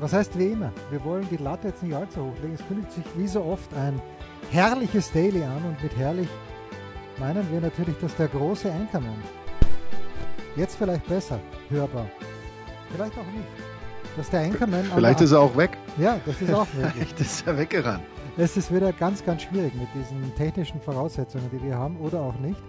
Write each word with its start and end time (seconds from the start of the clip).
was 0.00 0.12
heißt 0.12 0.38
wie 0.38 0.48
immer? 0.48 0.72
Wir 0.90 1.02
wollen 1.04 1.26
die 1.30 1.36
Latte 1.36 1.68
jetzt 1.68 1.82
nicht 1.82 1.94
allzu 1.94 2.20
hoch 2.20 2.42
legen. 2.42 2.54
Es 2.54 2.66
kündigt 2.66 2.92
sich 2.92 3.04
wie 3.16 3.26
so 3.26 3.42
oft 3.42 3.72
ein 3.74 4.00
herrliches 4.50 5.10
Daily 5.12 5.42
an 5.42 5.64
und 5.64 5.82
mit 5.82 5.96
herrlich 5.96 6.28
meinen 7.18 7.50
wir 7.50 7.60
natürlich, 7.60 7.96
dass 8.00 8.14
der 8.16 8.28
große 8.28 8.70
Anchorman 8.70 9.16
jetzt 10.54 10.76
vielleicht 10.76 11.06
besser 11.08 11.40
hörbar, 11.68 12.06
vielleicht 12.92 13.12
auch 13.12 13.32
nicht, 13.34 13.48
dass 14.16 14.30
der 14.30 14.40
Anchorman 14.40 14.84
Vielleicht 14.94 15.20
ist 15.22 15.32
er 15.32 15.40
auch 15.40 15.56
weg. 15.56 15.70
ja, 15.98 16.18
das 16.24 16.40
ist 16.40 16.52
auch 16.52 16.66
möglich. 16.74 16.92
Vielleicht 16.94 17.20
ist 17.20 17.46
er 17.46 17.58
weggerannt. 17.58 18.02
Es 18.38 18.56
ist 18.56 18.74
wieder 18.74 18.92
ganz, 18.92 19.24
ganz 19.24 19.42
schwierig 19.42 19.74
mit 19.74 19.88
diesen 19.94 20.34
technischen 20.34 20.80
Voraussetzungen, 20.80 21.50
die 21.50 21.62
wir 21.62 21.76
haben, 21.76 21.96
oder 22.00 22.20
auch 22.20 22.38
nicht. 22.38 22.60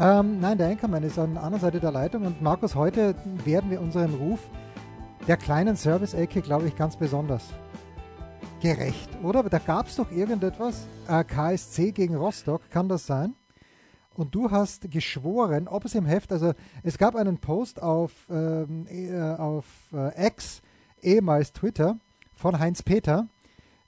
Ähm, 0.00 0.40
nein, 0.40 0.56
der 0.56 0.68
Anchorman 0.68 1.02
ist 1.02 1.18
an 1.18 1.34
der 1.34 1.42
anderen 1.42 1.60
Seite 1.60 1.80
der 1.80 1.90
Leitung 1.90 2.24
und 2.24 2.40
Markus, 2.40 2.74
heute 2.74 3.14
werden 3.44 3.70
wir 3.70 3.80
unserem 3.80 4.14
Ruf 4.14 4.40
der 5.28 5.36
kleinen 5.36 5.76
Service-Ecke, 5.76 6.40
glaube 6.40 6.66
ich, 6.68 6.76
ganz 6.76 6.96
besonders 6.96 7.44
gerecht, 8.62 9.10
oder? 9.22 9.42
Da 9.42 9.58
gab 9.58 9.86
es 9.86 9.96
doch 9.96 10.10
irgendetwas, 10.10 10.88
äh, 11.06 11.22
KSC 11.22 11.92
gegen 11.92 12.16
Rostock, 12.16 12.62
kann 12.70 12.88
das 12.88 13.06
sein? 13.06 13.34
Und 14.14 14.34
du 14.34 14.50
hast 14.50 14.90
geschworen, 14.90 15.68
ob 15.68 15.84
es 15.84 15.94
im 15.94 16.06
Heft, 16.06 16.32
also 16.32 16.54
es 16.82 16.98
gab 16.98 17.14
einen 17.14 17.38
Post 17.38 17.80
auf, 17.80 18.26
ähm, 18.30 18.86
äh, 18.88 19.20
auf 19.36 19.66
äh, 19.92 20.26
X, 20.26 20.62
ehemals 21.02 21.52
Twitter, 21.52 21.98
von 22.34 22.58
Heinz 22.58 22.82
Peter, 22.82 23.28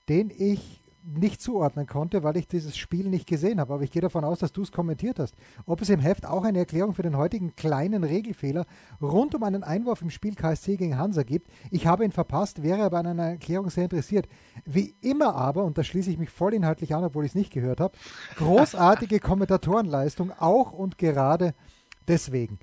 den 0.07 0.29
ich 0.29 0.80
nicht 1.03 1.41
zuordnen 1.41 1.87
konnte, 1.87 2.23
weil 2.23 2.37
ich 2.37 2.47
dieses 2.47 2.77
Spiel 2.77 3.09
nicht 3.09 3.27
gesehen 3.27 3.59
habe. 3.59 3.73
Aber 3.73 3.83
ich 3.83 3.91
gehe 3.91 4.01
davon 4.01 4.23
aus, 4.23 4.39
dass 4.39 4.51
du 4.51 4.61
es 4.61 4.71
kommentiert 4.71 5.19
hast. 5.19 5.35
Ob 5.65 5.81
es 5.81 5.89
im 5.89 5.99
Heft 5.99 6.25
auch 6.25 6.43
eine 6.43 6.59
Erklärung 6.59 6.93
für 6.93 7.01
den 7.01 7.17
heutigen 7.17 7.55
kleinen 7.55 8.03
Regelfehler 8.03 8.65
rund 9.01 9.35
um 9.35 9.43
einen 9.43 9.63
Einwurf 9.63 10.01
im 10.01 10.09
Spiel 10.09 10.35
KSC 10.35 10.77
gegen 10.77 10.97
Hansa 10.97 11.23
gibt. 11.23 11.49
Ich 11.71 11.87
habe 11.87 12.05
ihn 12.05 12.11
verpasst, 12.11 12.63
wäre 12.63 12.83
aber 12.83 12.99
an 12.99 13.07
einer 13.07 13.29
Erklärung 13.29 13.69
sehr 13.69 13.85
interessiert. 13.85 14.27
Wie 14.65 14.95
immer 15.01 15.35
aber, 15.35 15.63
und 15.63 15.77
da 15.77 15.83
schließe 15.83 16.11
ich 16.11 16.17
mich 16.17 16.29
vollinhaltlich 16.29 16.93
an, 16.95 17.03
obwohl 17.03 17.25
ich 17.25 17.31
es 17.31 17.35
nicht 17.35 17.51
gehört 17.51 17.79
habe, 17.79 17.97
großartige 18.37 19.19
Kommentatorenleistung, 19.21 20.31
auch 20.31 20.71
und 20.71 20.97
gerade 20.97 21.53
deswegen. 22.07 22.59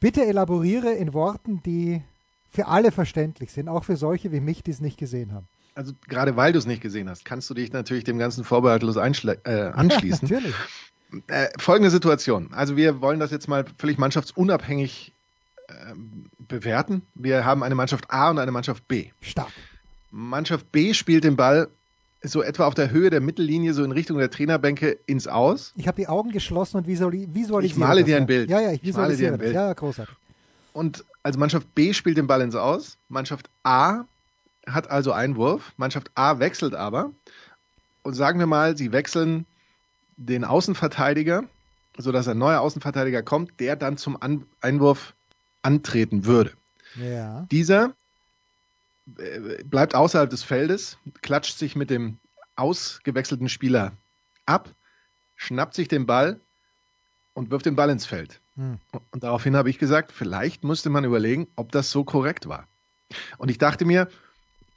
Bitte 0.00 0.24
elaboriere 0.24 0.92
in 0.92 1.12
Worten, 1.12 1.62
die 1.62 2.02
für 2.48 2.66
alle 2.66 2.90
verständlich 2.90 3.52
sind, 3.52 3.68
auch 3.68 3.84
für 3.84 3.96
solche 3.96 4.32
wie 4.32 4.40
mich, 4.40 4.62
die 4.62 4.72
es 4.72 4.80
nicht 4.80 4.98
gesehen 4.98 5.32
haben. 5.32 5.46
Also 5.74 5.92
gerade 6.08 6.36
weil 6.36 6.52
du 6.52 6.58
es 6.58 6.66
nicht 6.66 6.82
gesehen 6.82 7.08
hast, 7.08 7.24
kannst 7.24 7.48
du 7.48 7.54
dich 7.54 7.72
natürlich 7.72 8.04
dem 8.04 8.18
ganzen 8.18 8.44
vorbehaltlos 8.44 8.96
äh, 8.96 9.00
anschließen. 9.74 10.28
Ja, 10.28 10.36
natürlich. 10.36 10.54
Äh, 11.26 11.48
folgende 11.58 11.90
Situation. 11.90 12.50
Also 12.52 12.76
wir 12.76 13.00
wollen 13.00 13.18
das 13.18 13.30
jetzt 13.30 13.48
mal 13.48 13.64
völlig 13.78 13.98
mannschaftsunabhängig 13.98 15.12
ähm, 15.68 16.26
bewerten. 16.38 17.02
Wir 17.14 17.44
haben 17.44 17.62
eine 17.62 17.74
Mannschaft 17.74 18.10
A 18.10 18.30
und 18.30 18.38
eine 18.38 18.52
Mannschaft 18.52 18.86
B. 18.86 19.10
Stark. 19.20 19.50
Mannschaft 20.10 20.70
B 20.72 20.94
spielt 20.94 21.24
den 21.24 21.36
Ball 21.36 21.68
so 22.22 22.42
etwa 22.42 22.66
auf 22.66 22.74
der 22.74 22.90
Höhe 22.90 23.10
der 23.10 23.20
Mittellinie, 23.20 23.72
so 23.72 23.82
in 23.82 23.92
Richtung 23.92 24.18
der 24.18 24.30
Trainerbänke 24.30 24.98
ins 25.06 25.26
Aus. 25.26 25.72
Ich 25.76 25.88
habe 25.88 25.96
die 25.96 26.08
Augen 26.08 26.30
geschlossen 26.30 26.76
und 26.76 26.86
visuali 26.86 27.28
visualisiere. 27.32 27.72
Ich 27.72 27.76
male 27.78 28.00
das, 28.00 28.06
dir 28.06 28.16
ein 28.16 28.22
ja. 28.22 28.26
Bild. 28.26 28.50
Ja, 28.50 28.60
ja, 28.60 28.72
ich 28.72 28.82
Ich 28.82 28.92
male 28.92 29.08
dir 29.08 29.12
visualisiere 29.12 29.32
ein. 29.32 29.38
Bild. 29.38 29.54
Ja, 29.54 29.66
ja, 29.68 29.72
großartig. 29.72 30.14
Und 30.72 31.04
also 31.22 31.38
Mannschaft 31.38 31.74
B 31.74 31.92
spielt 31.92 32.16
den 32.18 32.26
Ball 32.26 32.42
ins 32.42 32.54
Aus. 32.54 32.98
Mannschaft 33.08 33.48
A 33.62 34.04
hat 34.66 34.90
also 34.90 35.12
Einwurf. 35.12 35.72
Mannschaft 35.76 36.10
A 36.14 36.38
wechselt 36.38 36.74
aber. 36.74 37.12
Und 38.02 38.14
sagen 38.14 38.38
wir 38.38 38.46
mal, 38.46 38.76
sie 38.76 38.92
wechseln 38.92 39.46
den 40.16 40.44
Außenverteidiger, 40.44 41.44
sodass 41.96 42.28
ein 42.28 42.38
neuer 42.38 42.60
Außenverteidiger 42.60 43.22
kommt, 43.22 43.58
der 43.60 43.76
dann 43.76 43.96
zum 43.96 44.20
An 44.20 44.46
Einwurf 44.60 45.14
antreten 45.62 46.24
würde. 46.24 46.52
Ja. 46.96 47.46
Dieser 47.50 47.94
äh, 49.18 49.62
bleibt 49.64 49.94
außerhalb 49.94 50.30
des 50.30 50.42
Feldes, 50.42 50.98
klatscht 51.22 51.58
sich 51.58 51.76
mit 51.76 51.90
dem 51.90 52.18
ausgewechselten 52.56 53.48
Spieler 53.48 53.92
ab, 54.46 54.68
schnappt 55.36 55.74
sich 55.74 55.88
den 55.88 56.06
Ball 56.06 56.40
und 57.34 57.50
wirft 57.50 57.66
den 57.66 57.76
Ball 57.76 57.90
ins 57.90 58.06
Feld. 58.06 58.40
Hm. 58.56 58.78
Und 59.10 59.22
daraufhin 59.22 59.56
habe 59.56 59.70
ich 59.70 59.78
gesagt, 59.78 60.12
vielleicht 60.12 60.64
musste 60.64 60.90
man 60.90 61.04
überlegen, 61.04 61.48
ob 61.56 61.72
das 61.72 61.90
so 61.90 62.04
korrekt 62.04 62.48
war. 62.48 62.66
Und 63.38 63.50
ich 63.50 63.58
dachte 63.58 63.84
mir, 63.84 64.08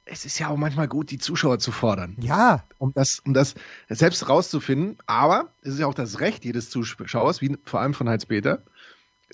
es 0.06 0.24
ist 0.24 0.38
ja 0.38 0.48
auch 0.48 0.56
manchmal 0.56 0.88
gut, 0.88 1.10
die 1.10 1.18
Zuschauer 1.18 1.58
zu 1.58 1.72
fordern, 1.72 2.16
Ja, 2.20 2.64
um 2.78 2.92
das, 2.92 3.20
um 3.20 3.32
das 3.32 3.54
selbst 3.88 4.28
rauszufinden. 4.28 4.98
Aber 5.06 5.52
es 5.62 5.74
ist 5.74 5.80
ja 5.80 5.86
auch 5.86 5.94
das 5.94 6.20
Recht 6.20 6.44
jedes 6.44 6.70
Zuschauers, 6.70 7.40
wie 7.40 7.56
vor 7.64 7.80
allem 7.80 7.94
von 7.94 8.08
Heinz-Peter, 8.08 8.62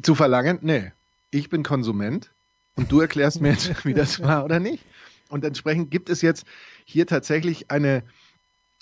zu 0.02 0.14
verlangen, 0.14 0.58
nee, 0.62 0.92
ich 1.30 1.48
bin 1.48 1.62
Konsument 1.62 2.30
und 2.76 2.90
du 2.92 3.00
erklärst 3.00 3.40
mir 3.40 3.50
jetzt, 3.50 3.84
wie 3.84 3.94
das 3.94 4.20
war 4.22 4.44
oder 4.44 4.60
nicht. 4.60 4.84
Und 5.28 5.44
entsprechend 5.44 5.90
gibt 5.90 6.10
es 6.10 6.22
jetzt 6.22 6.44
hier 6.84 7.06
tatsächlich 7.06 7.70
eine 7.70 8.02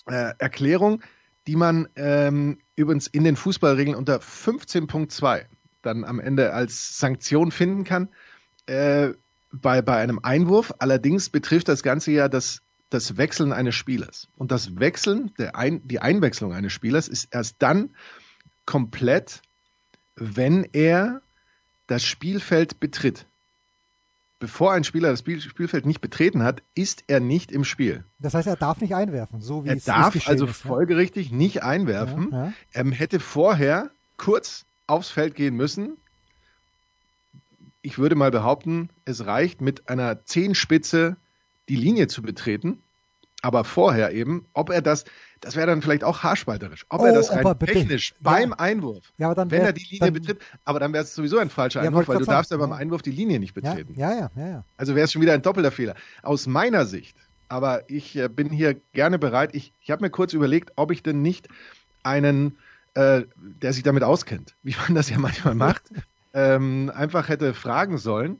äh, 0.06 0.32
Erklärung, 0.38 1.02
die 1.46 1.56
man 1.56 1.88
ähm, 1.96 2.58
übrigens 2.76 3.06
in 3.06 3.24
den 3.24 3.36
Fußballregeln 3.36 3.96
unter 3.96 4.18
15.2 4.18 5.44
dann 5.82 6.04
am 6.04 6.20
Ende 6.20 6.52
als 6.52 6.98
Sanktion 6.98 7.50
finden 7.50 7.84
kann. 7.84 8.08
Äh, 8.66 9.12
bei, 9.52 9.82
bei 9.82 9.96
einem 9.96 10.20
Einwurf. 10.22 10.74
Allerdings 10.78 11.30
betrifft 11.30 11.68
das 11.68 11.82
Ganze 11.82 12.12
ja 12.12 12.28
das, 12.28 12.62
das 12.90 13.16
Wechseln 13.16 13.52
eines 13.52 13.74
Spielers. 13.74 14.28
Und 14.36 14.50
das 14.50 14.78
Wechseln, 14.78 15.32
der 15.38 15.56
Ein, 15.56 15.86
die 15.86 16.00
Einwechslung 16.00 16.52
eines 16.52 16.72
Spielers 16.72 17.08
ist 17.08 17.28
erst 17.32 17.56
dann 17.58 17.90
komplett, 18.66 19.42
wenn 20.16 20.64
er 20.72 21.22
das 21.86 22.04
Spielfeld 22.04 22.80
betritt. 22.80 23.26
Bevor 24.40 24.72
ein 24.72 24.84
Spieler 24.84 25.10
das 25.10 25.20
Spiel, 25.20 25.40
Spielfeld 25.40 25.84
nicht 25.84 26.00
betreten 26.00 26.44
hat, 26.44 26.62
ist 26.76 27.02
er 27.08 27.18
nicht 27.18 27.50
im 27.50 27.64
Spiel. 27.64 28.04
das 28.20 28.34
heißt, 28.34 28.46
er 28.46 28.54
darf 28.54 28.80
nicht 28.80 28.94
einwerfen, 28.94 29.40
so 29.40 29.64
wie 29.64 29.68
Er 29.68 29.76
es 29.76 29.84
darf 29.84 30.14
also 30.28 30.46
ist, 30.46 30.64
ja. 30.64 30.68
folgerichtig 30.68 31.32
nicht 31.32 31.64
einwerfen. 31.64 32.28
Ja, 32.30 32.44
ja. 32.46 32.52
Er 32.72 32.90
hätte 32.92 33.18
vorher 33.18 33.90
kurz 34.16 34.64
aufs 34.86 35.10
Feld 35.10 35.34
gehen 35.34 35.56
müssen. 35.56 35.96
Ich 37.82 37.98
würde 37.98 38.14
mal 38.16 38.30
behaupten, 38.30 38.90
es 39.04 39.24
reicht 39.26 39.60
mit 39.60 39.88
einer 39.88 40.24
Zehenspitze 40.24 41.16
die 41.68 41.76
Linie 41.76 42.08
zu 42.08 42.22
betreten. 42.22 42.82
Aber 43.40 43.62
vorher 43.62 44.12
eben, 44.12 44.46
ob 44.52 44.68
er 44.68 44.82
das, 44.82 45.04
das 45.40 45.54
wäre 45.54 45.68
dann 45.68 45.80
vielleicht 45.80 46.02
auch 46.02 46.24
haarspalterisch, 46.24 46.86
ob 46.88 47.02
Oh, 47.02 47.04
er 47.06 47.12
das 47.12 47.30
rein 47.30 47.46
er 47.46 47.54
bitte- 47.54 47.72
technisch 47.72 48.10
ja. 48.10 48.16
beim 48.20 48.52
Einwurf, 48.52 49.12
Ja, 49.16 49.32
dann 49.32 49.48
wenn 49.52 49.60
wär- 49.60 49.66
er 49.68 49.72
die 49.72 49.84
Linie 49.84 49.98
dann- 50.10 50.12
betritt, 50.14 50.40
aber 50.64 50.80
dann 50.80 50.92
wäre 50.92 51.04
es 51.04 51.14
sowieso 51.14 51.38
ein 51.38 51.48
falscher 51.48 51.80
Ja, 51.82 51.86
Einwurf, 51.86 52.08
wollte 52.08 52.18
weil 52.18 52.18
du 52.18 52.24
grad 52.24 52.34
darfst 52.38 52.50
ja 52.50 52.56
sagen, 52.58 52.68
beim 52.70 52.76
ja. 52.76 52.82
Einwurf 52.82 53.02
die 53.02 53.12
Linie 53.12 53.38
nicht 53.38 53.54
Ja, 53.54 53.60
betreten. 53.74 53.94
ja, 53.96 54.12
ja, 54.12 54.30
ja, 54.34 54.48
ja. 54.48 54.64
Also 54.76 54.96
wäre 54.96 55.04
es 55.04 55.12
schon 55.12 55.22
wieder 55.22 55.34
ein 55.34 55.42
doppelter 55.42 55.70
Fehler. 55.70 55.94
Aus 56.24 56.48
meiner 56.48 56.84
Sicht, 56.84 57.16
aber 57.48 57.88
ich 57.88 58.16
äh, 58.16 58.28
bin 58.28 58.50
hier 58.50 58.74
gerne 58.92 59.20
bereit. 59.20 59.54
Ich, 59.54 59.72
ich 59.80 59.92
habe 59.92 60.02
mir 60.02 60.10
kurz 60.10 60.32
überlegt, 60.32 60.72
ob 60.74 60.90
ich 60.90 61.04
denn 61.04 61.22
nicht 61.22 61.46
einen, 62.02 62.58
äh, 62.94 63.22
der 63.36 63.72
sich 63.72 63.84
damit 63.84 64.02
auskennt, 64.02 64.56
wie 64.64 64.74
man 64.84 64.96
das 64.96 65.10
ja 65.10 65.18
manchmal 65.20 65.54
macht, 65.54 65.84
ähm, 66.38 66.92
einfach 66.94 67.28
hätte 67.28 67.52
fragen 67.52 67.98
sollen, 67.98 68.38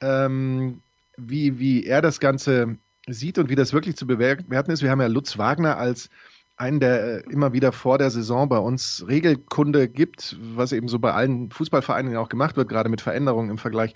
ähm, 0.00 0.82
wie, 1.16 1.58
wie 1.58 1.86
er 1.86 2.02
das 2.02 2.20
Ganze 2.20 2.76
sieht 3.08 3.38
und 3.38 3.48
wie 3.48 3.54
das 3.54 3.72
wirklich 3.72 3.96
zu 3.96 4.06
bewerten 4.06 4.70
ist. 4.70 4.82
Wir 4.82 4.90
haben 4.90 5.00
ja 5.00 5.06
Lutz 5.06 5.38
Wagner 5.38 5.78
als 5.78 6.10
einen, 6.56 6.78
der 6.78 7.24
äh, 7.26 7.30
immer 7.30 7.54
wieder 7.54 7.72
vor 7.72 7.96
der 7.96 8.10
Saison 8.10 8.50
bei 8.50 8.58
uns 8.58 9.04
Regelkunde 9.08 9.88
gibt, 9.88 10.36
was 10.54 10.72
eben 10.72 10.88
so 10.88 10.98
bei 10.98 11.12
allen 11.12 11.50
Fußballvereinen 11.50 12.16
auch 12.16 12.28
gemacht 12.28 12.56
wird, 12.56 12.68
gerade 12.68 12.90
mit 12.90 13.00
Veränderungen 13.00 13.48
im 13.48 13.58
Vergleich 13.58 13.94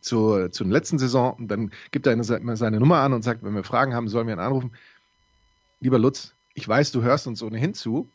zur, 0.00 0.50
zur 0.50 0.66
letzten 0.66 0.98
Saison. 0.98 1.34
Und 1.34 1.48
dann 1.48 1.70
gibt 1.90 2.06
er 2.06 2.14
immer 2.14 2.56
seine 2.56 2.80
Nummer 2.80 3.00
an 3.00 3.12
und 3.12 3.22
sagt, 3.22 3.44
wenn 3.44 3.54
wir 3.54 3.64
Fragen 3.64 3.94
haben, 3.94 4.08
sollen 4.08 4.26
wir 4.26 4.34
ihn 4.34 4.40
anrufen. 4.40 4.72
Lieber 5.80 5.98
Lutz, 5.98 6.34
ich 6.54 6.66
weiß, 6.66 6.90
du 6.92 7.02
hörst 7.02 7.26
uns 7.26 7.42
ohnehin 7.42 7.74
zu. 7.74 8.08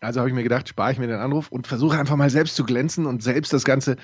Also 0.00 0.20
habe 0.20 0.30
ich 0.30 0.34
mir 0.34 0.42
gedacht, 0.42 0.68
spare 0.68 0.92
ich 0.92 0.98
mir 0.98 1.06
den 1.06 1.20
Anruf 1.20 1.52
und 1.52 1.66
versuche 1.66 1.98
einfach 1.98 2.16
mal 2.16 2.30
selbst 2.30 2.56
zu 2.56 2.64
glänzen 2.64 3.04
und 3.04 3.22
selbst 3.22 3.52
das 3.52 3.64
Ganze 3.64 3.96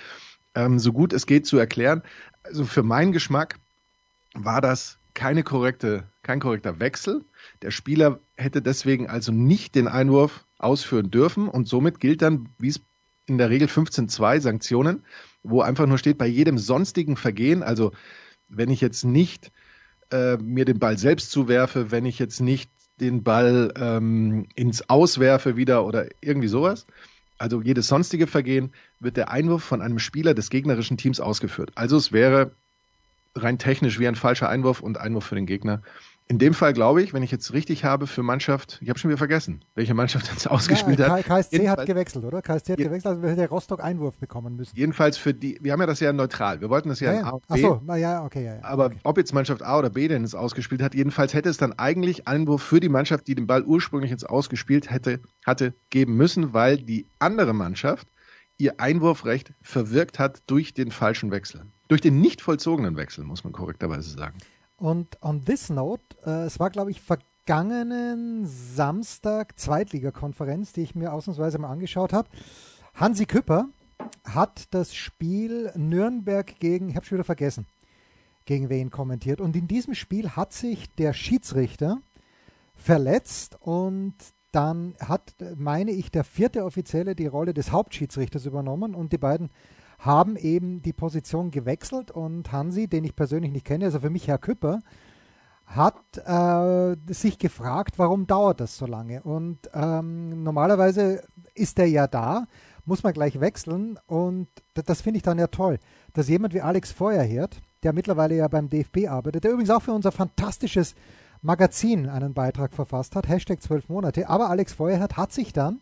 ähm, 0.56 0.81
so 0.81 0.93
gut 0.93 1.12
es 1.12 1.26
geht 1.26 1.47
zu 1.47 1.58
erklären. 1.58 2.03
Also 2.43 2.64
für 2.64 2.82
meinen 2.82 3.12
Geschmack 3.12 3.56
war 4.35 4.61
das 4.61 4.99
keine 5.14 5.44
korrekte, 5.44 6.05
kein 6.23 6.41
korrekter 6.41 6.81
Wechsel. 6.81 7.25
Der 7.62 7.70
Spieler 7.70 8.19
hätte 8.37 8.61
deswegen 8.61 9.08
also 9.08 9.31
nicht 9.31 9.75
den 9.75 9.87
Einwurf 9.87 10.44
ausführen 10.58 11.11
dürfen 11.11 11.49
und 11.49 11.69
somit 11.69 12.00
gilt 12.00 12.23
dann, 12.23 12.49
wie 12.58 12.69
es 12.69 12.81
in 13.26 13.38
der 13.38 13.50
Regel 13.50 13.69
15.2 13.69 14.41
Sanktionen, 14.41 15.05
wo 15.43 15.61
einfach 15.61 15.87
nur 15.87 15.99
steht, 15.99 16.19
bei 16.19 16.26
jedem 16.26 16.59
sonstigen 16.59 17.17
Vergehen, 17.17 17.62
also 17.62 17.93
wenn 18.49 18.70
ich 18.70 18.81
jetzt 18.81 19.05
nicht 19.05 19.52
äh, 20.11 20.37
mir 20.37 20.64
den 20.64 20.79
Ball 20.79 20.99
selbst 20.99 21.31
zuwerfe, 21.31 21.91
wenn 21.91 22.06
ich 22.06 22.19
jetzt 22.19 22.41
nicht 22.41 22.70
den 23.00 23.23
Ball 23.23 23.73
ähm, 23.76 24.47
ins 24.55 24.88
Auswerfe 24.88 25.56
wieder 25.56 25.85
oder 25.85 26.06
irgendwie 26.20 26.49
sowas, 26.49 26.87
also 27.38 27.62
jedes 27.62 27.88
sonstige 27.88 28.27
Vergehen, 28.27 28.73
wird 29.00 29.17
der 29.17 29.31
Einwurf 29.31 29.62
von 29.62 29.83
einem 29.83 29.99
Spieler 29.99 30.35
des 30.35 30.50
gegnerischen 30.50 30.97
Teams 30.97 31.21
ausgeführt. 31.21 31.73
Also 31.75 31.97
es 31.97 32.12
wäre 32.12 32.53
rein 33.35 33.59
technisch 33.59 33.99
wie 33.99 34.09
ein 34.09 34.15
falscher 34.15 34.49
Einwurf 34.49 34.81
und 34.81 34.99
Einwurf 34.99 35.27
für 35.27 35.35
den 35.35 35.47
Gegner. 35.47 35.83
In 36.28 36.38
dem 36.38 36.55
Fall 36.55 36.73
glaube 36.73 37.02
ich, 37.02 37.14
wenn 37.14 37.23
ich 37.23 37.31
jetzt 37.31 37.52
richtig 37.52 37.84
habe 37.84 38.08
für 38.08 38.25
Mannschaft, 38.25 38.81
ich 38.82 38.88
habe 38.88 38.99
schon 38.99 39.11
wieder 39.11 39.19
vergessen, 39.19 39.64
welche 39.76 39.94
Mannschaft 39.94 40.28
jetzt 40.32 40.50
ausgespielt 40.50 40.99
ja, 40.99 41.11
hat. 41.11 41.25
KSC 41.25 41.52
jedenfalls, 41.52 41.81
hat 41.81 41.87
gewechselt, 41.87 42.25
oder? 42.25 42.43
KSC 42.43 42.73
hat 42.73 42.78
gewechselt, 42.78 43.06
also 43.06 43.28
hätte 43.28 43.49
Rostock 43.49 43.81
Einwurf 43.81 44.19
bekommen 44.19 44.56
müssen. 44.56 44.76
Jedenfalls 44.76 45.19
für 45.19 45.32
die, 45.32 45.58
wir 45.62 45.73
haben 45.73 45.81
ja 45.81 45.87
das 45.87 46.00
ja 46.00 46.12
neutral, 46.12 46.61
wir 46.61 46.69
wollten 46.69 46.88
das 46.88 46.99
ja, 46.99 47.12
ja, 47.12 47.20
ja. 47.20 47.26
A 47.26 47.31
und 47.31 47.46
B. 47.46 47.55
Ach 47.55 47.56
so, 47.58 47.94
ja, 47.94 48.25
okay, 48.25 48.44
ja, 48.44 48.55
ja. 48.56 48.64
Aber 48.64 48.87
okay. 48.87 48.99
ob 49.05 49.19
jetzt 49.19 49.32
Mannschaft 49.34 49.62
A 49.62 49.78
oder 49.78 49.90
B 49.90 50.08
denn 50.08 50.25
es 50.25 50.34
ausgespielt 50.34 50.82
hat, 50.82 50.96
jedenfalls 50.96 51.32
hätte 51.32 51.49
es 51.49 51.58
dann 51.58 51.73
eigentlich 51.75 52.26
Einwurf 52.26 52.62
für 52.62 52.81
die 52.81 52.88
Mannschaft, 52.88 53.28
die 53.28 53.37
den 53.37 53.46
Ball 53.46 53.62
ursprünglich 53.62 54.11
jetzt 54.11 54.28
ausgespielt 54.28 54.90
hätte, 54.90 55.20
hatte, 55.44 55.75
geben 55.90 56.17
müssen, 56.17 56.52
weil 56.52 56.78
die 56.78 57.06
andere 57.20 57.52
Mannschaft 57.52 58.08
ihr 58.58 58.81
Einwurfrecht 58.81 59.52
verwirkt 59.62 60.19
hat 60.19 60.43
durch 60.49 60.75
den 60.75 60.90
falschen 60.90 61.31
Wechsel. 61.31 61.67
Durch 61.87 62.00
den 62.00 62.20
nicht 62.20 62.40
vollzogenen 62.40 62.96
Wechsel, 62.96 63.23
muss 63.23 63.44
man 63.44 63.52
korrekterweise 63.52 64.11
sagen. 64.11 64.38
Und 64.76 65.23
on 65.23 65.44
this 65.44 65.70
note, 65.70 66.02
äh, 66.25 66.44
es 66.44 66.61
war, 66.61 66.70
glaube 66.70 66.90
ich, 66.90 67.00
vergangenen 67.00 68.46
Samstag 68.46 69.58
Zweitligakonferenz, 69.58 70.73
die 70.73 70.82
ich 70.82 70.94
mir 70.94 71.12
ausnahmsweise 71.12 71.58
mal 71.58 71.70
angeschaut 71.70 72.12
habe. 72.12 72.28
Hansi 72.94 73.26
Küpper 73.26 73.69
hat 74.25 74.67
das 74.73 74.94
Spiel 74.94 75.73
Nürnberg 75.76 76.58
gegen, 76.58 76.90
ich 76.90 76.96
habe 76.96 77.06
schon 77.06 77.17
wieder 77.17 77.25
vergessen, 77.25 77.67
gegen 78.44 78.69
wen 78.69 78.90
kommentiert. 78.90 79.40
Und 79.40 79.56
in 79.56 79.67
diesem 79.67 79.94
Spiel 79.94 80.31
hat 80.31 80.52
sich 80.52 80.94
der 80.94 81.12
Schiedsrichter 81.12 82.00
verletzt 82.75 83.56
und 83.61 84.14
dann 84.52 84.94
hat, 85.00 85.34
meine 85.56 85.90
ich, 85.90 86.11
der 86.11 86.25
vierte 86.25 86.64
Offizielle 86.64 87.14
die 87.14 87.26
Rolle 87.26 87.52
des 87.52 87.73
Hauptschiedsrichters 87.73 88.46
übernommen 88.46 88.94
und 88.94 89.12
die 89.12 89.19
beiden 89.19 89.50
haben 89.99 90.37
eben 90.37 90.83
die 90.83 90.93
Position 90.93 91.51
gewechselt 91.51 92.11
und 92.11 92.53
Hansi, 92.53 92.89
den 92.89 93.05
ich 93.05 93.17
persönlich 93.17 93.53
nicht 93.53 93.67
kenne, 93.67 93.87
also 93.87 94.01
für 94.01 94.11
mich 94.11 94.29
Herr 94.29 94.39
Küpper, 94.39 94.81
hat 95.67 95.97
äh, 96.25 96.97
sich 97.13 97.39
gefragt, 97.39 97.99
warum 97.99 98.27
dauert 98.27 98.61
das 98.61 98.77
so 98.77 98.87
lange? 98.87 99.23
Und 99.23 99.59
ähm, 99.75 100.43
normalerweise 100.43 101.23
ist 101.55 101.79
er 101.79 101.87
ja 101.87 102.07
da, 102.07 102.47
muss 102.85 103.03
man 103.03 103.13
gleich 103.13 103.41
wechseln 103.41 103.99
und 104.07 104.47
das, 104.75 105.01
finde 105.01 105.19
ich 105.19 105.25
dann 105.25 105.39
ja 105.39 105.49
toll, 105.49 105.79
dass 106.13 106.29
jemand 106.29 106.55
wie 106.55 106.61
Alex 106.61 106.93
Feuerherd, 106.93 107.61
der 107.83 107.93
mittlerweile 107.93 108.37
ja 108.37 108.49
beim 108.49 108.71
DFB 108.71 109.09
arbeitet, 109.09 109.45
der 109.45 109.51
übrigens 109.51 109.71
auch 109.71 109.83
für 109.83 109.93
unser 109.93 110.13
fantastisches 110.13 110.95
Magazin 111.43 112.09
einen 112.09 112.33
Beitrag 112.33 112.73
verfasst 112.73 113.17
hat, 113.17 113.29
Hashtag 113.29 113.61
12 113.61 113.89
Monate, 113.89 114.29
aber 114.29 114.51
Alex 114.51 114.73
Feuerherd 114.73 115.17
hat 115.17 115.33
sich 115.33 115.53
dann 115.53 115.81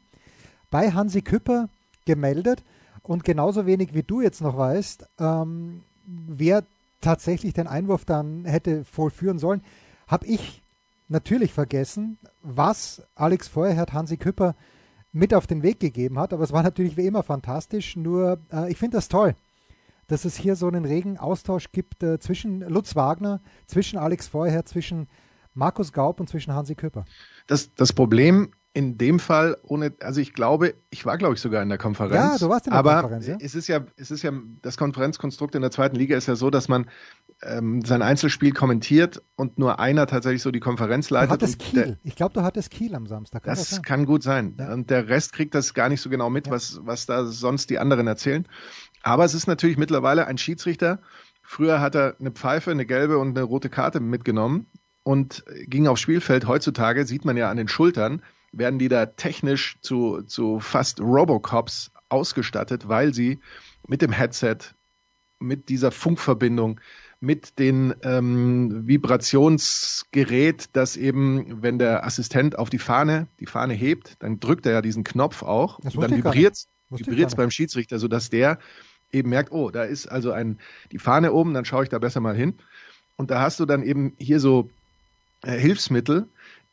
bei 0.71 0.91
Hansi 0.91 1.21
Küpper 1.21 1.69
gemeldet 2.07 2.65
und 3.05 3.23
genauso 3.23 3.67
wenig 3.67 3.95
wie 3.95 4.03
du 4.03 4.21
jetzt 4.21 4.41
noch 4.41 4.57
weißt, 4.57 5.07
ähm, 5.21 5.83
wer 6.07 6.65
tatsächlich 7.01 7.53
den 7.53 7.67
Einwurf 7.67 8.05
dann 8.05 8.45
hätte 8.45 8.85
vollführen 8.85 9.39
sollen, 9.39 9.63
habe 10.07 10.27
ich 10.27 10.63
natürlich 11.09 11.53
vergessen, 11.53 12.19
was 12.43 13.03
Alex 13.15 13.49
Feuerherd 13.49 13.93
Hansi 13.93 14.17
Küpper 14.17 14.57
mit 15.13 15.35
auf 15.35 15.47
den 15.47 15.63
Weg 15.63 15.81
gegeben 15.81 16.19
hat. 16.19 16.33
Aber 16.33 16.43
es 16.43 16.53
war 16.53 16.63
natürlich 16.63 16.97
wie 16.97 17.07
immer 17.07 17.23
fantastisch. 17.23 17.95
Nur 17.95 18.39
äh, 18.51 18.71
ich 18.71 18.79
finde 18.79 18.97
das 18.97 19.09
toll, 19.09 19.37
dass 20.07 20.25
es 20.25 20.37
hier 20.37 20.57
so 20.57 20.67
einen 20.67 20.87
regen 20.87 21.19
Austausch 21.19 21.73
gibt 21.73 22.03
äh, 22.03 22.19
zwischen 22.19 22.61
Lutz 22.61 22.97
Wagner, 22.97 23.43
zwischen 23.67 23.99
Alex 23.99 24.29
Feuerherd, 24.29 24.67
zwischen 24.67 25.09
Markus 25.53 25.93
Gaub 25.93 26.21
und 26.21 26.29
zwischen 26.29 26.55
Hansi 26.55 26.75
Küpper. 26.75 27.05
Das, 27.47 27.75
das 27.75 27.93
Problem 27.93 28.55
in 28.77 28.99
dem 28.99 29.21
Fall 29.21 29.57
ohne, 29.63 29.95
also 30.01 30.21
ich 30.21 30.35
glaube, 30.35 30.75
ich 30.91 31.07
war 31.07 31.17
glaube 31.17 31.35
ich 31.35 31.41
sogar 31.41 31.63
in 31.63 31.69
der 31.69 31.79
Konferenz. 31.79 32.41
Ja, 32.41 32.47
du 32.47 32.53
warst 32.53 32.67
in 32.67 32.73
der 32.73 32.79
aber 32.81 33.03
Konferenz. 33.03 33.27
Ja? 33.29 33.37
Es 33.41 33.55
ist 33.55 33.69
ja, 33.69 33.87
es 33.97 34.11
ist 34.11 34.23
ja, 34.23 34.33
das 34.63 34.77
Konferenzkonstrukt 34.77 35.55
in 35.55 35.63
der 35.63 35.71
zweiten 35.71 35.95
Liga 35.95 36.17
ist 36.17 36.27
ja 36.27 36.35
so, 36.35 36.51
dass 36.51 36.67
man 36.67 36.91
ähm, 37.43 37.85
sein 37.85 38.03
Einzelspiel 38.03 38.53
kommentiert 38.53 39.23
und 39.37 39.59
nur 39.61 39.79
einer 39.79 40.09
tatsächlich 40.09 40.43
so 40.43 40.51
die 40.51 40.59
Konferenz 40.59 41.09
leitet. 41.09 41.31
Du 41.31 41.35
hattest 41.35 41.61
Kiel. 41.61 41.85
Der, 41.85 41.99
ich 42.03 42.17
glaube, 42.17 42.35
du 42.35 42.43
hattest 42.43 42.73
Kiel 42.73 42.97
am 42.97 43.07
Samstag. 43.07 43.45
Kann 43.45 43.55
das, 43.55 43.71
das 43.71 43.83
kann 43.83 44.07
gut 44.07 44.25
sein. 44.25 44.57
Ja. 44.59 44.73
Und 44.73 44.91
der 44.91 45.09
Rest 45.09 45.33
kriegt 45.33 45.55
das 45.55 45.73
gar 45.73 45.89
nicht 45.89 46.01
so 46.01 46.11
genau 46.11 46.29
mit, 46.29 46.49
ja. 46.49 46.53
was, 46.53 46.81
was 46.83 47.07
da 47.07 47.25
sonst 47.27 47.71
die 47.71 47.79
anderen 47.79 48.09
erzählen. 48.09 48.49
Aber 49.03 49.25
es 49.25 49.35
ist 49.35 49.47
natürlich 49.47 49.79
mittlerweile 49.79 50.27
ein 50.27 50.37
Schiedsrichter. 50.37 50.99
Früher 51.43 51.81
hat 51.81 51.95
er 51.95 52.17
eine 52.19 52.33
Pfeife, 52.33 52.73
eine 52.73 52.87
gelbe 52.87 53.19
und 53.19 53.39
eine 53.39 53.43
rote 53.43 53.69
Karte 53.69 54.01
mitgenommen 54.01 54.67
und 55.05 55.45
ging 55.67 55.87
aufs 55.87 56.01
Spielfeld. 56.01 56.49
Heutzutage 56.49 57.07
sieht 57.07 57.25
man 57.25 57.37
ja 57.37 57.51
an 57.51 57.57
den 57.57 57.69
Schultern, 57.69 58.23
werden 58.59 58.79
die 58.79 58.89
da 58.89 59.07
technisch 59.07 59.77
zu, 59.81 60.23
zu 60.23 60.61
fast 60.61 61.01
Robocops 61.01 61.91
ausgestattet, 62.09 62.89
weil 62.89 63.15
sie 63.15 63.41
mit 63.87 64.03
dem 64.03 64.13
Headset, 64.13 64.59
mit 65.39 65.69
dieser 65.69 65.91
Funkverbindung, 65.91 66.81
mit 67.21 67.59
dem 67.59 67.95
ähm, 68.03 68.87
Vibrationsgerät, 68.87 70.69
das 70.73 70.97
eben, 70.97 71.63
wenn 71.63 71.79
der 71.79 72.05
Assistent 72.05 72.59
auf 72.59 72.71
die 72.71 72.79
Fahne, 72.79 73.29
die 73.41 73.47
Fahne 73.47 73.75
hebt, 73.75 74.23
dann 74.23 74.41
drückt 74.41 74.67
er 74.67 74.73
ja 74.73 74.83
diesen 74.83 75.05
Knopf 75.05 75.43
auch 75.43 75.79
und 75.79 75.97
dann 75.97 76.17
vibriert 76.17 76.57
es 77.29 77.35
beim 77.35 77.51
Schiedsrichter, 77.51 77.99
sodass 77.99 78.31
der 78.31 78.59
eben 79.11 79.31
merkt, 79.31 79.53
oh, 79.53 79.71
da 79.71 79.85
ist 79.85 80.07
also 80.07 80.33
ein, 80.33 80.59
die 80.93 80.99
Fahne 80.99 81.33
oben, 81.33 81.55
dann 81.55 81.65
schaue 81.65 81.85
ich 81.85 81.89
da 81.89 81.99
besser 81.99 82.21
mal 82.21 82.37
hin. 82.37 82.55
Und 83.17 83.31
da 83.31 83.41
hast 83.41 83.61
du 83.61 83.65
dann 83.65 83.83
eben 83.83 84.15
hier 84.19 84.41
so 84.41 84.71
äh, 85.43 85.57
Hilfsmittel, 85.57 86.29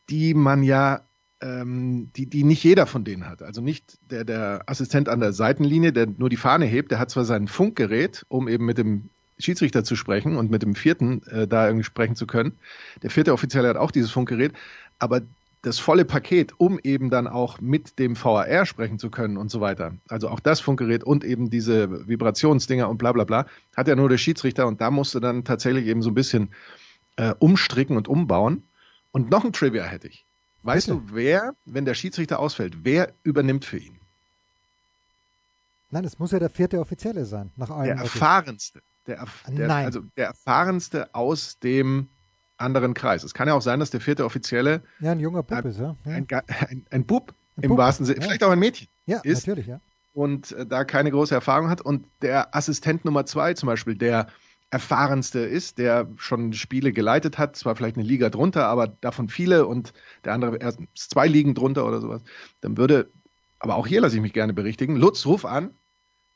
die 0.10 0.34
man 0.34 0.64
ja 0.64 1.02
ähm, 1.42 2.12
die, 2.16 2.28
die 2.28 2.44
nicht 2.44 2.64
jeder 2.64 2.86
von 2.86 3.04
denen 3.04 3.28
hat. 3.28 3.42
Also 3.42 3.62
nicht 3.62 3.98
der, 4.10 4.24
der 4.24 4.64
Assistent 4.68 5.10
an 5.10 5.20
der 5.20 5.34
Seitenlinie, 5.34 5.92
der 5.92 6.08
nur 6.08 6.30
die 6.30 6.38
Fahne 6.38 6.66
hebt, 6.66 6.92
der 6.92 7.00
hat 7.00 7.10
zwar 7.10 7.26
sein 7.26 7.48
Funkgerät, 7.48 8.26
um 8.30 8.48
eben 8.48 8.66
mit 8.66 8.78
dem 8.78 9.10
Schiedsrichter 9.40 9.84
zu 9.84 9.96
sprechen 9.96 10.38
und 10.38 10.52
mit 10.52 10.62
dem 10.62 10.76
vierten 10.76 11.24
äh, 11.24 11.48
da 11.48 11.66
irgendwie 11.68 11.84
sprechen 11.84 12.16
zu 12.16 12.28
können. 12.28 12.54
Der 13.02 13.10
vierte 13.10 13.34
Offizielle 13.34 13.68
hat 13.68 13.78
auch 13.78 13.92
dieses 13.92 14.12
Funkgerät, 14.12 14.54
aber 15.00 15.22
das 15.64 15.80
volle 15.80 16.06
Paket, 16.06 16.54
um 16.58 16.80
eben 16.82 17.10
dann 17.10 17.28
auch 17.28 17.60
mit 17.62 18.00
dem 18.00 18.16
VAR 18.16 18.66
sprechen 18.66 18.98
zu 18.98 19.12
können 19.12 19.38
und 19.38 19.52
so 19.52 19.62
weiter. 19.62 19.94
Also 20.10 20.30
auch 20.30 20.40
das 20.40 20.60
Funkgerät 20.60 21.04
und 21.04 21.24
eben 21.24 21.50
diese 21.50 22.08
Vibrationsdinger 22.08 22.90
und 22.90 22.98
bla 22.98 23.12
bla 23.12 23.26
bla, 23.26 23.46
hat 23.76 23.88
ja 23.88 23.96
nur 23.96 24.10
der 24.10 24.18
Schiedsrichter 24.18 24.68
und 24.68 24.82
da 24.82 24.90
musste 24.90 25.20
dann 25.20 25.44
tatsächlich 25.44 25.86
eben 25.86 26.02
so 26.02 26.10
ein 26.10 26.16
bisschen 26.16 26.50
äh, 27.16 27.34
umstricken 27.38 27.96
und 27.98 28.08
umbauen. 28.08 28.64
Und 29.12 29.30
noch 29.30 29.44
ein 29.44 29.54
Trivia 29.54 29.84
hätte 29.84 30.08
ich. 30.08 30.26
Weißt 30.64 30.88
Bitte? 30.88 31.02
du, 31.08 31.16
wer, 31.16 31.56
wenn 31.66 31.86
der 31.86 31.96
Schiedsrichter 31.96 32.40
ausfällt, 32.40 32.84
wer 32.84 33.14
übernimmt 33.24 33.66
für 33.66 33.78
ihn? 33.78 34.00
Nein, 35.90 36.06
es 36.06 36.20
muss 36.20 36.32
ja 36.32 36.40
der 36.40 36.50
vierte 36.50 36.80
Offizielle 36.80 37.26
sein, 37.26 37.52
nach 37.58 37.70
allem. 37.70 37.86
Der 37.86 37.98
erfahrenste. 37.98 38.82
Der, 39.08 39.26
der, 39.48 39.68
Nein. 39.68 39.86
Also 39.86 40.02
der 40.16 40.28
erfahrenste 40.28 41.14
aus 41.14 41.60
dem 41.60 42.08
anderen 42.58 42.94
Kreis. 42.94 43.24
Es 43.24 43.34
kann 43.34 43.48
ja 43.48 43.56
auch 43.56 43.62
sein, 43.62 43.80
dass 43.80 43.90
der 43.90 44.00
vierte 44.00 44.24
Offizielle 44.24 44.84
ja, 45.00 45.12
ein 45.12 45.20
junger 45.20 45.44
Bub 45.44 45.66
ist, 45.66 45.80
ja. 45.80 45.96
Ein, 46.06 46.28
ein, 46.70 46.86
ein 46.90 47.06
Bub 47.06 47.34
ein 47.58 47.64
im 47.64 47.70
Bub, 47.70 47.80
wahrsten 47.80 48.06
Sinne, 48.06 48.20
ja. 48.20 48.24
vielleicht 48.24 48.44
auch 48.44 48.52
ein 48.52 48.60
Mädchen 48.60 48.88
ja, 49.06 49.20
ist. 49.24 49.48
natürlich, 49.48 49.68
ja. 49.68 49.82
Und 50.14 50.52
äh, 50.52 50.66
da 50.66 50.84
keine 50.84 51.10
große 51.12 51.34
Erfahrung 51.34 51.70
hat. 51.70 51.82
Und 51.82 52.06
der 52.22 52.56
Assistent 52.56 53.04
Nummer 53.04 53.26
zwei 53.26 53.54
zum 53.54 53.68
Beispiel, 53.68 53.96
der 53.96 54.28
erfahrenste 54.72 55.40
ist, 55.40 55.78
der 55.78 56.08
schon 56.16 56.54
Spiele 56.54 56.94
geleitet 56.94 57.38
hat, 57.38 57.58
zwar 57.58 57.76
vielleicht 57.76 57.98
eine 57.98 58.06
Liga 58.06 58.30
drunter, 58.30 58.68
aber 58.68 58.88
davon 58.88 59.28
viele 59.28 59.68
und 59.68 59.94
der 60.24 60.34
andere 60.34 60.58
erst 60.58 60.80
zwei 60.96 61.28
Ligen 61.28 61.54
drunter 61.54 61.86
oder 61.86 62.00
sowas, 62.00 62.22
dann 62.62 62.78
würde, 62.78 63.12
aber 63.60 63.76
auch 63.76 63.86
hier 63.86 64.02
lasse 64.02 64.16
ich 64.16 64.22
mich 64.22 64.34
gerne 64.34 64.54
berichtigen, 64.54 64.96
Lutz, 64.96 65.26
ruf 65.26 65.46
an. 65.46 65.72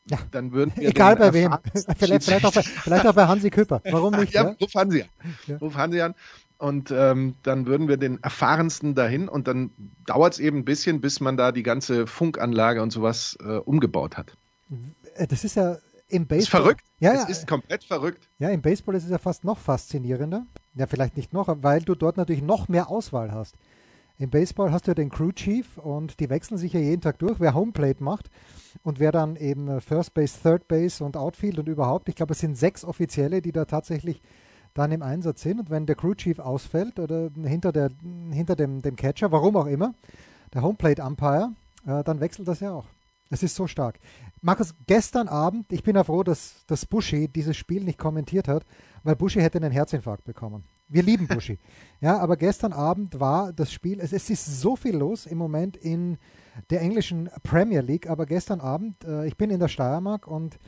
Ja. 0.07 0.19
Dann 0.31 0.51
würden 0.51 0.73
wir 0.75 0.89
Egal 0.89 1.15
bei 1.15 1.33
wem. 1.33 1.55
vielleicht, 1.97 2.25
vielleicht, 2.25 2.45
auch 2.45 2.53
bei, 2.53 2.61
vielleicht 2.61 3.07
auch 3.07 3.15
bei 3.15 3.25
Hansi 3.25 3.49
Küpper. 3.49 3.81
Warum 3.89 4.13
nicht? 4.13 4.33
ja, 4.33 4.43
ja? 4.43 4.55
Ruf 4.61 4.75
Hansi 4.75 5.01
an. 5.01 5.09
Ja. 5.47 5.57
Ruf 5.57 5.75
Hansi 5.75 6.01
an. 6.01 6.13
Und 6.57 6.91
ähm, 6.91 7.35
dann 7.41 7.65
würden 7.65 7.87
wir 7.87 7.97
den 7.97 8.21
erfahrensten 8.21 8.95
dahin 8.95 9.27
und 9.27 9.47
dann 9.47 9.71
dauert 10.05 10.33
es 10.33 10.39
eben 10.39 10.59
ein 10.59 10.65
bisschen, 10.65 11.01
bis 11.01 11.19
man 11.21 11.37
da 11.37 11.51
die 11.51 11.63
ganze 11.63 12.05
Funkanlage 12.05 12.81
und 12.81 12.91
sowas 12.91 13.37
äh, 13.41 13.57
umgebaut 13.57 14.15
hat. 14.15 14.37
Das 15.17 15.43
ist 15.43 15.55
ja 15.55 15.77
im 16.07 16.27
Baseball. 16.27 16.39
Ist 16.39 16.49
verrückt. 16.49 16.85
Ja, 16.99 17.13
es 17.13 17.29
ist 17.29 17.47
komplett 17.47 17.83
verrückt. 17.83 18.29
Ja, 18.39 18.49
im 18.49 18.61
Baseball 18.61 18.95
ist 18.95 19.05
es 19.05 19.09
ja 19.09 19.17
fast 19.17 19.43
noch 19.43 19.57
faszinierender. 19.57 20.45
Ja, 20.75 20.87
vielleicht 20.87 21.17
nicht 21.17 21.33
noch, 21.33 21.47
weil 21.61 21.81
du 21.81 21.95
dort 21.95 22.17
natürlich 22.17 22.41
noch 22.41 22.67
mehr 22.67 22.89
Auswahl 22.89 23.31
hast. 23.31 23.55
Im 24.17 24.29
Baseball 24.29 24.71
hast 24.71 24.87
du 24.87 24.91
ja 24.91 24.95
den 24.95 25.09
Crew 25.09 25.33
Chief 25.33 25.77
und 25.77 26.19
die 26.21 26.29
wechseln 26.29 26.57
sich 26.57 26.71
ja 26.71 26.79
jeden 26.79 27.01
Tag 27.01 27.19
durch, 27.19 27.39
wer 27.41 27.53
Homeplate 27.53 28.01
macht 28.01 28.29
und 28.81 28.99
wer 28.99 29.11
dann 29.11 29.35
eben 29.35 29.81
First 29.81 30.13
Base, 30.13 30.37
Third 30.41 30.69
Base 30.69 31.03
und 31.03 31.17
Outfield 31.17 31.59
und 31.59 31.67
überhaupt. 31.67 32.07
Ich 32.07 32.15
glaube, 32.15 32.31
es 32.31 32.39
sind 32.39 32.57
sechs 32.57 32.85
Offizielle, 32.85 33.41
die 33.41 33.51
da 33.51 33.65
tatsächlich 33.65 34.21
dann 34.73 34.91
im 34.91 35.01
Einsatz 35.01 35.41
sind. 35.41 35.59
Und 35.59 35.69
wenn 35.69 35.85
der 35.85 35.95
Crew 35.95 36.13
Chief 36.13 36.39
ausfällt 36.39 36.99
oder 36.99 37.29
hinter, 37.43 37.73
der, 37.73 37.89
hinter 38.31 38.55
dem, 38.55 38.81
dem 38.81 38.95
Catcher, 38.95 39.31
warum 39.33 39.57
auch 39.57 39.65
immer, 39.65 39.93
der 40.53 40.61
Homeplate 40.61 41.03
Umpire, 41.03 41.51
äh, 41.85 42.03
dann 42.03 42.21
wechselt 42.21 42.47
das 42.47 42.61
ja 42.61 42.71
auch. 42.71 42.85
Es 43.29 43.43
ist 43.43 43.55
so 43.55 43.67
stark. 43.67 43.99
Markus, 44.45 44.75
gestern 44.85 45.27
Abend, 45.27 45.73
ich 45.73 45.81
bin 45.81 45.95
ja 45.95 46.03
froh, 46.03 46.21
dass, 46.21 46.67
dass 46.67 46.85
Buschi 46.85 47.27
dieses 47.27 47.57
Spiel 47.57 47.83
nicht 47.83 47.97
kommentiert 47.97 48.47
hat, 48.47 48.63
weil 49.01 49.15
Buschi 49.15 49.41
hätte 49.41 49.57
einen 49.57 49.71
Herzinfarkt 49.71 50.23
bekommen. 50.23 50.65
Wir 50.87 51.01
lieben 51.01 51.27
Buschi. 51.27 51.57
ja, 51.99 52.19
aber 52.19 52.37
gestern 52.37 52.71
Abend 52.71 53.19
war 53.19 53.53
das 53.53 53.71
Spiel, 53.71 53.99
es, 53.99 54.13
es, 54.13 54.29
ist 54.29 54.61
so 54.61 54.75
viel 54.75 54.95
los 54.95 55.25
im 55.25 55.39
Moment 55.39 55.75
in 55.77 56.19
der 56.69 56.81
englischen 56.81 57.27
Premier 57.41 57.81
League, 57.81 58.07
aber 58.07 58.27
gestern 58.27 58.61
Abend, 58.61 59.03
äh, 59.03 59.25
ich 59.25 59.35
bin 59.35 59.49
in 59.49 59.59
der 59.59 59.67
Steiermark 59.67 60.27
und 60.27 60.59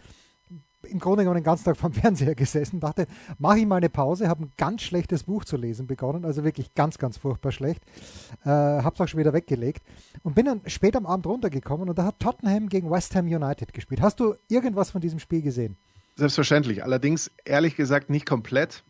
im 0.88 1.00
Grunde 1.00 1.24
genommen 1.24 1.42
den 1.42 1.44
ganzen 1.44 1.66
Tag 1.66 1.78
vom 1.78 1.94
Fernseher 1.94 2.36
gesessen, 2.36 2.80
dachte, 2.80 3.08
mache 3.40 3.60
ich 3.60 3.66
mal 3.66 3.78
eine 3.78 3.90
Pause, 3.90 4.28
habe 4.28 4.46
ein 4.46 4.52
ganz 4.58 4.82
schlechtes 4.82 5.24
Buch 5.24 5.46
zu 5.46 5.58
lesen 5.58 5.88
begonnen, 5.88 6.26
also 6.26 6.44
wirklich 6.44 6.74
ganz, 6.74 6.98
ganz 6.98 7.18
furchtbar 7.18 7.52
schlecht. 7.52 7.84
Äh, 8.44 8.50
habe 8.50 8.94
es 8.94 9.02
auch 9.02 9.08
schon 9.08 9.20
wieder 9.20 9.34
weggelegt 9.34 9.84
und 10.24 10.36
bin 10.36 10.46
dann 10.46 10.62
spät 10.68 10.96
am 10.96 11.06
Abend 11.06 11.26
runtergekommen 11.26 11.90
und 11.90 11.98
da 11.98 12.06
hat 12.06 12.20
Tottenham 12.20 12.70
gegen 12.70 12.90
West 12.90 13.16
Ham 13.16 13.28
United 13.28 13.74
gespielt. 13.74 14.02
Hast 14.02 14.20
du 14.20 14.36
irgendwas 14.48 14.92
von 14.92 15.02
diesem 15.02 15.20
Spiel 15.20 15.42
gesehen? 15.42 15.78
Selbstverständlich, 16.16 16.84
allerdings 16.84 17.32
ehrlich 17.46 17.76
gesagt 17.76 18.10
nicht 18.10 18.26
komplett, 18.26 18.84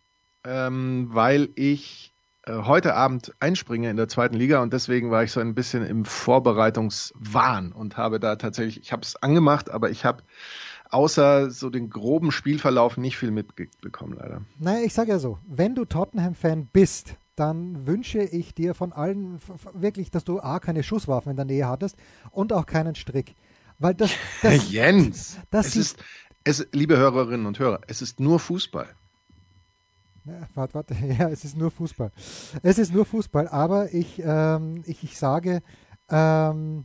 ähm, 0.44 1.08
weil 1.10 1.50
ich 1.56 2.14
äh, 2.48 2.62
heute 2.64 2.94
Abend 2.94 3.34
einspringe 3.40 3.90
in 3.90 3.96
der 3.96 4.08
zweiten 4.08 4.34
Liga 4.36 4.62
und 4.62 4.72
deswegen 4.72 5.10
war 5.10 5.22
ich 5.22 5.32
so 5.32 5.40
ein 5.40 5.54
bisschen 5.54 5.84
im 5.84 6.04
Vorbereitungswahn 6.04 7.72
und 7.72 7.96
habe 7.96 8.18
da 8.18 8.36
tatsächlich, 8.36 8.80
ich 8.80 8.92
habe 8.92 9.02
es 9.02 9.16
angemacht, 9.22 9.70
aber 9.70 9.90
ich 9.90 10.04
habe 10.04 10.22
außer 10.90 11.50
so 11.50 11.70
den 11.70 11.90
groben 11.90 12.32
Spielverlauf 12.32 12.96
nicht 12.96 13.16
viel 13.16 13.30
mitbekommen, 13.30 14.16
leider. 14.18 14.42
Naja, 14.58 14.84
ich 14.84 14.94
sage 14.94 15.10
ja 15.10 15.18
so, 15.18 15.38
wenn 15.46 15.74
du 15.74 15.84
Tottenham-Fan 15.84 16.68
bist, 16.72 17.16
dann 17.36 17.86
wünsche 17.86 18.20
ich 18.20 18.54
dir 18.54 18.74
von 18.74 18.92
allen 18.92 19.38
wirklich, 19.72 20.10
dass 20.10 20.24
du 20.24 20.40
A, 20.40 20.58
keine 20.58 20.82
Schusswaffen 20.82 21.30
in 21.30 21.36
der 21.36 21.44
Nähe 21.44 21.68
hattest 21.68 21.96
und 22.30 22.52
auch 22.52 22.66
keinen 22.66 22.94
Strick. 22.94 23.34
Weil 23.78 23.94
das, 23.94 24.10
das 24.42 24.70
Jens, 24.70 25.38
das 25.50 25.68
es 25.68 25.76
ist, 25.76 26.04
es, 26.44 26.66
liebe 26.72 26.96
Hörerinnen 26.96 27.46
und 27.46 27.58
Hörer, 27.58 27.80
es 27.86 28.02
ist 28.02 28.18
nur 28.20 28.40
Fußball. 28.40 28.88
Ja, 30.24 30.48
warte, 30.54 30.74
warte, 30.74 30.94
ja, 31.18 31.28
es 31.28 31.44
ist 31.44 31.56
nur 31.56 31.70
Fußball. 31.70 32.10
Es 32.62 32.78
ist 32.78 32.92
nur 32.92 33.04
Fußball, 33.04 33.48
aber 33.48 33.94
ich, 33.94 34.20
ähm, 34.24 34.82
ich, 34.84 35.04
ich 35.04 35.16
sage, 35.16 35.62
ähm, 36.10 36.84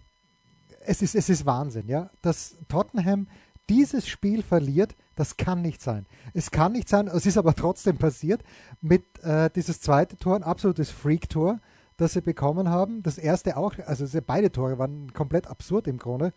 es, 0.85 1.01
ist, 1.01 1.15
es 1.15 1.29
ist 1.29 1.45
Wahnsinn, 1.45 1.87
ja, 1.87 2.09
dass 2.21 2.57
Tottenham 2.67 3.27
dieses 3.69 4.07
Spiel 4.07 4.43
verliert, 4.43 4.95
das 5.15 5.37
kann 5.37 5.61
nicht 5.61 5.81
sein. 5.81 6.05
Es 6.33 6.51
kann 6.51 6.73
nicht 6.73 6.89
sein, 6.89 7.07
es 7.07 7.25
ist 7.25 7.37
aber 7.37 7.55
trotzdem 7.55 7.97
passiert, 7.97 8.43
mit 8.81 9.03
äh, 9.23 9.49
dieses 9.55 9.79
zweite 9.81 10.17
Tor, 10.17 10.35
ein 10.35 10.43
absolutes 10.43 10.89
Freak-Tor, 10.89 11.59
das 11.97 12.13
sie 12.13 12.21
bekommen 12.21 12.69
haben. 12.69 13.03
Das 13.03 13.17
erste 13.17 13.57
auch, 13.57 13.75
also 13.85 14.05
beide 14.25 14.51
Tore 14.51 14.77
waren 14.79 15.13
komplett 15.13 15.47
absurd 15.47 15.87
im 15.87 15.97
Grunde. 15.97 16.33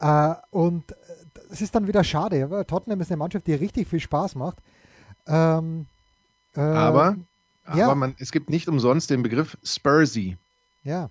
Äh, 0.00 0.34
und 0.50 0.92
äh, 0.92 0.94
es 1.50 1.60
ist 1.60 1.74
dann 1.74 1.86
wieder 1.86 2.02
schade, 2.04 2.50
weil 2.50 2.64
Tottenham 2.64 3.00
ist 3.00 3.10
eine 3.10 3.18
Mannschaft, 3.18 3.46
die 3.46 3.54
richtig 3.54 3.88
viel 3.88 4.00
Spaß 4.00 4.34
macht. 4.34 4.58
Ähm, 5.26 5.86
äh, 6.54 6.60
aber 6.60 7.16
ja. 7.74 7.86
aber 7.86 7.94
man, 7.94 8.14
es 8.18 8.32
gibt 8.32 8.50
nicht 8.50 8.68
umsonst 8.68 9.10
den 9.10 9.22
Begriff 9.22 9.58
Spursy. 9.62 10.36
Ja. 10.82 11.10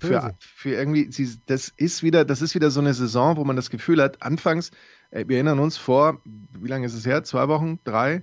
Für, 0.00 0.36
für 0.40 0.70
irgendwie, 0.70 1.08
das 1.46 1.68
ist 1.68 2.02
wieder, 2.02 2.24
das 2.24 2.42
ist 2.42 2.54
wieder 2.54 2.70
so 2.70 2.80
eine 2.80 2.94
Saison, 2.94 3.36
wo 3.36 3.44
man 3.44 3.56
das 3.56 3.70
Gefühl 3.70 4.02
hat, 4.02 4.22
anfangs, 4.22 4.70
äh, 5.10 5.24
wir 5.26 5.36
erinnern 5.36 5.58
uns 5.58 5.76
vor, 5.76 6.20
wie 6.24 6.68
lange 6.68 6.86
ist 6.86 6.94
es 6.94 7.06
her? 7.06 7.24
Zwei 7.24 7.48
Wochen, 7.48 7.78
drei? 7.84 8.22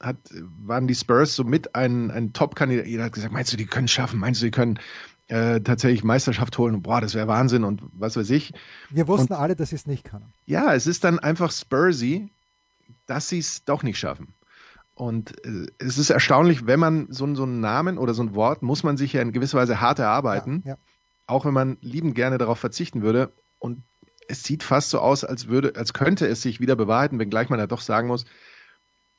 Hat, 0.00 0.18
waren 0.58 0.86
die 0.86 0.94
Spurs 0.94 1.34
so 1.34 1.44
mit 1.44 1.74
ein, 1.74 2.10
ein 2.10 2.32
Top-Kandidat. 2.34 2.86
Jeder 2.86 3.04
hat 3.04 3.12
gesagt, 3.12 3.32
meinst 3.32 3.52
du, 3.52 3.56
die 3.56 3.64
können 3.64 3.88
schaffen? 3.88 4.20
Meinst 4.20 4.42
du, 4.42 4.46
die 4.46 4.50
können 4.50 4.78
äh, 5.28 5.60
tatsächlich 5.60 6.04
Meisterschaft 6.04 6.58
holen? 6.58 6.82
boah, 6.82 7.00
das 7.00 7.14
wäre 7.14 7.28
Wahnsinn 7.28 7.64
und 7.64 7.82
was 7.92 8.16
weiß 8.16 8.28
ich. 8.30 8.52
Wir 8.90 9.08
wussten 9.08 9.32
und, 9.32 9.38
alle, 9.38 9.56
dass 9.56 9.70
sie 9.70 9.76
es 9.76 9.86
nicht 9.86 10.04
können. 10.04 10.34
Ja, 10.44 10.74
es 10.74 10.86
ist 10.86 11.04
dann 11.04 11.18
einfach 11.18 11.50
Spursy, 11.50 12.30
dass 13.06 13.30
sie 13.30 13.38
es 13.38 13.64
doch 13.64 13.82
nicht 13.82 13.98
schaffen. 13.98 14.34
Und 14.94 15.42
äh, 15.46 15.66
es 15.78 15.96
ist 15.96 16.10
erstaunlich, 16.10 16.66
wenn 16.66 16.80
man 16.80 17.06
so, 17.10 17.34
so 17.34 17.44
einen 17.44 17.60
Namen 17.60 17.96
oder 17.96 18.12
so 18.12 18.22
ein 18.22 18.34
Wort, 18.34 18.62
muss 18.62 18.82
man 18.82 18.98
sich 18.98 19.14
ja 19.14 19.22
in 19.22 19.32
gewisser 19.32 19.58
Weise 19.58 19.80
hart 19.80 19.98
erarbeiten. 19.98 20.62
Ja, 20.66 20.72
ja 20.72 20.78
auch 21.26 21.44
wenn 21.44 21.54
man 21.54 21.78
liebend 21.80 22.14
gerne 22.14 22.38
darauf 22.38 22.58
verzichten 22.58 23.02
würde. 23.02 23.32
Und 23.58 23.82
es 24.28 24.42
sieht 24.42 24.62
fast 24.62 24.90
so 24.90 25.00
aus, 25.00 25.24
als 25.24 25.48
würde, 25.48 25.74
als 25.76 25.92
könnte 25.92 26.26
es 26.26 26.42
sich 26.42 26.60
wieder 26.60 26.76
bewahrheiten, 26.76 27.18
wenngleich 27.18 27.48
man 27.48 27.58
ja 27.58 27.66
doch 27.66 27.80
sagen 27.80 28.08
muss, 28.08 28.24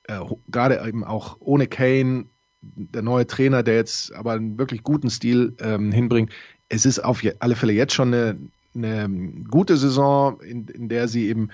äh, 0.04 0.20
gerade 0.50 0.84
eben 0.88 1.04
auch 1.04 1.38
ohne 1.40 1.68
Kane, 1.68 2.26
der 2.62 3.02
neue 3.02 3.28
Trainer, 3.28 3.64
der 3.64 3.76
jetzt 3.76 4.14
aber 4.14 4.34
einen 4.34 4.58
wirklich 4.58 4.84
guten 4.84 5.10
Stil 5.10 5.56
ähm, 5.60 5.92
hinbringt, 5.92 6.32
es 6.70 6.86
ist 6.86 7.00
auf 7.00 7.22
alle 7.40 7.56
Fälle 7.56 7.74
jetzt 7.74 7.94
schon 7.94 8.14
eine, 8.14 8.38
eine 8.76 9.44
gute 9.50 9.78
Saison, 9.78 10.42
in, 10.42 10.68
in 10.68 10.90
der 10.90 11.08
sie 11.08 11.28
eben 11.28 11.50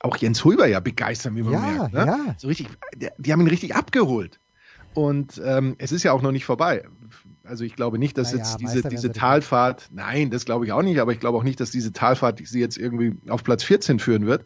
auch 0.00 0.16
Jens 0.16 0.44
Hulber 0.44 0.66
ja 0.66 0.80
begeistern, 0.80 1.36
wie 1.36 1.42
man 1.42 1.52
ja, 1.52 1.60
merkt. 1.60 1.94
Ne? 1.94 2.06
Ja. 2.06 2.34
So 2.38 2.48
richtig, 2.48 2.68
die, 2.94 3.08
die 3.18 3.32
haben 3.32 3.40
ihn 3.40 3.48
richtig 3.48 3.74
abgeholt. 3.74 4.40
Und 4.94 5.40
ähm, 5.44 5.76
es 5.78 5.92
ist 5.92 6.02
ja 6.02 6.12
auch 6.12 6.22
noch 6.22 6.32
nicht 6.32 6.46
vorbei. 6.46 6.84
Also 7.46 7.64
ich 7.64 7.76
glaube 7.76 7.98
nicht, 7.98 8.18
dass 8.18 8.32
naja, 8.32 8.44
jetzt 8.44 8.60
diese, 8.60 8.82
diese 8.82 9.12
Talfahrt, 9.12 9.88
nein, 9.92 10.30
das 10.30 10.44
glaube 10.44 10.64
ich 10.64 10.72
auch 10.72 10.82
nicht, 10.82 11.00
aber 11.00 11.12
ich 11.12 11.20
glaube 11.20 11.38
auch 11.38 11.42
nicht, 11.42 11.60
dass 11.60 11.70
diese 11.70 11.92
Talfahrt 11.92 12.40
sie 12.44 12.60
jetzt 12.60 12.76
irgendwie 12.76 13.16
auf 13.28 13.44
Platz 13.44 13.62
14 13.64 13.98
führen 13.98 14.26
wird. 14.26 14.44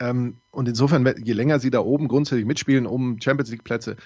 Ähm, 0.00 0.38
und 0.50 0.68
insofern, 0.68 1.06
je 1.22 1.32
länger 1.32 1.60
sie 1.60 1.70
da 1.70 1.80
oben 1.80 2.08
grundsätzlich 2.08 2.46
mitspielen, 2.46 2.86
um 2.86 3.20
Champions 3.20 3.50
League 3.50 3.64
Plätze 3.64 3.96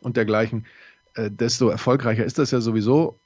und 0.00 0.16
dergleichen, 0.16 0.66
äh, 1.14 1.30
desto 1.30 1.68
erfolgreicher 1.68 2.24
ist 2.24 2.38
das 2.38 2.50
ja 2.50 2.60
sowieso. 2.60 3.18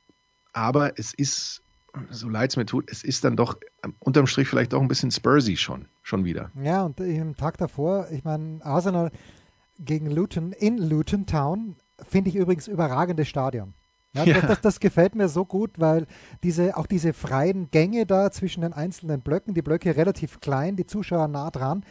Aber 0.52 0.98
es 0.98 1.14
ist, 1.14 1.62
so 2.10 2.28
leid 2.28 2.50
es 2.50 2.56
mir 2.56 2.66
tut, 2.66 2.90
es 2.90 3.04
ist 3.04 3.24
dann 3.24 3.36
doch 3.36 3.58
unterm 3.98 4.26
Strich 4.26 4.48
vielleicht 4.48 4.74
auch 4.74 4.80
ein 4.80 4.88
bisschen 4.88 5.10
Spursy 5.10 5.56
schon, 5.56 5.86
schon 6.02 6.24
wieder. 6.24 6.50
Ja, 6.62 6.84
und 6.84 7.00
im 7.00 7.36
Tag 7.36 7.58
davor, 7.58 8.08
ich 8.10 8.24
meine, 8.24 8.64
Arsenal 8.64 9.10
gegen 9.78 10.10
Luton 10.10 10.52
in 10.52 10.78
Luton 10.78 11.26
Town, 11.26 11.76
finde 12.08 12.30
ich 12.30 12.36
übrigens 12.36 12.68
überragendes 12.68 13.28
Stadion. 13.28 13.74
Ja, 14.14 14.24
ja. 14.24 14.40
Das, 14.42 14.60
das, 14.60 14.80
gefällt 14.80 15.14
mir 15.14 15.28
so 15.28 15.44
gut, 15.46 15.78
weil 15.78 16.06
diese, 16.42 16.76
auch 16.76 16.86
diese 16.86 17.14
freien 17.14 17.70
Gänge 17.70 18.04
da 18.04 18.30
zwischen 18.30 18.60
den 18.60 18.74
einzelnen 18.74 19.22
Blöcken, 19.22 19.54
die 19.54 19.62
Blöcke 19.62 19.96
relativ 19.96 20.40
klein, 20.40 20.76
die 20.76 20.86
Zuschauer 20.86 21.28
nah 21.28 21.50
dran. 21.50 21.84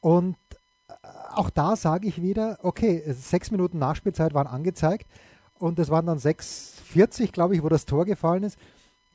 Und 0.00 0.36
äh, 0.88 0.94
auch 1.34 1.50
da 1.50 1.74
sage 1.74 2.06
ich 2.06 2.22
wieder, 2.22 2.58
okay, 2.62 3.02
sechs 3.08 3.50
Minuten 3.50 3.78
Nachspielzeit 3.78 4.34
waren 4.34 4.46
angezeigt 4.46 5.08
und 5.58 5.78
es 5.80 5.90
waren 5.90 6.06
dann 6.06 6.18
6,40, 6.18 7.32
glaube 7.32 7.56
ich, 7.56 7.62
wo 7.62 7.68
das 7.68 7.86
Tor 7.86 8.04
gefallen 8.04 8.44
ist. 8.44 8.56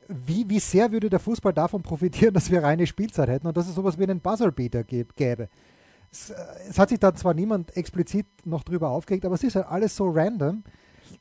Wie, 0.08 0.48
wie 0.50 0.58
sehr 0.58 0.92
würde 0.92 1.08
der 1.08 1.20
Fußball 1.20 1.54
davon 1.54 1.82
profitieren, 1.82 2.34
dass 2.34 2.50
wir 2.50 2.62
reine 2.62 2.86
Spielzeit 2.86 3.28
hätten 3.30 3.46
und 3.46 3.56
dass 3.56 3.68
es 3.68 3.74
sowas 3.74 3.98
wie 3.98 4.02
einen 4.02 4.20
Buzzerbeater 4.20 4.84
gäbe? 4.84 5.48
Es, 6.12 6.28
äh, 6.28 6.34
es 6.68 6.78
hat 6.78 6.90
sich 6.90 6.98
da 6.98 7.14
zwar 7.14 7.32
niemand 7.32 7.74
explizit 7.74 8.26
noch 8.44 8.64
drüber 8.64 8.90
aufgeregt, 8.90 9.24
aber 9.24 9.36
es 9.36 9.44
ist 9.44 9.56
halt 9.56 9.66
alles 9.66 9.96
so 9.96 10.10
random 10.10 10.62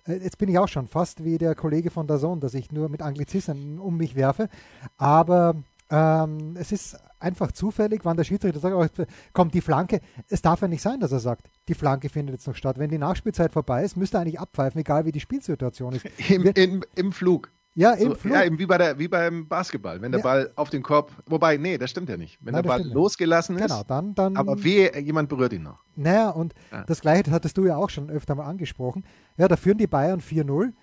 jetzt 0.06 0.38
bin 0.38 0.50
ich 0.50 0.58
auch 0.58 0.68
schon 0.68 0.88
fast 0.88 1.24
wie 1.24 1.38
der 1.38 1.56
Kollege 1.56 1.92
von 1.92 2.08
der 2.08 2.18
Sohn, 2.18 2.40
dass 2.40 2.54
ich 2.54 2.72
nur 2.72 2.90
mit 2.90 3.02
Anglizismen 3.02 3.80
um 3.80 3.98
mich 3.98 4.16
werfe. 4.16 4.50
Aber 4.98 5.56
ähm, 5.90 6.56
es 6.58 6.72
ist 6.72 6.98
einfach 7.20 7.52
zufällig, 7.52 8.06
wann 8.06 8.18
der 8.18 8.24
Schiedsrichter 8.24 8.60
sagt, 8.60 8.76
oh, 8.76 9.04
kommt 9.34 9.54
die 9.54 9.62
Flanke. 9.62 10.02
Es 10.30 10.42
darf 10.42 10.62
ja 10.62 10.68
nicht 10.68 10.82
sein, 10.82 11.00
dass 11.00 11.12
er 11.12 11.20
sagt, 11.20 11.50
die 11.68 11.74
Flanke 11.74 12.10
findet 12.10 12.36
jetzt 12.36 12.48
noch 12.48 12.56
statt. 12.56 12.78
Wenn 12.78 12.90
die 12.90 12.98
Nachspielzeit 12.98 13.52
vorbei 13.52 13.84
ist, 13.84 13.98
müsste 13.98 14.18
er 14.18 14.22
eigentlich 14.22 14.40
abpfeifen, 14.40 14.80
egal 14.80 15.06
wie 15.06 15.12
die 15.12 15.20
Spielsituation 15.20 15.94
ist. 15.94 16.06
Im, 16.30 16.44
im, 16.44 16.84
im 16.96 17.12
Flug. 17.12 17.52
Ja, 17.76 17.94
im 17.94 18.10
so, 18.10 18.16
Flug. 18.16 18.34
Ja, 18.34 18.58
wie, 18.58 18.66
bei 18.66 18.78
der, 18.78 19.00
wie 19.00 19.08
beim 19.08 19.48
Basketball. 19.48 20.02
Wenn 20.02 20.12
der 20.12 20.20
ja. 20.20 20.24
Ball 20.24 20.52
auf 20.56 20.70
den 20.70 20.84
Korb, 20.84 21.12
wobei, 21.28 21.58
nee, 21.58 21.78
das 21.78 21.92
stimmt 21.92 22.10
ja 22.10 22.18
nicht. 22.18 22.38
Wenn 22.42 22.54
Nein, 22.54 22.64
der 22.64 22.70
Ball 22.70 22.84
losgelassen 22.84 23.58
ist, 23.58 23.68
genau, 23.68 23.84
dann, 23.84 24.16
dann, 24.16 24.36
aber 24.36 24.64
wie 24.64 24.90
jemand 25.00 25.30
berührt 25.30 25.54
ihn 25.54 25.64
noch. 25.64 25.80
Naja, 25.96 26.30
und 26.30 26.54
ja. 26.72 26.84
das 26.86 27.02
Gleiche 27.02 27.32
hattest 27.32 27.58
du 27.58 27.66
ja 27.66 27.78
auch 27.78 27.90
schon 27.90 28.10
öfter 28.10 28.36
mal 28.36 28.46
angesprochen. 28.46 29.06
Ja, 29.38 29.48
da 29.48 29.56
führen 29.56 29.78
die 29.78 29.88
Bayern 29.88 30.20
4-0. 30.20 30.74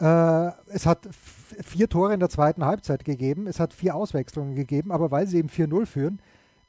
Äh, 0.00 0.52
es 0.68 0.86
hat 0.86 1.08
vier 1.12 1.88
Tore 1.88 2.14
in 2.14 2.20
der 2.20 2.28
zweiten 2.28 2.64
Halbzeit 2.64 3.04
gegeben. 3.04 3.46
Es 3.46 3.58
hat 3.58 3.72
vier 3.72 3.94
Auswechslungen 3.94 4.54
gegeben, 4.54 4.92
aber 4.92 5.10
weil 5.10 5.26
sie 5.26 5.38
eben 5.38 5.48
4-0 5.48 5.86
führen, 5.86 6.20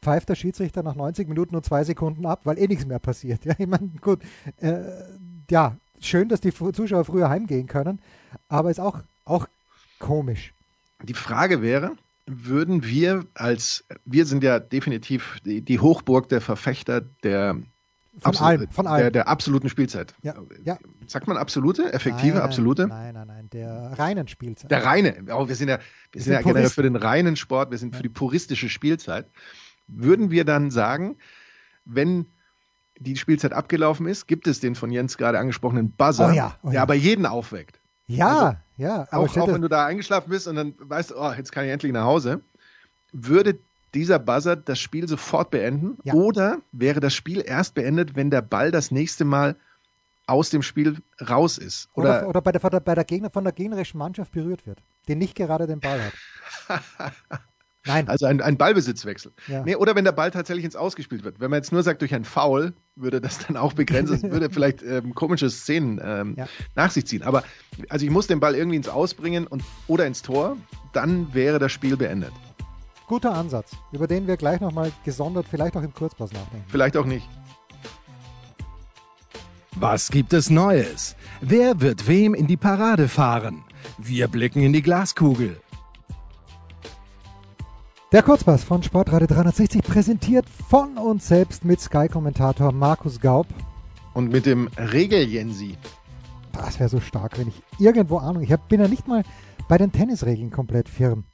pfeift 0.02 0.30
der 0.30 0.36
Schiedsrichter 0.36 0.84
nach 0.84 0.96
90 0.96 1.28
Minuten 1.28 1.56
und 1.56 1.66
zwei 1.66 1.84
Sekunden 1.84 2.26
ab, 2.26 2.42
weil 2.44 2.60
eh 2.60 2.68
nichts 2.68 2.86
mehr 2.86 3.00
passiert. 3.00 3.42
Ja, 3.46 3.54
ich 3.58 3.68
meine, 3.68 3.90
gut, 4.02 4.20
äh, 4.58 4.82
ja, 5.50 5.76
schön, 6.00 6.30
dass 6.30 6.42
die 6.42 6.54
Zuschauer 6.54 7.06
früher 7.06 7.30
heimgehen 7.30 7.68
können, 7.68 8.00
aber 8.48 8.70
ist 8.70 8.80
auch, 8.80 9.00
auch 9.26 9.48
komisch. 10.00 10.54
Die 11.04 11.14
Frage 11.14 11.62
wäre, 11.62 11.96
würden 12.26 12.84
wir 12.84 13.26
als, 13.34 13.86
wir 14.06 14.26
sind 14.26 14.44
ja 14.44 14.60
definitiv 14.60 15.40
die, 15.46 15.62
die 15.62 15.80
Hochburg 15.80 16.30
der 16.30 16.42
Verfechter 16.42 17.02
der 17.02 17.58
von 18.18 18.30
Absolut, 18.30 18.50
allem, 18.50 18.70
von 18.70 18.88
allem. 18.88 19.02
Der, 19.02 19.12
der, 19.12 19.28
absoluten 19.28 19.68
Spielzeit. 19.68 20.16
Ja, 20.22 20.36
ja. 20.64 20.78
Sagt 21.06 21.28
man 21.28 21.36
absolute, 21.36 21.92
effektive, 21.92 22.36
nein, 22.36 22.44
absolute? 22.44 22.88
Nein, 22.88 23.14
nein, 23.14 23.28
nein, 23.28 23.50
der 23.50 23.92
reinen 24.00 24.30
Spielzeit. 24.30 24.72
Der 24.72 24.86
reine. 24.86 25.26
Oh, 25.34 25.50
wir 25.50 25.56
sind 25.56 25.68
ja, 25.68 25.80
wir, 26.14 26.22
sind, 26.22 26.32
ja 26.32 26.42
generell 26.42 26.70
für 26.70 26.84
den 26.84 26.96
reinen 26.96 27.36
Sport, 27.36 27.72
wir 27.72 27.78
sind 27.78 27.94
ja. 27.94 27.98
für 27.98 28.04
die 28.04 28.10
puristische 28.10 28.70
Spielzeit. 28.70 29.28
Würden 29.88 30.32
wir 30.32 30.46
dann 30.46 30.72
sagen, 30.72 31.18
wenn 31.84 32.28
die 32.98 33.18
Spielzeit 33.18 33.52
abgelaufen 33.52 34.08
ist, 34.08 34.28
gibt 34.28 34.48
es 34.48 34.62
den 34.62 34.76
von 34.76 34.92
Jens 34.92 35.18
gerade 35.18 35.38
angesprochenen 35.38 35.92
Buzzer, 35.92 36.30
oh 36.30 36.34
ja, 36.34 36.58
oh 36.64 36.70
der 36.70 36.82
aber 36.82 36.94
jeden 36.94 37.26
aufweckt. 37.26 37.82
Ja, 38.08 38.38
also, 38.38 38.58
ja. 38.78 39.08
auch, 39.12 39.38
auch 39.38 39.48
wenn 39.48 39.62
du 39.62 39.68
da 39.68 39.86
eingeschlafen 39.86 40.30
bist 40.30 40.48
und 40.48 40.56
dann 40.56 40.74
weißt 40.78 41.12
du, 41.12 41.16
oh, 41.18 41.32
jetzt 41.32 41.52
kann 41.52 41.66
ich 41.66 41.72
endlich 41.72 41.92
nach 41.92 42.06
Hause, 42.06 42.42
würde 43.12 43.58
dieser 43.94 44.20
Buzzer 44.20 44.56
das 44.56 44.80
Spiel 44.80 45.08
sofort 45.08 45.50
beenden? 45.50 45.98
Ja. 46.04 46.14
Oder 46.14 46.60
wäre 46.72 47.00
das 47.00 47.14
Spiel 47.14 47.44
erst 47.46 47.74
beendet, 47.74 48.16
wenn 48.16 48.30
der 48.30 48.42
Ball 48.42 48.72
das 48.72 48.92
nächste 48.92 49.26
Mal 49.26 49.56
aus 50.28 50.50
dem 50.50 50.62
Spiel 50.62 50.98
raus 51.30 51.58
ist. 51.58 51.88
Oder, 51.94 52.28
oder, 52.28 52.30
oder 52.30 52.42
bei, 52.42 52.52
der, 52.52 52.80
bei 52.80 52.96
der 52.96 53.04
Gegner, 53.04 53.30
von 53.30 53.44
der 53.44 53.54
gegnerischen 53.54 53.98
Mannschaft 53.98 54.32
berührt 54.32 54.66
wird, 54.66 54.82
die 55.08 55.16
nicht 55.16 55.36
gerade 55.36 55.68
den 55.68 55.80
Ball 55.80 56.12
hat. 56.68 56.82
Nein. 57.86 58.08
Also 58.08 58.26
ein, 58.26 58.42
ein 58.42 58.58
Ballbesitzwechsel. 58.58 59.32
Ja. 59.48 59.64
Nee, 59.64 59.76
oder 59.76 59.96
wenn 59.96 60.06
der 60.06 60.12
Ball 60.12 60.32
tatsächlich 60.32 60.66
ins 60.66 60.76
Ausgespielt 60.76 61.24
wird. 61.24 61.40
Wenn 61.40 61.52
man 61.52 61.58
jetzt 61.58 61.72
nur 61.72 61.84
sagt, 61.84 62.02
durch 62.02 62.14
ein 62.14 62.26
Foul 62.26 62.74
würde 62.96 63.22
das 63.22 63.40
dann 63.46 63.58
auch 63.58 63.74
begrenzen, 63.74 64.32
würde 64.32 64.50
vielleicht 64.52 64.82
ähm, 64.82 65.14
komische 65.14 65.50
Szenen 65.50 66.02
ähm, 66.04 66.36
ja. 66.38 66.48
nach 66.76 66.92
sich 66.92 67.06
ziehen. 67.06 67.24
Aber 67.24 67.44
also 67.90 68.06
ich 68.06 68.12
muss 68.12 68.28
den 68.28 68.40
Ball 68.40 68.56
irgendwie 68.56 68.78
ins 68.78 68.90
Ausbringen 68.90 69.46
und, 69.48 69.64
oder 69.88 70.08
ins 70.08 70.22
Tor, 70.22 70.58
dann 70.94 71.34
wäre 71.34 71.60
das 71.60 71.72
Spiel 71.72 71.98
beendet. 71.98 72.32
Guter 73.08 73.36
Ansatz, 73.36 73.72
über 73.92 74.08
den 74.08 74.26
wir 74.26 74.36
gleich 74.36 74.62
nochmal 74.62 74.92
gesondert, 75.04 75.46
vielleicht 75.50 75.78
auch 75.78 75.84
im 75.84 75.94
Kurzpass 75.94 76.32
nachdenken. 76.32 76.66
Vielleicht 76.68 76.98
auch 76.98 77.06
nicht. 77.06 77.30
Was 79.76 80.10
gibt 80.10 80.34
es 80.34 80.50
Neues? 80.50 81.16
Wer 81.42 81.82
wird 81.82 82.08
wem 82.08 82.34
in 82.34 82.48
die 82.48 82.58
Parade 82.58 83.08
fahren? 83.08 83.64
Wir 83.98 84.28
blicken 84.28 84.62
in 84.62 84.74
die 84.74 84.82
Glaskugel. 84.82 85.60
Der 88.16 88.24
Kurzpass 88.24 88.64
von 88.64 88.82
Sportradio 88.82 89.28
360 89.28 89.84
präsentiert 89.84 90.46
von 90.48 90.98
uns 90.98 91.28
selbst 91.28 91.66
mit 91.66 91.82
Sky-Kommentator 91.82 92.72
Markus 92.72 93.20
Gaub. 93.20 93.46
Und 94.14 94.32
mit 94.32 94.46
dem 94.46 94.70
Regel-Jensi. 94.78 95.76
Das 96.54 96.80
wäre 96.80 96.88
so 96.88 97.02
stark, 97.02 97.38
wenn 97.38 97.50
ich 97.50 97.62
irgendwo 97.78 98.20
Ahnung. 98.20 98.42
Ich 98.42 98.54
hab, 98.54 98.70
bin 98.70 98.80
ja 98.80 98.88
nicht 98.88 99.06
mal 99.10 99.24
bei 99.68 99.78
den 99.78 99.92
Tennisregeln 99.92 100.50
komplett 100.50 100.88
firm. 100.88 101.26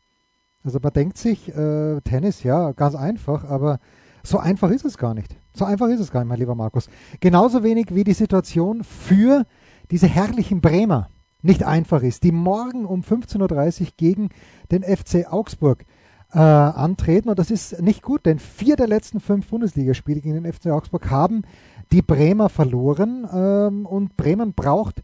Also 0.64 0.80
man 0.82 0.92
denkt 0.92 1.20
sich, 1.20 1.50
äh, 1.50 2.02
Tennis, 2.02 2.42
ja, 2.42 2.72
ganz 2.72 2.96
einfach, 2.96 3.44
aber 3.44 3.80
so 4.24 4.40
einfach 4.40 4.72
ist 4.72 4.84
es 4.84 4.98
gar 4.98 5.14
nicht. 5.14 5.38
So 5.56 5.66
einfach 5.66 5.88
ist 5.88 6.00
es 6.00 6.10
gar 6.10 6.22
nicht, 6.22 6.30
mein 6.30 6.40
lieber 6.40 6.56
Markus. 6.56 6.90
Genauso 7.20 7.62
wenig 7.62 7.90
wie 7.94 8.04
die 8.04 8.14
Situation 8.14 8.84
für 8.84 9.46
diese 9.92 10.08
herrlichen 10.08 10.62
Bremer 10.62 11.10
nicht 11.44 11.62
einfach 11.64 12.02
ist, 12.02 12.24
die 12.24 12.32
morgen 12.32 12.86
um 12.86 13.02
15.30 13.02 13.82
Uhr 13.82 13.88
gegen 13.98 14.30
den 14.72 14.82
FC 14.82 15.32
Augsburg 15.32 15.86
äh, 16.34 16.40
antreten. 16.40 17.30
Und 17.30 17.40
das 17.40 17.52
ist 17.52 17.82
nicht 17.82 18.02
gut, 18.02 18.26
denn 18.26 18.40
vier 18.40 18.76
der 18.76 18.88
letzten 18.88 19.20
fünf 19.20 19.48
Bundesligaspiele 19.48 20.22
gegen 20.22 20.42
den 20.42 20.52
FC 20.52 20.68
Augsburg 20.68 21.10
haben 21.10 21.44
die 21.92 22.02
Bremer 22.02 22.50
verloren. 22.50 23.28
Ähm, 23.34 23.86
und 23.86 24.18
Bremen 24.18 24.54
braucht 24.54 25.02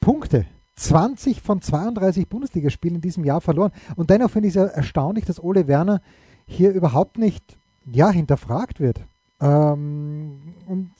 Punkte. 0.00 0.46
20 0.76 1.40
von 1.40 1.62
32 1.62 2.28
Bundesligaspielen 2.28 2.96
in 2.96 3.00
diesem 3.00 3.24
Jahr 3.24 3.40
verloren. 3.40 3.72
Und 3.96 4.10
dennoch 4.10 4.30
finde 4.30 4.48
ich 4.48 4.56
es 4.56 4.70
erstaunlich, 4.70 5.24
dass 5.24 5.42
Ole 5.42 5.66
Werner 5.68 6.02
hier 6.46 6.70
überhaupt 6.72 7.16
nicht 7.16 7.56
ja, 7.90 8.10
hinterfragt 8.10 8.78
wird. 8.78 9.00
Ähm, 9.40 10.54
und 10.66 10.90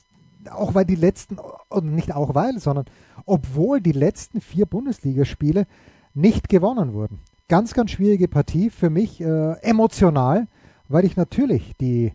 auch 0.49 0.73
weil 0.73 0.85
die 0.85 0.95
letzten, 0.95 1.37
nicht 1.81 2.15
auch 2.15 2.33
weil, 2.33 2.59
sondern 2.59 2.85
obwohl 3.25 3.81
die 3.81 3.91
letzten 3.91 4.41
vier 4.41 4.65
Bundesligaspiele 4.65 5.67
nicht 6.13 6.49
gewonnen 6.49 6.93
wurden. 6.93 7.19
Ganz, 7.49 7.73
ganz 7.73 7.91
schwierige 7.91 8.27
Partie 8.27 8.69
für 8.69 8.89
mich, 8.89 9.21
äh, 9.21 9.53
emotional, 9.61 10.47
weil 10.89 11.05
ich 11.05 11.15
natürlich 11.15 11.73
die, 11.79 12.13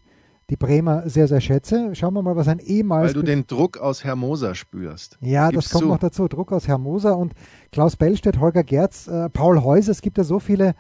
die 0.50 0.56
Bremer 0.56 1.08
sehr, 1.08 1.26
sehr 1.26 1.40
schätze. 1.40 1.94
Schauen 1.94 2.12
wir 2.12 2.22
mal, 2.22 2.36
was 2.36 2.48
ein 2.48 2.58
ehemals. 2.58 3.08
Weil 3.08 3.14
du 3.14 3.22
den 3.22 3.46
Druck 3.46 3.78
aus 3.78 4.04
Hermosa 4.04 4.54
spürst. 4.54 5.16
Ja, 5.20 5.48
Gib's 5.48 5.64
das 5.64 5.72
kommt 5.72 5.84
zu. 5.84 5.88
noch 5.88 5.98
dazu. 5.98 6.28
Druck 6.28 6.52
aus 6.52 6.68
Hermosa 6.68 7.12
und 7.12 7.32
Klaus 7.70 7.96
Bellstedt, 7.96 8.40
Holger 8.40 8.62
Gerz, 8.62 9.08
äh, 9.08 9.30
Paul 9.30 9.62
Häuser. 9.62 9.92
Es 9.92 10.02
gibt 10.02 10.18
ja 10.18 10.24
so 10.24 10.38
viele 10.38 10.74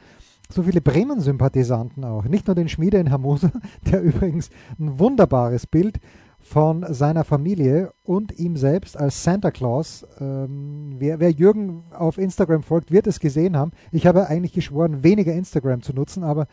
so 0.52 0.62
viele 0.62 0.82
Bremen-Sympathisanten 0.82 2.04
auch. 2.04 2.24
Nicht 2.24 2.46
nur 2.46 2.54
den 2.54 2.68
Schmiede 2.68 2.98
in 2.98 3.06
Hermosa, 3.06 3.50
der 3.90 4.02
übrigens 4.02 4.50
ein 4.78 4.98
wunderbares 4.98 5.66
Bild 5.66 5.98
von 6.42 6.84
seiner 6.92 7.24
Familie 7.24 7.92
und 8.02 8.38
ihm 8.38 8.56
selbst 8.56 8.98
als 8.98 9.22
Santa 9.22 9.50
Claus. 9.50 10.06
Ähm, 10.20 10.96
wer, 10.98 11.20
wer, 11.20 11.30
Jürgen 11.30 11.84
auf 11.96 12.18
Instagram 12.18 12.62
folgt, 12.62 12.90
wird 12.90 13.06
es 13.06 13.20
gesehen 13.20 13.56
haben. 13.56 13.70
Ich 13.92 14.06
habe 14.06 14.26
eigentlich 14.26 14.52
geschworen, 14.52 15.04
weniger 15.04 15.32
Instagram 15.32 15.82
zu 15.82 15.92
nutzen, 15.92 16.24
aber 16.24 16.46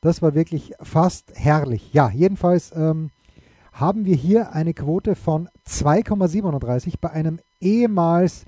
das 0.00 0.22
war 0.22 0.34
wirklich 0.34 0.72
fast 0.80 1.32
herrlich. 1.34 1.92
Ja, 1.92 2.10
jedenfalls 2.10 2.72
ähm, 2.74 3.10
haben 3.72 4.04
wir 4.04 4.16
hier 4.16 4.52
eine 4.52 4.72
Quote 4.72 5.14
von 5.14 5.48
2,37 5.68 6.94
bei 7.00 7.10
einem 7.10 7.38
ehemals 7.60 8.44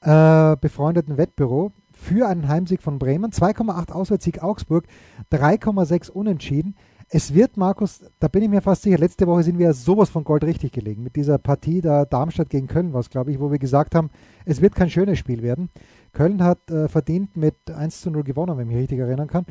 äh, 0.00 0.56
befreundeten 0.60 1.16
Wettbüro 1.16 1.72
für 1.92 2.28
einen 2.28 2.48
Heimsieg 2.48 2.82
von 2.82 2.98
Bremen, 2.98 3.30
2,8 3.30 3.92
Auswärtssieg 3.92 4.42
Augsburg, 4.42 4.86
3,6 5.30 6.10
Unentschieden. 6.10 6.74
Es 7.14 7.34
wird, 7.34 7.58
Markus, 7.58 8.00
da 8.20 8.28
bin 8.28 8.42
ich 8.42 8.48
mir 8.48 8.62
fast 8.62 8.80
sicher, 8.82 8.96
letzte 8.96 9.26
Woche 9.26 9.42
sind 9.42 9.58
wir 9.58 9.74
sowas 9.74 10.08
von 10.08 10.24
Gold 10.24 10.44
richtig 10.44 10.72
gelegen. 10.72 11.02
Mit 11.02 11.14
dieser 11.14 11.36
Partie 11.36 11.82
da 11.82 12.06
Darmstadt 12.06 12.48
gegen 12.48 12.68
Köln 12.68 12.94
war 12.94 13.00
es, 13.00 13.10
glaube 13.10 13.30
ich, 13.30 13.38
wo 13.38 13.52
wir 13.52 13.58
gesagt 13.58 13.94
haben, 13.94 14.08
es 14.46 14.62
wird 14.62 14.74
kein 14.74 14.88
schönes 14.88 15.18
Spiel 15.18 15.42
werden. 15.42 15.68
Köln 16.14 16.42
hat 16.42 16.70
äh, 16.70 16.88
verdient 16.88 17.36
mit 17.36 17.70
1 17.70 18.00
zu 18.00 18.10
0 18.10 18.22
gewonnen, 18.24 18.56
wenn 18.56 18.66
ich 18.66 18.72
mich 18.72 18.82
richtig 18.82 18.98
erinnern 18.98 19.28
kann. 19.28 19.44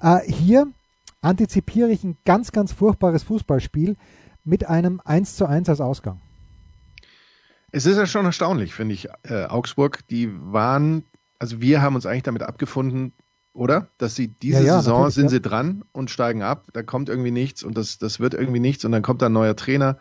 Äh, 0.00 0.20
hier 0.30 0.68
antizipiere 1.20 1.90
ich 1.90 2.04
ein 2.04 2.16
ganz, 2.24 2.52
ganz 2.52 2.72
furchtbares 2.72 3.24
Fußballspiel 3.24 3.96
mit 4.44 4.68
einem 4.68 5.00
1 5.04 5.34
zu 5.34 5.46
1 5.46 5.68
als 5.68 5.80
Ausgang. 5.80 6.20
Es 7.72 7.84
ist 7.84 7.96
ja 7.96 8.06
schon 8.06 8.26
erstaunlich, 8.26 8.74
finde 8.74 8.94
ich, 8.94 9.08
äh, 9.24 9.46
Augsburg. 9.46 10.06
Die 10.06 10.30
waren 10.32 11.02
also 11.38 11.60
wir 11.60 11.82
haben 11.82 11.94
uns 11.94 12.06
eigentlich 12.06 12.24
damit 12.24 12.42
abgefunden, 12.42 13.12
oder? 13.52 13.88
Dass 13.98 14.14
sie 14.14 14.28
diese 14.28 14.60
ja, 14.60 14.66
ja, 14.66 14.76
Saison 14.78 15.10
sind 15.10 15.28
sie 15.30 15.40
dran 15.40 15.84
und 15.92 16.10
steigen 16.10 16.42
ab. 16.42 16.68
Da 16.72 16.82
kommt 16.82 17.08
irgendwie 17.08 17.30
nichts 17.30 17.62
und 17.62 17.76
das, 17.76 17.98
das 17.98 18.20
wird 18.20 18.34
irgendwie 18.34 18.60
nichts 18.60 18.84
und 18.84 18.92
dann 18.92 19.02
kommt 19.02 19.22
da 19.22 19.26
ein 19.26 19.32
neuer 19.32 19.56
Trainer, 19.56 19.98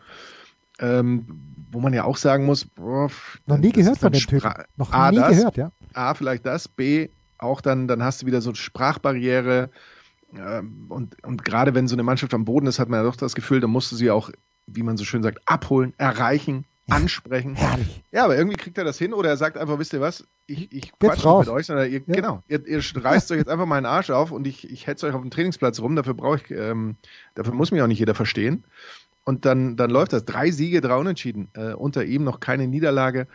ähm, 0.80 1.26
wo 1.72 1.80
man 1.80 1.94
ja 1.94 2.04
auch 2.04 2.18
sagen 2.18 2.46
muss, 2.46 2.66
boah, 2.66 3.10
noch 3.46 3.58
nie 3.58 3.72
gehört 3.72 3.98
von 3.98 4.12
dem 4.12 4.22
Typen. 4.22 4.52
Noch 4.76 4.92
A, 4.92 5.12
nie 5.12 5.18
das, 5.18 5.38
gehört, 5.38 5.58
ja. 5.58 5.72
A, 5.94 6.14
vielleicht 6.14 6.46
das, 6.46 6.68
B, 6.68 7.10
auch 7.38 7.62
dann, 7.62 7.88
dann 7.88 8.04
hast 8.04 8.22
du 8.22 8.26
wieder 8.26 8.42
so 8.42 8.54
Sprachbarriere. 8.54 9.70
Ähm, 10.36 10.86
und, 10.90 11.24
und 11.24 11.44
gerade 11.44 11.74
wenn 11.74 11.88
so 11.88 11.96
eine 11.96 12.04
Mannschaft 12.04 12.34
am 12.34 12.46
Boden 12.46 12.68
ist, 12.68 12.80
hat 12.80 12.90
man 12.90 13.00
ja 13.00 13.04
doch 13.04 13.16
das 13.16 13.36
Gefühl, 13.36 13.60
da 13.60 13.68
musst 13.68 13.92
du 13.92 13.96
sie 13.96 14.12
auch, 14.12 14.30
wie 14.66 14.84
man 14.84 14.98
so 14.98 15.06
schön 15.06 15.24
sagt, 15.24 15.40
abholen, 15.46 15.94
erreichen, 15.98 16.66
ansprechen. 16.89 17.56
Herrlich. 17.56 18.04
Ja, 18.12 18.23
aber 18.26 18.38
irgendwie 18.38 18.58
kriegt 18.58 18.78
er 18.78 18.84
das 18.84 18.97
hin 18.97 19.13
oder 19.13 19.30
er 19.30 19.38
sagt 19.38 19.58
einfach, 19.58 19.78
wisst 19.80 19.93
ihr 19.93 20.02
was, 20.02 20.26
ich, 20.45 20.71
ich 20.71 20.91
quatsch 20.97 21.23
nicht 21.23 21.39
mit 21.39 21.50
euch, 21.50 21.65
sondern 21.65 21.91
ihr, 21.91 22.02
ja. 22.06 22.13
genau, 22.13 22.43
ihr, 22.47 22.65
ihr 22.65 22.82
reißt 22.95 23.32
euch 23.32 23.39
jetzt 23.39 23.50
einfach 23.50 23.65
meinen 23.65 23.86
Arsch 23.86 24.10
auf 24.10 24.32
und 24.32 24.47
ich, 24.47 24.69
ich 24.69 24.88
hetze 24.88 25.08
euch 25.08 25.13
auf 25.13 25.21
dem 25.21 25.32
Trainingsplatz 25.32 25.80
rum, 25.80 25.95
dafür 25.95 26.13
brauche 26.13 26.38
ich, 26.38 26.52
ähm, 26.52 26.95
dafür 27.36 27.54
muss 27.54 27.71
mich 27.71 27.82
auch 27.82 27.88
nicht 27.88 28.00
jeder 28.00 28.15
verstehen. 28.15 28.63
Und 29.26 29.43
dann, 29.43 29.76
dann 29.76 29.89
läuft 29.89 30.13
das. 30.13 30.23
Drei 30.23 30.52
Siege, 30.52 30.80
drei 30.80 30.95
Unentschieden. 30.95 31.50
Äh, 31.54 31.73
unter 31.73 32.06
ihm 32.06 32.23
noch 32.23 32.39
keine 32.39 32.65
Niederlage. 32.65 33.28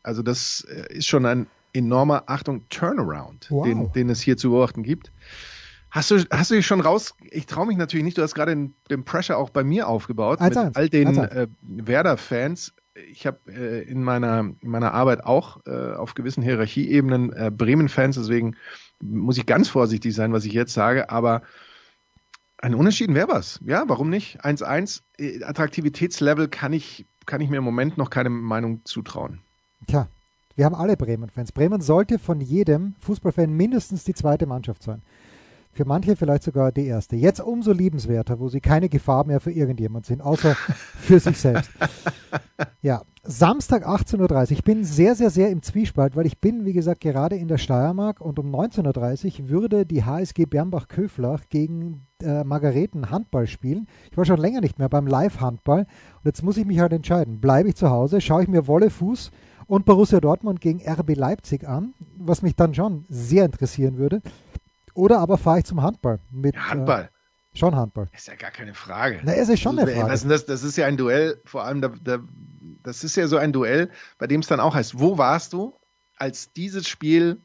Also 0.00 0.22
das 0.22 0.64
äh, 0.70 0.94
ist 0.94 1.08
schon 1.08 1.26
ein 1.26 1.48
enormer, 1.72 2.24
Achtung, 2.26 2.68
Turnaround, 2.68 3.48
wow. 3.50 3.64
den, 3.64 3.92
den 3.92 4.10
es 4.10 4.20
hier 4.20 4.36
zu 4.36 4.50
beobachten 4.50 4.84
gibt. 4.84 5.10
Hast 5.90 6.12
du, 6.12 6.24
hast 6.30 6.52
du 6.52 6.54
dich 6.54 6.66
schon 6.66 6.80
raus? 6.80 7.14
Ich 7.32 7.46
traue 7.46 7.66
mich 7.66 7.76
natürlich 7.76 8.04
nicht. 8.04 8.16
Du 8.16 8.22
hast 8.22 8.36
gerade 8.36 8.52
den, 8.52 8.74
den, 8.90 9.04
Pressure 9.04 9.36
auch 9.36 9.50
bei 9.50 9.64
mir 9.64 9.88
aufgebaut 9.88 10.40
als 10.40 10.54
mit 10.54 10.76
all 10.76 10.88
den 10.88 11.16
äh, 11.18 11.48
Werder-Fans 11.62 12.72
ich 12.94 13.26
habe 13.26 13.38
äh, 13.48 13.82
in, 13.82 14.02
meiner, 14.02 14.40
in 14.40 14.68
meiner 14.68 14.92
Arbeit 14.92 15.24
auch 15.24 15.64
äh, 15.66 15.92
auf 15.94 16.14
gewissen 16.14 16.42
Hierarchieebenen 16.42 17.32
äh, 17.32 17.50
Bremen-Fans, 17.50 18.16
deswegen 18.16 18.56
muss 19.00 19.38
ich 19.38 19.46
ganz 19.46 19.68
vorsichtig 19.68 20.14
sein, 20.14 20.32
was 20.32 20.44
ich 20.44 20.52
jetzt 20.52 20.74
sage, 20.74 21.10
aber 21.10 21.42
ein 22.58 22.74
Unentschieden 22.74 23.14
wäre 23.14 23.28
was. 23.28 23.60
Ja, 23.64 23.84
warum 23.86 24.10
nicht? 24.10 24.44
1-1, 24.44 25.02
äh, 25.18 25.42
Attraktivitätslevel 25.42 26.48
kann 26.48 26.72
ich, 26.72 27.06
kann 27.26 27.40
ich 27.40 27.48
mir 27.48 27.58
im 27.58 27.64
Moment 27.64 27.96
noch 27.96 28.10
keine 28.10 28.30
Meinung 28.30 28.84
zutrauen. 28.84 29.40
Tja, 29.86 30.08
wir 30.56 30.64
haben 30.66 30.74
alle 30.74 30.96
Bremen-Fans. 30.96 31.52
Bremen 31.52 31.80
sollte 31.80 32.18
von 32.18 32.40
jedem 32.40 32.94
Fußballfan 33.00 33.50
mindestens 33.50 34.04
die 34.04 34.14
zweite 34.14 34.46
Mannschaft 34.46 34.82
sein. 34.82 35.02
Für 35.72 35.84
manche 35.84 36.16
vielleicht 36.16 36.42
sogar 36.42 36.72
die 36.72 36.86
erste. 36.86 37.14
Jetzt 37.14 37.40
umso 37.40 37.72
liebenswerter, 37.72 38.40
wo 38.40 38.48
sie 38.48 38.60
keine 38.60 38.88
Gefahr 38.88 39.24
mehr 39.24 39.38
für 39.40 39.52
irgendjemand 39.52 40.04
sind, 40.04 40.20
außer 40.20 40.54
für 40.98 41.20
sich 41.20 41.38
selbst. 41.38 41.70
Ja, 42.82 43.02
Samstag 43.22 43.86
18.30 43.86 44.20
Uhr. 44.20 44.50
Ich 44.50 44.64
bin 44.64 44.84
sehr, 44.84 45.14
sehr, 45.14 45.30
sehr 45.30 45.50
im 45.50 45.62
Zwiespalt, 45.62 46.16
weil 46.16 46.26
ich 46.26 46.40
bin, 46.40 46.64
wie 46.64 46.72
gesagt, 46.72 47.00
gerade 47.00 47.36
in 47.36 47.46
der 47.46 47.58
Steiermark 47.58 48.20
und 48.20 48.38
um 48.38 48.52
19.30 48.52 49.42
Uhr 49.42 49.48
würde 49.48 49.86
die 49.86 50.04
HSG 50.04 50.46
Bernbach-Köflach 50.46 51.44
gegen 51.48 52.06
äh, 52.22 52.42
Margareten 52.42 53.10
Handball 53.10 53.46
spielen. 53.46 53.86
Ich 54.10 54.16
war 54.16 54.24
schon 54.24 54.40
länger 54.40 54.60
nicht 54.60 54.78
mehr 54.78 54.88
beim 54.88 55.06
Live-Handball 55.06 55.80
und 55.80 56.24
jetzt 56.24 56.42
muss 56.42 56.56
ich 56.56 56.66
mich 56.66 56.80
halt 56.80 56.92
entscheiden. 56.92 57.40
Bleibe 57.40 57.68
ich 57.68 57.76
zu 57.76 57.90
Hause, 57.90 58.20
schaue 58.20 58.42
ich 58.42 58.48
mir 58.48 58.66
Wolle 58.66 58.90
Fuß 58.90 59.30
und 59.66 59.84
Borussia 59.84 60.20
Dortmund 60.20 60.60
gegen 60.60 60.80
RB 60.84 61.14
Leipzig 61.14 61.68
an, 61.68 61.94
was 62.18 62.42
mich 62.42 62.56
dann 62.56 62.74
schon 62.74 63.04
sehr 63.08 63.44
interessieren 63.44 63.98
würde. 63.98 64.20
Oder 64.94 65.18
aber 65.18 65.38
fahre 65.38 65.58
ich 65.58 65.64
zum 65.64 65.82
Handball. 65.82 66.20
Mit, 66.30 66.54
ja, 66.54 66.68
Handball. 66.68 67.10
Äh, 67.52 67.58
schon 67.58 67.74
Handball. 67.74 68.08
Ist 68.12 68.28
ja 68.28 68.34
gar 68.34 68.50
keine 68.50 68.74
Frage. 68.74 69.20
Na, 69.22 69.34
es 69.34 69.48
ist 69.48 69.60
schon 69.60 69.78
eine 69.78 69.90
Frage. 69.90 70.26
Das? 70.26 70.46
das 70.46 70.62
ist 70.62 70.76
ja 70.76 70.86
ein 70.86 70.96
Duell, 70.96 71.40
vor 71.44 71.64
allem, 71.64 71.80
da, 71.80 71.92
da, 72.00 72.18
das 72.82 73.04
ist 73.04 73.16
ja 73.16 73.26
so 73.26 73.36
ein 73.36 73.52
Duell, 73.52 73.90
bei 74.18 74.26
dem 74.26 74.40
es 74.40 74.46
dann 74.46 74.60
auch 74.60 74.74
heißt, 74.74 74.98
wo 74.98 75.18
warst 75.18 75.52
du, 75.52 75.74
als 76.16 76.52
dieses 76.52 76.88
Spiel 76.88 77.40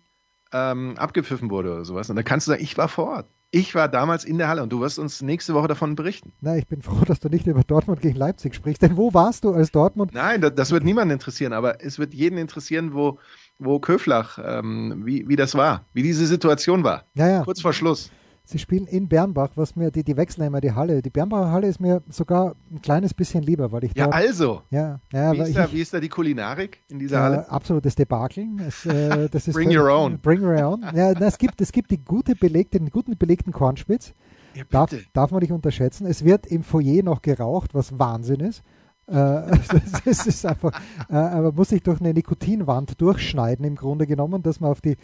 ähm, 0.51 0.95
abgepfiffen 0.97 1.49
wurde 1.49 1.73
oder 1.73 1.85
sowas? 1.85 2.09
Und 2.09 2.15
da 2.15 2.23
kannst 2.23 2.47
du 2.47 2.51
sagen, 2.51 2.63
ich 2.63 2.77
war 2.77 2.87
vor 2.87 3.07
Ort. 3.07 3.27
Ich 3.51 3.73
war 3.73 3.87
damals 3.87 4.25
in 4.25 4.37
der 4.37 4.49
Halle 4.49 4.63
und 4.63 4.73
du 4.73 4.81
wirst 4.81 4.99
uns 4.99 5.21
nächste 5.21 5.53
Woche 5.53 5.69
davon 5.69 5.95
berichten. 5.95 6.33
Na, 6.41 6.57
ich 6.57 6.67
bin 6.67 6.81
froh, 6.81 7.05
dass 7.05 7.21
du 7.21 7.29
nicht 7.29 7.47
über 7.47 7.63
Dortmund 7.63 8.01
gegen 8.01 8.17
Leipzig 8.17 8.53
sprichst. 8.53 8.81
Denn 8.81 8.97
wo 8.97 9.13
warst 9.13 9.45
du 9.45 9.53
als 9.53 9.71
Dortmund? 9.71 10.13
Nein, 10.13 10.41
das, 10.41 10.55
das 10.55 10.71
wird 10.71 10.83
niemanden 10.83 11.13
interessieren, 11.13 11.53
aber 11.53 11.83
es 11.83 11.97
wird 11.97 12.13
jeden 12.13 12.37
interessieren, 12.37 12.93
wo, 12.93 13.17
wo 13.59 13.79
Köflach, 13.79 14.37
ähm, 14.43 15.03
wie, 15.05 15.27
wie 15.27 15.35
das 15.35 15.55
war, 15.55 15.85
wie 15.93 16.03
diese 16.03 16.25
Situation 16.25 16.83
war. 16.83 17.03
Ja, 17.15 17.27
ja. 17.27 17.43
Kurz 17.43 17.61
vor 17.61 17.73
Schluss. 17.73 18.11
Sie 18.47 18.59
spielen 18.59 18.85
in 18.85 19.07
Bernbach, 19.07 19.49
was 19.55 19.75
mir, 19.75 19.89
die, 19.89 20.03
die 20.03 20.15
wechseln 20.17 20.43
immer 20.45 20.61
die 20.61 20.71
Halle. 20.71 21.01
Die 21.01 21.09
Bernbacher 21.09 21.51
Halle 21.51 21.67
ist 21.67 21.79
mir 21.81 22.03
sogar 22.09 22.55
ein 22.71 22.79
kleines 22.79 23.11
bisschen 23.11 23.41
lieber, 23.41 23.71
weil 23.71 23.85
ich 23.85 23.95
Ja, 23.95 24.03
dort, 24.03 24.15
also. 24.15 24.61
ja, 24.69 24.99
ja, 25.11 25.31
Wie 25.31 25.39
ist, 25.39 25.55
da, 25.55 25.65
ich, 25.65 25.73
wie 25.73 25.81
ist 25.81 25.93
da 25.95 25.99
die 25.99 26.09
Kulinarik 26.09 26.83
in 26.87 26.99
dieser 26.99 27.17
äh, 27.17 27.21
Halle? 27.21 27.49
absolutes 27.49 27.95
Debakel. 27.95 28.45
Es, 28.67 28.85
äh, 28.85 29.29
das 29.31 29.47
ist 29.47 29.55
Bring 29.55 29.75
your 29.75 29.89
own. 29.89 30.19
Bring 30.19 30.43
your 30.43 30.63
own. 30.63 30.83
Ja, 30.93 31.13
na, 31.13 31.25
es 31.25 31.39
gibt, 31.39 31.59
es 31.59 31.71
gibt 31.71 31.89
die 31.89 31.97
gute 32.05 32.35
belegte, 32.35 32.77
den 32.77 32.91
guten 32.91 33.17
belegten 33.17 33.51
Kornspitz. 33.51 34.13
Ja, 34.53 34.63
Darf, 34.69 34.95
darf 35.13 35.31
man 35.31 35.41
nicht 35.41 35.51
unterschätzen. 35.51 36.05
Es 36.05 36.23
wird 36.23 36.45
im 36.45 36.61
Foyer 36.61 37.01
noch 37.03 37.23
geraucht, 37.23 37.73
was 37.73 37.97
Wahnsinn 37.97 38.41
ist. 38.41 38.61
Äh, 39.07 39.13
es, 40.05 40.05
es 40.05 40.27
ist 40.27 40.45
einfach, 40.45 40.71
äh, 41.09 41.13
man 41.13 41.55
muss 41.55 41.69
sich 41.69 41.83
durch 41.83 41.99
eine 41.99 42.13
Nikotinwand 42.13 42.99
durchschneiden 42.99 43.65
im 43.65 43.75
Grunde 43.75 44.07
genommen, 44.07 44.43
dass 44.43 44.59
man 44.59 44.71
auf 44.71 44.81
die 44.81 44.97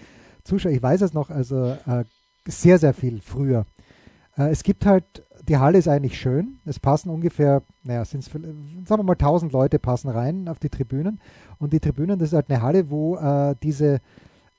Zuschauer, 0.43 0.71
ich 0.71 0.81
weiß 0.81 1.01
es 1.01 1.13
noch, 1.13 1.29
also 1.29 1.77
äh, 1.85 2.03
sehr, 2.47 2.79
sehr 2.79 2.93
viel 2.93 3.21
früher. 3.21 3.65
Äh, 4.37 4.49
es 4.49 4.63
gibt 4.63 4.85
halt, 4.85 5.23
die 5.47 5.57
Halle 5.57 5.77
ist 5.77 5.87
eigentlich 5.87 6.19
schön. 6.19 6.59
Es 6.65 6.79
passen 6.79 7.09
ungefähr, 7.09 7.63
naja, 7.83 8.05
sind 8.05 8.23
sagen 8.23 8.85
wir 8.87 9.03
mal 9.03 9.13
1000 9.13 9.51
Leute 9.51 9.79
passen 9.79 10.09
rein 10.09 10.47
auf 10.47 10.59
die 10.59 10.69
Tribünen. 10.69 11.19
Und 11.59 11.73
die 11.73 11.79
Tribünen, 11.79 12.19
das 12.19 12.29
ist 12.29 12.35
halt 12.35 12.49
eine 12.49 12.61
Halle, 12.61 12.89
wo 12.89 13.17
äh, 13.17 13.55
diese, 13.61 13.99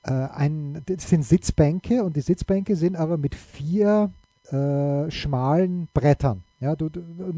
äh, 0.03 0.11
ein, 0.11 0.81
das 0.85 1.09
sind 1.09 1.23
Sitzbänke 1.23 2.03
und 2.03 2.15
die 2.15 2.21
Sitzbänke 2.21 2.75
sind 2.75 2.95
aber 2.95 3.17
mit 3.17 3.35
vier 3.35 4.11
äh, 4.51 5.09
schmalen 5.09 5.87
Brettern, 5.93 6.43
ja, 6.63 6.75
du, 6.75 6.89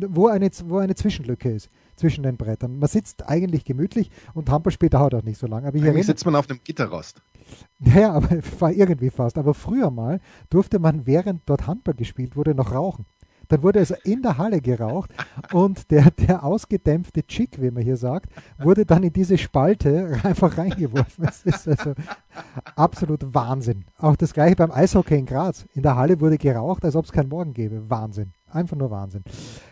wo, 0.09 0.27
eine, 0.27 0.49
wo 0.65 0.77
eine 0.77 0.95
Zwischenlücke 0.95 1.51
ist 1.51 1.69
zwischen 1.95 2.23
den 2.23 2.37
Brettern. 2.37 2.77
Man 2.77 2.87
sitzt 2.87 3.27
eigentlich 3.27 3.65
gemütlich 3.65 4.11
und 4.33 4.49
Handballspiel 4.49 4.89
dauert 4.89 5.15
auch 5.15 5.23
nicht 5.23 5.39
so 5.39 5.47
lange. 5.47 5.67
Aber 5.67 5.75
Eigentlich 5.75 5.85
erinnere, 5.85 6.05
sitzt 6.05 6.25
man 6.25 6.35
auf 6.35 6.49
einem 6.49 6.59
Gitterrost. 6.63 7.21
ja, 7.79 8.13
aber 8.13 8.29
war 8.59 8.71
irgendwie 8.71 9.09
fast. 9.09 9.37
Aber 9.37 9.53
früher 9.53 9.89
mal 9.89 10.19
durfte 10.49 10.79
man, 10.79 11.05
während 11.07 11.41
dort 11.47 11.67
Handball 11.67 11.95
gespielt 11.95 12.35
wurde, 12.35 12.53
noch 12.53 12.71
rauchen. 12.71 13.05
Dann 13.47 13.63
wurde 13.63 13.79
also 13.79 13.95
in 14.03 14.21
der 14.21 14.37
Halle 14.37 14.61
geraucht 14.61 15.11
und 15.53 15.91
der, 15.91 16.11
der 16.11 16.43
ausgedämpfte 16.43 17.25
Chick, 17.25 17.61
wie 17.61 17.71
man 17.71 17.83
hier 17.83 17.97
sagt, 17.97 18.31
wurde 18.57 18.85
dann 18.85 19.03
in 19.03 19.13
diese 19.13 19.37
Spalte 19.37 20.19
einfach 20.23 20.57
reingeworfen. 20.57 21.25
Es 21.27 21.43
ist 21.43 21.67
also 21.67 21.93
absolut 22.75 23.33
Wahnsinn. 23.33 23.85
Auch 23.97 24.15
das 24.15 24.33
gleiche 24.33 24.55
beim 24.55 24.71
Eishockey 24.71 25.17
in 25.17 25.25
Graz. 25.25 25.65
In 25.73 25.83
der 25.83 25.95
Halle 25.95 26.19
wurde 26.19 26.37
geraucht, 26.37 26.85
als 26.85 26.95
ob 26.95 27.05
es 27.05 27.11
keinen 27.11 27.29
Morgen 27.29 27.53
gäbe. 27.53 27.89
Wahnsinn. 27.89 28.33
Einfach 28.55 28.77
nur 28.77 28.89
Wahnsinn. 28.89 29.23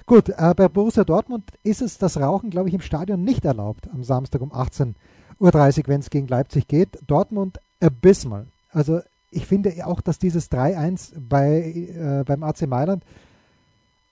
Gut, 0.06 0.28
äh, 0.30 0.54
bei 0.56 0.68
Borussia 0.68 1.06
Dortmund 1.06 1.46
ist 1.64 1.82
es 1.82 1.98
das 1.98 2.18
Rauchen, 2.20 2.50
glaube 2.50 2.68
ich, 2.68 2.76
im 2.76 2.82
Stadion 2.82 3.24
nicht 3.24 3.46
erlaubt 3.46 3.88
am 3.94 4.04
Samstag 4.04 4.42
um 4.42 4.52
18.30 4.52 4.96
Uhr, 5.40 5.88
wenn 5.88 6.02
es 6.02 6.10
gegen 6.10 6.28
Leipzig 6.28 6.68
geht. 6.68 7.00
Dortmund 7.08 7.60
abysmal. 7.80 8.48
Also 8.72 9.00
ich 9.32 9.46
finde 9.46 9.74
auch, 9.86 10.02
dass 10.02 10.20
dieses 10.20 10.52
3-1 10.52 11.14
bei, 11.18 11.62
äh, 11.62 12.24
beim 12.26 12.44
AC 12.44 12.68
Mailand, 12.68 13.04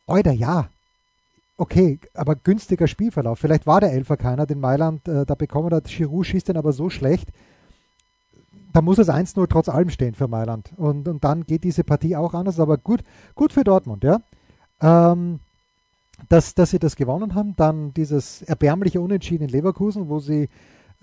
Oida, 0.08 0.32
ja, 0.32 0.70
okay, 1.58 2.00
aber 2.14 2.36
günstiger 2.36 2.88
Spielverlauf. 2.88 3.40
Vielleicht 3.40 3.68
war 3.68 3.82
der 3.82 3.92
Elfer 3.92 4.16
keiner, 4.16 4.46
den 4.46 4.62
Mailand 4.62 5.06
äh, 5.10 5.26
da 5.26 5.36
bekommen 5.36 5.74
hat. 5.74 5.86
Giroud 5.86 6.26
schießt 6.26 6.48
den 6.48 6.58
aber 6.58 6.72
so 6.72 6.90
schlecht, 6.90 7.30
da 8.72 8.82
muss 8.82 9.00
es 9.00 9.10
1-0 9.10 9.48
trotz 9.50 9.68
allem 9.68 9.90
stehen 9.90 10.16
für 10.16 10.30
Mailand. 10.30 10.72
Und, 10.78 11.10
und 11.10 11.24
dann 11.26 11.46
geht 11.46 11.66
diese 11.66 11.84
Partie 11.84 12.16
auch 12.16 12.34
anders, 12.34 12.60
aber 12.60 12.78
gut, 12.78 13.04
gut 13.36 13.52
für 13.52 13.66
Dortmund, 13.66 14.06
ja. 14.06 14.22
Ähm, 14.82 15.40
dass, 16.30 16.54
dass 16.54 16.72
sie 16.72 16.80
das 16.80 16.96
gewonnen 16.96 17.36
haben, 17.36 17.56
dann 17.56 17.94
dieses 17.94 18.42
erbärmliche 18.44 19.02
Unentschieden 19.02 19.46
in 19.46 19.50
Leverkusen, 19.50 20.10
wo 20.10 20.20
sie 20.20 20.50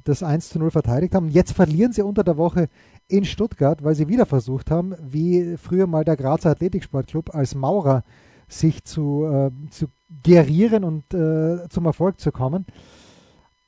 das 0.04 0.22
1 0.22 0.50
zu 0.50 0.58
0 0.58 0.70
verteidigt 0.70 1.14
haben. 1.14 1.28
Jetzt 1.28 1.52
verlieren 1.52 1.92
sie 1.92 2.02
unter 2.02 2.24
der 2.24 2.36
Woche 2.36 2.68
in 3.08 3.24
Stuttgart, 3.24 3.82
weil 3.82 3.94
sie 3.94 4.08
wieder 4.08 4.26
versucht 4.26 4.70
haben, 4.70 4.94
wie 5.00 5.56
früher 5.56 5.86
mal 5.86 6.04
der 6.04 6.16
Grazer 6.16 6.50
Athletiksportclub 6.50 7.34
als 7.34 7.54
Maurer 7.54 8.04
sich 8.48 8.84
zu, 8.84 9.24
äh, 9.24 9.50
zu 9.70 9.86
gerieren 10.22 10.84
und 10.84 11.12
äh, 11.14 11.68
zum 11.68 11.86
Erfolg 11.86 12.20
zu 12.20 12.32
kommen. 12.32 12.64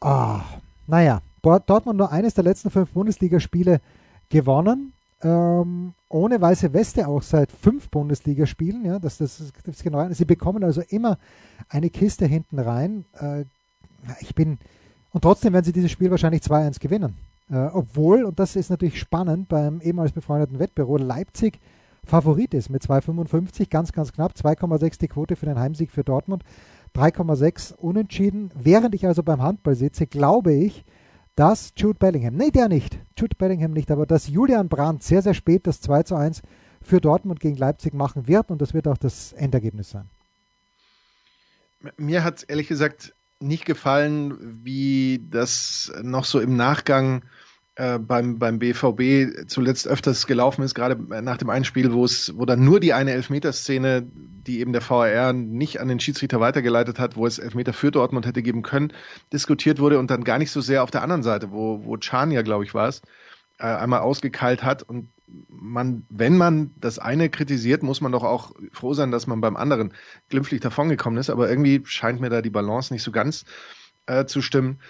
Ah, 0.01 0.41
naja, 0.87 1.21
Dortmund 1.43 1.99
nur 1.99 2.13
eines 2.13 2.35
der 2.35 2.45
letzten 2.45 2.71
fünf 2.71 2.91
Bundesligaspiele 2.93 3.81
gewonnen. 4.29 4.93
Ähm, 5.23 5.93
ohne 6.09 6.41
weiße 6.41 6.73
Weste 6.73 7.07
auch 7.07 7.23
seit 7.23 7.53
fünf 7.53 7.91
Bundesligaspielen. 7.91 8.85
Ja, 8.85 8.99
das, 8.99 9.19
das, 9.19 9.41
ist, 9.41 9.83
genau. 9.83 10.09
Sie 10.11 10.25
bekommen 10.25 10.65
also 10.65 10.83
immer 10.89 11.19
eine 11.69 11.91
Kiste 11.91 12.27
hinten 12.27 12.59
rein. 12.59 13.05
Äh, 13.21 13.45
ich 14.21 14.35
bin 14.35 14.59
und 15.13 15.23
trotzdem 15.23 15.53
werden 15.53 15.65
sie 15.65 15.73
dieses 15.73 15.91
Spiel 15.91 16.11
wahrscheinlich 16.11 16.43
2-1 16.43 16.81
gewinnen. 16.81 17.17
Äh, 17.51 17.67
obwohl, 17.73 18.25
und 18.25 18.39
das 18.39 18.57
ist 18.57 18.71
natürlich 18.71 19.01
spannend 19.01 19.49
beim 19.49 19.81
ehemals 19.81 20.13
befreundeten 20.13 20.59
Wettbüro, 20.59 20.97
Leipzig 20.97 21.59
Favorit 22.05 22.55
ist 22.55 22.71
mit 22.71 22.83
2,55, 22.83 23.69
ganz, 23.69 23.93
ganz 23.93 24.13
knapp. 24.13 24.33
2,6 24.33 24.99
die 25.01 25.09
Quote 25.09 25.37
für 25.37 25.47
den 25.47 25.59
Heimsieg 25.59 25.91
für 25.91 26.03
Dortmund, 26.03 26.45
3,6 26.97 27.75
unentschieden. 27.75 28.51
Während 28.55 28.95
ich 28.95 29.07
also 29.07 29.23
beim 29.23 29.43
Handball 29.43 29.75
sitze, 29.75 30.07
glaube 30.07 30.53
ich, 30.53 30.85
dass 31.37 31.73
Jude 31.77 31.99
Bellingham, 31.99 32.35
nee, 32.35 32.51
der 32.51 32.69
nicht, 32.69 32.99
Jude 33.19 33.37
Bellingham 33.37 33.73
nicht, 33.73 33.91
aber 33.91 34.07
dass 34.07 34.29
Julian 34.29 34.69
Brandt 34.69 35.03
sehr, 35.03 35.23
sehr 35.23 35.35
spät 35.35 35.67
das 35.67 35.81
2 35.81 36.03
zu 36.03 36.15
1 36.15 36.43
für 36.83 37.01
Dortmund 37.01 37.41
gegen 37.41 37.57
Leipzig 37.57 37.95
machen 37.95 38.27
wird 38.27 38.51
und 38.51 38.61
das 38.61 38.75
wird 38.75 38.89
auch 38.89 38.99
das 38.99 39.33
Endergebnis 39.33 39.91
sein. 39.91 40.09
Mir 41.97 42.25
hat 42.25 42.39
es 42.39 42.43
ehrlich 42.45 42.69
gesagt 42.69 43.15
nicht 43.41 43.65
gefallen, 43.65 44.61
wie 44.65 45.27
das 45.31 45.93
noch 46.03 46.25
so 46.25 46.41
im 46.41 46.57
Nachgang 46.57 47.23
äh, 47.77 47.99
beim, 47.99 48.39
beim 48.39 48.59
BVB 48.59 49.49
zuletzt 49.49 49.89
öfters 49.89 50.27
gelaufen 50.27 50.63
ist, 50.63 50.75
gerade 50.75 51.23
nach 51.23 51.39
dem 51.39 51.49
Einspiel, 51.49 51.93
wo 51.93 52.05
es, 52.05 52.37
wo 52.37 52.45
dann 52.45 52.63
nur 52.63 52.81
die 52.81 52.93
eine 52.93 53.13
Elfmeterszene, 53.13 54.07
die 54.47 54.61
eben 54.61 54.73
der 54.73 54.89
VAR 54.89 55.33
nicht 55.33 55.81
an 55.81 55.89
den 55.89 56.01
Schiedsrichter 56.01 56.41
weitergeleitet 56.41 56.99
hat, 56.99 57.17
wo 57.17 57.27
es 57.27 57.39
Elfmeter 57.39 57.73
für 57.73 57.91
Dortmund 57.91 58.27
hätte 58.27 58.43
geben 58.43 58.63
können, 58.63 58.93
diskutiert 59.33 59.79
wurde 59.79 59.99
und 59.99 60.11
dann 60.11 60.25
gar 60.25 60.39
nicht 60.39 60.51
so 60.51 60.61
sehr 60.61 60.83
auf 60.83 60.91
der 60.91 61.03
anderen 61.03 61.23
Seite, 61.23 61.51
wo, 61.51 61.85
wo 61.85 61.97
Can 61.97 62.31
ja, 62.31 62.43
glaube 62.43 62.65
ich, 62.65 62.75
war 62.75 62.89
es, 62.89 63.03
äh, 63.59 63.65
einmal 63.65 64.01
ausgekeilt 64.01 64.63
hat 64.63 64.83
und 64.83 65.09
man, 65.49 66.05
wenn 66.09 66.37
man 66.37 66.73
das 66.81 66.99
eine 66.99 67.29
kritisiert, 67.29 67.83
muss 67.83 68.01
man 68.01 68.13
doch 68.13 68.25
auch 68.25 68.53
froh 68.73 68.95
sein, 68.95 69.11
dass 69.11 69.27
man 69.27 69.41
beim 69.41 69.57
anderen 69.57 69.93
glimpflich 70.29 70.61
davongekommen 70.61 71.19
ist. 71.19 71.31
Aber 71.31 71.49
irgendwie 71.49 71.83
scheint 71.85 72.21
mir 72.21 72.31
da 72.31 72.43
die 72.43 72.51
Balance 72.51 72.93
nicht 72.93 73.03
so 73.03 73.13
ganz 73.13 73.45
äh, 74.07 74.25
zu 74.25 74.43
stimmen. 74.43 74.81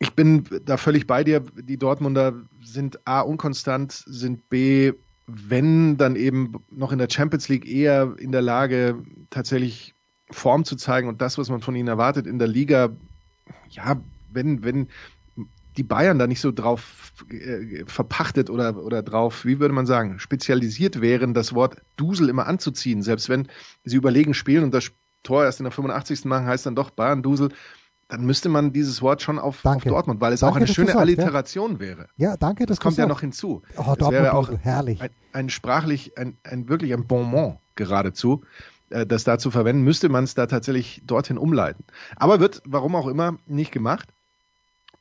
Ich 0.00 0.14
bin 0.14 0.44
da 0.64 0.76
völlig 0.76 1.06
bei 1.06 1.24
dir. 1.24 1.40
Die 1.40 1.78
Dortmunder 1.78 2.34
sind 2.62 3.06
A 3.06 3.20
unkonstant, 3.20 3.92
sind 3.92 4.48
B, 4.48 4.92
wenn 5.28 5.98
dann 5.98 6.16
eben 6.16 6.54
noch 6.70 6.90
in 6.90 6.98
der 6.98 7.10
Champions 7.10 7.48
League 7.48 7.68
eher 7.68 8.14
in 8.18 8.32
der 8.32 8.40
Lage, 8.40 9.02
tatsächlich 9.28 9.94
Form 10.30 10.64
zu 10.64 10.74
zeigen 10.74 11.08
und 11.08 11.20
das, 11.20 11.36
was 11.36 11.50
man 11.50 11.60
von 11.60 11.76
ihnen 11.76 11.88
erwartet, 11.88 12.26
in 12.26 12.38
der 12.38 12.48
Liga, 12.48 12.96
ja, 13.68 14.00
wenn, 14.32 14.64
wenn 14.64 14.88
die 15.76 15.82
Bayern 15.82 16.18
da 16.18 16.26
nicht 16.26 16.40
so 16.40 16.50
drauf 16.50 17.12
äh, 17.30 17.84
verpachtet 17.86 18.48
oder, 18.50 18.82
oder 18.82 19.02
drauf, 19.02 19.44
wie 19.44 19.60
würde 19.60 19.74
man 19.74 19.86
sagen, 19.86 20.18
spezialisiert 20.18 21.00
wären, 21.00 21.34
das 21.34 21.54
Wort 21.54 21.76
Dusel 21.96 22.30
immer 22.30 22.46
anzuziehen, 22.46 23.02
selbst 23.02 23.28
wenn 23.28 23.48
sie 23.84 23.96
überlegen 23.96 24.34
spielen 24.34 24.64
und 24.64 24.74
das 24.74 24.90
Tor 25.22 25.44
erst 25.44 25.60
in 25.60 25.64
der 25.64 25.72
85. 25.72 26.24
machen, 26.24 26.46
heißt 26.46 26.66
dann 26.66 26.74
doch 26.74 26.90
Bayern 26.90 27.22
Dusel, 27.22 27.50
dann 28.08 28.24
müsste 28.24 28.48
man 28.48 28.72
dieses 28.72 29.02
Wort 29.02 29.20
schon 29.20 29.38
auf, 29.38 29.64
auf 29.64 29.84
Dortmund, 29.84 30.20
weil 30.20 30.32
es 30.32 30.40
danke, 30.40 30.52
auch 30.52 30.56
eine 30.56 30.66
schöne 30.66 30.88
sagst, 30.88 31.00
Alliteration 31.00 31.74
ja. 31.74 31.80
wäre. 31.80 32.08
Ja, 32.16 32.36
danke, 32.36 32.64
das 32.64 32.80
kommt 32.80 32.96
ja 32.96 33.06
noch 33.06 33.20
hinzu. 33.20 33.62
Oh, 33.76 33.84
das 33.84 33.84
Dortmund 33.84 34.12
wäre 34.12 34.34
auch 34.34 34.50
herrlich. 34.62 35.00
Ein, 35.02 35.10
ein 35.32 35.50
sprachlich, 35.50 36.16
ein, 36.16 36.38
ein 36.42 36.68
wirklich 36.68 36.92
ein 36.94 37.06
Bonbon 37.06 37.58
geradezu 37.76 38.42
äh, 38.90 39.06
das 39.06 39.24
da 39.24 39.38
zu 39.38 39.50
verwenden, 39.50 39.82
müsste 39.82 40.08
man 40.08 40.24
es 40.24 40.34
da 40.34 40.46
tatsächlich 40.46 41.02
dorthin 41.06 41.38
umleiten. 41.38 41.84
Aber 42.16 42.40
wird, 42.40 42.62
warum 42.64 42.94
auch 42.96 43.06
immer, 43.06 43.36
nicht 43.46 43.72
gemacht. 43.72 44.08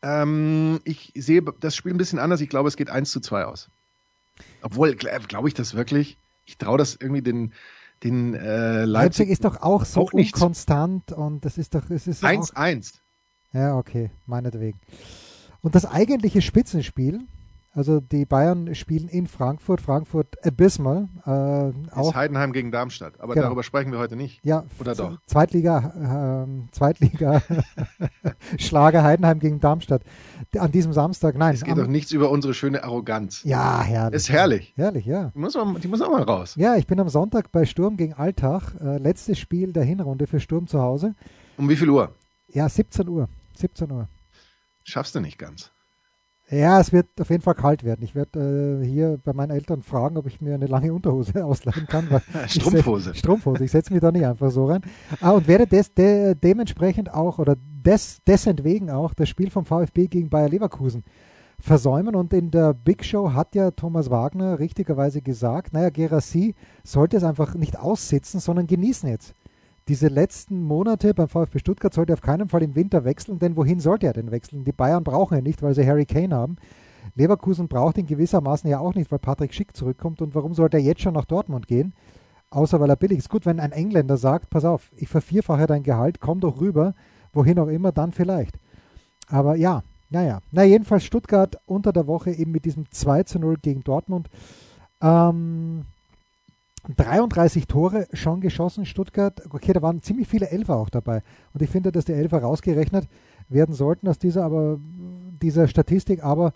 Ähm, 0.01 0.79
ich 0.83 1.13
sehe 1.15 1.41
das 1.59 1.75
Spiel 1.75 1.93
ein 1.93 1.97
bisschen 1.97 2.19
anders. 2.19 2.41
Ich 2.41 2.49
glaube, 2.49 2.67
es 2.67 2.75
geht 2.75 2.89
1 2.89 3.09
zu 3.09 3.21
2 3.21 3.45
aus. 3.45 3.69
Obwohl, 4.61 4.95
glaube 4.95 5.47
ich 5.47 5.53
das 5.53 5.73
wirklich? 5.73 6.17
Ich 6.45 6.57
traue 6.57 6.77
das 6.77 6.95
irgendwie 6.99 7.21
den, 7.21 7.53
den 8.03 8.33
äh, 8.33 8.85
Leipzig, 8.85 8.87
Leipzig 8.87 9.29
ist 9.29 9.45
doch 9.45 9.61
auch 9.61 9.85
so 9.85 10.01
auch 10.01 10.13
unkonstant 10.13 11.11
und 11.11 11.45
das 11.45 11.57
ist 11.57 11.75
doch. 11.75 11.89
Es 11.89 12.07
ist 12.07 12.23
1-1. 12.23 12.95
Ja, 13.53 13.75
okay, 13.77 14.11
meinetwegen. 14.25 14.79
Und 15.61 15.75
das 15.75 15.85
eigentliche 15.85 16.41
Spitzenspiel 16.41 17.21
Also 17.77 17.99
die 17.99 18.25
Bayern 18.25 18.73
spielen 18.73 19.07
in 19.07 19.27
Frankfurt, 19.27 19.81
Frankfurt 19.81 20.43
abysmal. 20.43 21.09
Äh, 21.27 21.93
auch. 21.95 22.09
Ist 22.09 22.15
Heidenheim 22.15 22.51
gegen 22.51 22.71
Darmstadt, 22.71 23.19
aber 23.19 23.35
genau. 23.35 23.45
darüber 23.45 23.61
sprechen 23.61 23.91
wir 23.91 23.99
heute 23.99 24.15
nicht. 24.15 24.43
Ja, 24.43 24.65
oder 24.79 24.95
doch? 24.95 25.19
Zweitliga, 25.27 26.47
äh, 26.47 26.71
Zweitliga 26.71 27.43
Schlager 28.57 29.03
Heidenheim 29.03 29.37
gegen 29.37 29.59
Darmstadt 29.59 30.01
an 30.57 30.71
diesem 30.71 30.91
Samstag. 30.91 31.37
Nein. 31.37 31.53
Es 31.53 31.63
geht 31.63 31.73
am, 31.73 31.77
doch 31.77 31.87
nichts 31.87 32.11
über 32.11 32.31
unsere 32.31 32.55
schöne 32.55 32.83
Arroganz. 32.83 33.43
Ja, 33.43 33.83
herrlich. 33.83 34.15
Ist 34.15 34.29
herrlich. 34.31 34.73
Herrlich, 34.75 35.05
ja. 35.05 35.31
Die 35.35 35.39
muss, 35.39 35.53
man, 35.53 35.79
die 35.79 35.87
muss 35.87 36.01
auch 36.01 36.09
mal 36.09 36.23
raus. 36.23 36.55
Ja, 36.57 36.77
ich 36.77 36.87
bin 36.87 36.99
am 36.99 37.09
Sonntag 37.09 37.51
bei 37.51 37.65
Sturm 37.65 37.95
gegen 37.95 38.13
Alltag. 38.15 38.73
Äh, 38.81 38.97
letztes 38.97 39.37
Spiel 39.37 39.71
der 39.71 39.83
Hinrunde 39.83 40.25
für 40.25 40.39
Sturm 40.39 40.65
zu 40.65 40.81
Hause. 40.81 41.13
Um 41.57 41.69
wie 41.69 41.75
viel 41.75 41.91
Uhr? 41.91 42.15
Ja, 42.47 42.67
17 42.67 43.07
Uhr. 43.07 43.29
17 43.55 43.91
Uhr. 43.91 44.07
Schaffst 44.83 45.13
du 45.13 45.19
nicht 45.19 45.37
ganz. 45.37 45.69
Ja, 46.49 46.79
es 46.79 46.93
wird 46.93 47.07
auf 47.19 47.29
jeden 47.29 47.41
Fall 47.41 47.55
kalt 47.55 47.83
werden. 47.83 48.03
Ich 48.03 48.15
werde 48.15 48.81
äh, 48.81 48.85
hier 48.85 49.19
bei 49.21 49.33
meinen 49.33 49.51
Eltern 49.51 49.81
fragen, 49.81 50.17
ob 50.17 50.27
ich 50.27 50.39
mir 50.39 50.53
eine 50.53 50.67
lange 50.67 50.93
Unterhose 50.93 51.43
ausleihen 51.45 51.87
kann. 51.87 52.07
Strumpfhose. 52.47 53.11
Ich 53.11 53.19
Strumpfhose. 53.19 53.65
Ich 53.65 53.71
setze 53.71 53.91
mich 53.91 54.01
da 54.01 54.11
nicht 54.11 54.25
einfach 54.25 54.49
so 54.49 54.65
rein. 54.65 54.81
Ah, 55.19 55.31
und 55.31 55.47
werde 55.47 55.67
des, 55.67 55.93
de, 55.93 56.35
dementsprechend 56.35 57.13
auch 57.13 57.37
oder 57.39 57.57
des, 57.57 58.19
desentwegen 58.25 58.89
auch 58.89 59.13
das 59.13 59.27
Spiel 59.27 59.49
vom 59.49 59.65
VfB 59.65 60.07
gegen 60.07 60.29
Bayer 60.29 60.47
Leverkusen 60.47 61.03
versäumen. 61.59 62.15
Und 62.15 62.31
in 62.31 62.49
der 62.49 62.73
Big 62.73 63.03
Show 63.03 63.33
hat 63.33 63.53
ja 63.53 63.71
Thomas 63.71 64.09
Wagner 64.09 64.57
richtigerweise 64.57 65.21
gesagt, 65.21 65.73
naja, 65.73 65.89
Gerassi 65.89 66.55
sollte 66.85 67.17
es 67.17 67.23
einfach 67.25 67.55
nicht 67.55 67.77
aussitzen, 67.77 68.39
sondern 68.39 68.67
genießen 68.67 69.09
jetzt 69.09 69.33
diese 69.87 70.07
letzten 70.07 70.61
Monate 70.63 71.13
beim 71.13 71.27
VfB 71.27 71.59
Stuttgart 71.59 71.93
sollte 71.93 72.13
auf 72.13 72.21
keinen 72.21 72.49
Fall 72.49 72.63
im 72.63 72.75
Winter 72.75 73.05
wechseln, 73.05 73.39
denn 73.39 73.55
wohin 73.55 73.79
sollte 73.79 74.07
er 74.07 74.13
denn 74.13 74.31
wechseln? 74.31 74.63
Die 74.63 74.71
Bayern 74.71 75.03
brauchen 75.03 75.37
ihn 75.37 75.43
nicht, 75.43 75.61
weil 75.61 75.73
sie 75.73 75.87
Harry 75.87 76.05
Kane 76.05 76.35
haben. 76.35 76.57
Leverkusen 77.15 77.67
braucht 77.67 77.97
ihn 77.97 78.05
gewissermaßen 78.05 78.69
ja 78.69 78.79
auch 78.79 78.93
nicht, 78.93 79.11
weil 79.11 79.19
Patrick 79.19 79.53
Schick 79.53 79.75
zurückkommt. 79.75 80.21
Und 80.21 80.35
warum 80.35 80.53
sollte 80.53 80.77
er 80.77 80.83
jetzt 80.83 81.01
schon 81.01 81.13
nach 81.13 81.25
Dortmund 81.25 81.67
gehen? 81.67 81.93
Außer 82.49 82.79
weil 82.79 82.89
er 82.89 82.95
billig 82.95 83.19
ist. 83.19 83.29
Gut, 83.29 83.45
wenn 83.45 83.59
ein 83.59 83.71
Engländer 83.71 84.17
sagt, 84.17 84.49
pass 84.49 84.65
auf, 84.65 84.91
ich 84.95 85.09
vervierfache 85.09 85.67
dein 85.67 85.83
Gehalt, 85.83 86.19
komm 86.19 86.39
doch 86.39 86.59
rüber, 86.59 86.93
wohin 87.33 87.59
auch 87.59 87.67
immer, 87.67 87.91
dann 87.91 88.11
vielleicht. 88.11 88.57
Aber 89.27 89.55
ja, 89.55 89.83
naja. 90.09 90.39
Na, 90.51 90.63
jedenfalls 90.63 91.03
Stuttgart 91.03 91.57
unter 91.65 91.91
der 91.91 92.07
Woche 92.07 92.31
eben 92.31 92.51
mit 92.51 92.65
diesem 92.65 92.89
2 92.89 93.23
zu 93.23 93.39
0 93.39 93.57
gegen 93.61 93.83
Dortmund. 93.83 94.29
Ähm, 95.01 95.85
33 96.95 97.67
Tore 97.67 98.07
schon 98.13 98.41
geschossen, 98.41 98.85
Stuttgart. 98.85 99.41
Okay, 99.49 99.73
da 99.73 99.81
waren 99.81 100.01
ziemlich 100.01 100.27
viele 100.27 100.49
Elfer 100.49 100.77
auch 100.77 100.89
dabei. 100.89 101.21
Und 101.53 101.61
ich 101.61 101.69
finde, 101.69 101.91
dass 101.91 102.05
die 102.05 102.13
Elfer 102.13 102.41
rausgerechnet 102.41 103.07
werden 103.49 103.75
sollten 103.75 104.07
aus 104.07 104.19
dieser, 104.19 104.43
aber, 104.43 104.79
dieser 105.41 105.67
Statistik, 105.67 106.23
aber 106.23 106.53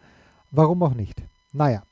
warum 0.52 0.82
auch 0.84 0.94
nicht? 0.94 1.22
Naja, 1.54 1.84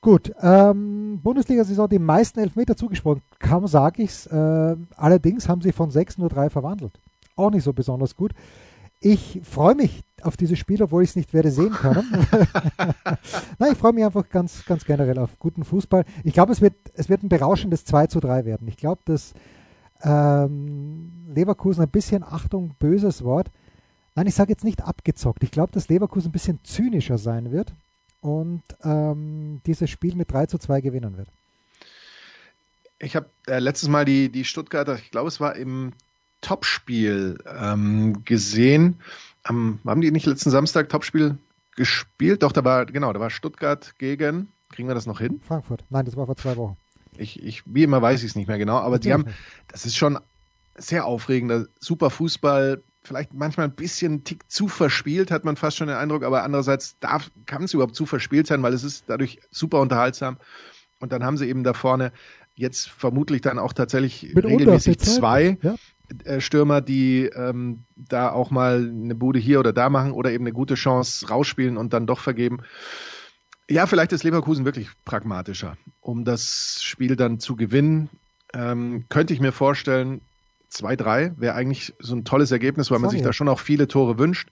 gut. 0.00 0.32
Ähm, 0.40 1.20
Bundesliga-Saison 1.22 1.88
die 1.88 1.98
meisten 1.98 2.40
Elfmeter 2.40 2.76
zugesprochen. 2.76 3.22
Kaum 3.38 3.66
sage 3.66 4.02
ich 4.02 4.10
es. 4.10 4.26
Äh, 4.26 4.76
allerdings 4.96 5.48
haben 5.48 5.60
sie 5.60 5.72
von 5.72 5.90
6 5.90 6.18
nur 6.18 6.30
3 6.30 6.48
verwandelt. 6.48 6.98
Auch 7.36 7.50
nicht 7.50 7.64
so 7.64 7.72
besonders 7.72 8.16
gut. 8.16 8.32
Ich 9.04 9.40
freue 9.42 9.74
mich 9.74 10.04
auf 10.22 10.36
dieses 10.36 10.60
Spiel, 10.60 10.80
obwohl 10.80 11.02
ich 11.02 11.10
es 11.10 11.16
nicht 11.16 11.34
werde 11.34 11.50
sehen 11.50 11.72
können. 11.72 12.08
Nein, 13.58 13.72
ich 13.72 13.78
freue 13.78 13.92
mich 13.92 14.04
einfach 14.04 14.28
ganz, 14.28 14.64
ganz 14.64 14.84
generell 14.84 15.18
auf 15.18 15.38
guten 15.40 15.64
Fußball. 15.64 16.04
Ich 16.22 16.32
glaube, 16.32 16.52
es 16.52 16.60
wird, 16.60 16.74
es 16.94 17.08
wird 17.08 17.24
ein 17.24 17.28
berauschendes 17.28 17.84
2 17.84 18.06
zu 18.06 18.20
3 18.20 18.44
werden. 18.44 18.68
Ich 18.68 18.76
glaube, 18.76 19.02
dass 19.04 19.34
ähm, 20.04 21.10
Leverkusen 21.34 21.82
ein 21.82 21.90
bisschen, 21.90 22.22
Achtung, 22.22 22.76
böses 22.78 23.24
Wort, 23.24 23.50
nein, 24.14 24.28
ich 24.28 24.36
sage 24.36 24.52
jetzt 24.52 24.64
nicht 24.64 24.82
abgezockt. 24.82 25.42
Ich 25.42 25.50
glaube, 25.50 25.72
dass 25.72 25.88
Leverkusen 25.88 26.28
ein 26.28 26.32
bisschen 26.32 26.60
zynischer 26.62 27.18
sein 27.18 27.50
wird 27.50 27.74
und 28.20 28.62
ähm, 28.84 29.60
dieses 29.66 29.90
Spiel 29.90 30.14
mit 30.14 30.32
3 30.32 30.46
zu 30.46 30.58
2 30.58 30.80
gewinnen 30.80 31.16
wird. 31.16 31.28
Ich 33.00 33.16
habe 33.16 33.26
äh, 33.48 33.58
letztes 33.58 33.88
Mal 33.88 34.04
die, 34.04 34.28
die 34.28 34.44
Stuttgarter, 34.44 34.94
ich 34.94 35.10
glaube, 35.10 35.26
es 35.26 35.40
war 35.40 35.56
im 35.56 35.92
Topspiel 36.42 37.38
ähm, 37.46 38.22
gesehen. 38.24 39.00
Am, 39.42 39.80
haben 39.86 40.02
die 40.02 40.10
nicht 40.10 40.26
letzten 40.26 40.50
Samstag 40.50 40.90
Topspiel 40.90 41.38
gespielt? 41.74 42.42
Doch, 42.42 42.52
da 42.52 42.62
war, 42.64 42.84
genau, 42.84 43.12
da 43.12 43.20
war 43.20 43.30
Stuttgart 43.30 43.94
gegen, 43.98 44.48
kriegen 44.70 44.88
wir 44.88 44.94
das 44.94 45.06
noch 45.06 45.20
hin? 45.20 45.40
Frankfurt. 45.46 45.84
Nein, 45.88 46.04
das 46.04 46.16
war 46.16 46.26
vor 46.26 46.36
zwei 46.36 46.56
Wochen. 46.56 46.76
Ich, 47.16 47.42
ich, 47.42 47.62
wie 47.66 47.82
immer 47.82 48.02
weiß 48.02 48.22
ich 48.22 48.30
es 48.30 48.36
nicht 48.36 48.48
mehr 48.48 48.58
genau, 48.58 48.76
aber 48.78 48.98
die 48.98 49.12
haben, 49.12 49.26
das 49.68 49.84
ist 49.84 49.96
schon 49.96 50.18
sehr 50.76 51.04
aufregender, 51.04 51.66
super 51.78 52.10
Fußball, 52.10 52.82
vielleicht 53.02 53.34
manchmal 53.34 53.66
ein 53.66 53.74
bisschen 53.74 54.24
Tick 54.24 54.50
zu 54.50 54.68
verspielt, 54.68 55.30
hat 55.30 55.44
man 55.44 55.56
fast 55.56 55.76
schon 55.76 55.88
den 55.88 55.96
Eindruck, 55.96 56.22
aber 56.22 56.42
andererseits 56.42 56.98
darf, 57.00 57.30
kann 57.46 57.64
es 57.64 57.74
überhaupt 57.74 57.94
zu 57.94 58.06
verspielt 58.06 58.46
sein, 58.46 58.62
weil 58.62 58.72
es 58.72 58.84
ist 58.84 59.04
dadurch 59.08 59.40
super 59.50 59.80
unterhaltsam. 59.80 60.38
Und 61.00 61.12
dann 61.12 61.24
haben 61.24 61.36
sie 61.36 61.48
eben 61.48 61.64
da 61.64 61.74
vorne 61.74 62.12
jetzt 62.54 62.88
vermutlich 62.88 63.40
dann 63.40 63.58
auch 63.58 63.72
tatsächlich 63.72 64.34
Mit 64.34 64.44
regelmäßig 64.44 64.98
zwei. 64.98 65.58
Ja. 65.62 65.74
Äh, 66.24 66.40
Stürmer, 66.40 66.80
die 66.80 67.24
ähm, 67.26 67.84
da 67.96 68.30
auch 68.30 68.50
mal 68.50 68.88
eine 68.88 69.14
Bude 69.14 69.38
hier 69.38 69.60
oder 69.60 69.72
da 69.72 69.88
machen 69.88 70.12
oder 70.12 70.32
eben 70.32 70.44
eine 70.44 70.52
gute 70.52 70.74
Chance 70.74 71.28
rausspielen 71.28 71.76
und 71.76 71.92
dann 71.92 72.06
doch 72.06 72.20
vergeben. 72.20 72.58
Ja, 73.68 73.86
vielleicht 73.86 74.12
ist 74.12 74.24
Leverkusen 74.24 74.64
wirklich 74.64 74.88
pragmatischer, 75.04 75.76
um 76.00 76.24
das 76.24 76.82
Spiel 76.82 77.16
dann 77.16 77.40
zu 77.40 77.56
gewinnen. 77.56 78.10
Ähm, 78.54 79.06
könnte 79.08 79.32
ich 79.32 79.40
mir 79.40 79.52
vorstellen, 79.52 80.20
2-3 80.72 81.40
wäre 81.40 81.54
eigentlich 81.54 81.94
so 81.98 82.14
ein 82.14 82.24
tolles 82.24 82.50
Ergebnis, 82.50 82.90
weil 82.90 82.98
man 82.98 83.10
sich 83.10 83.22
da 83.22 83.32
schon 83.32 83.48
auch 83.48 83.60
viele 83.60 83.88
Tore 83.88 84.18
wünscht. 84.18 84.48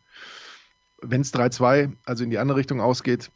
Wenn 1.02 1.22
es 1.22 1.34
3-2, 1.34 1.92
also 2.04 2.24
in 2.24 2.30
die 2.30 2.38
andere 2.38 2.58
Richtung 2.58 2.80
ausgeht, 2.80 3.30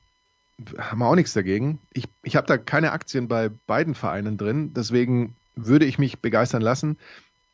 haben 0.78 0.98
wir 1.00 1.06
auch 1.06 1.14
nichts 1.14 1.32
dagegen. 1.32 1.80
Ich, 1.92 2.04
ich 2.22 2.36
habe 2.36 2.46
da 2.46 2.58
keine 2.58 2.92
Aktien 2.92 3.26
bei 3.26 3.48
beiden 3.48 3.94
Vereinen 3.94 4.36
drin, 4.36 4.72
deswegen 4.74 5.36
würde 5.56 5.86
ich 5.86 5.98
mich 5.98 6.20
begeistern 6.20 6.62
lassen. 6.62 6.98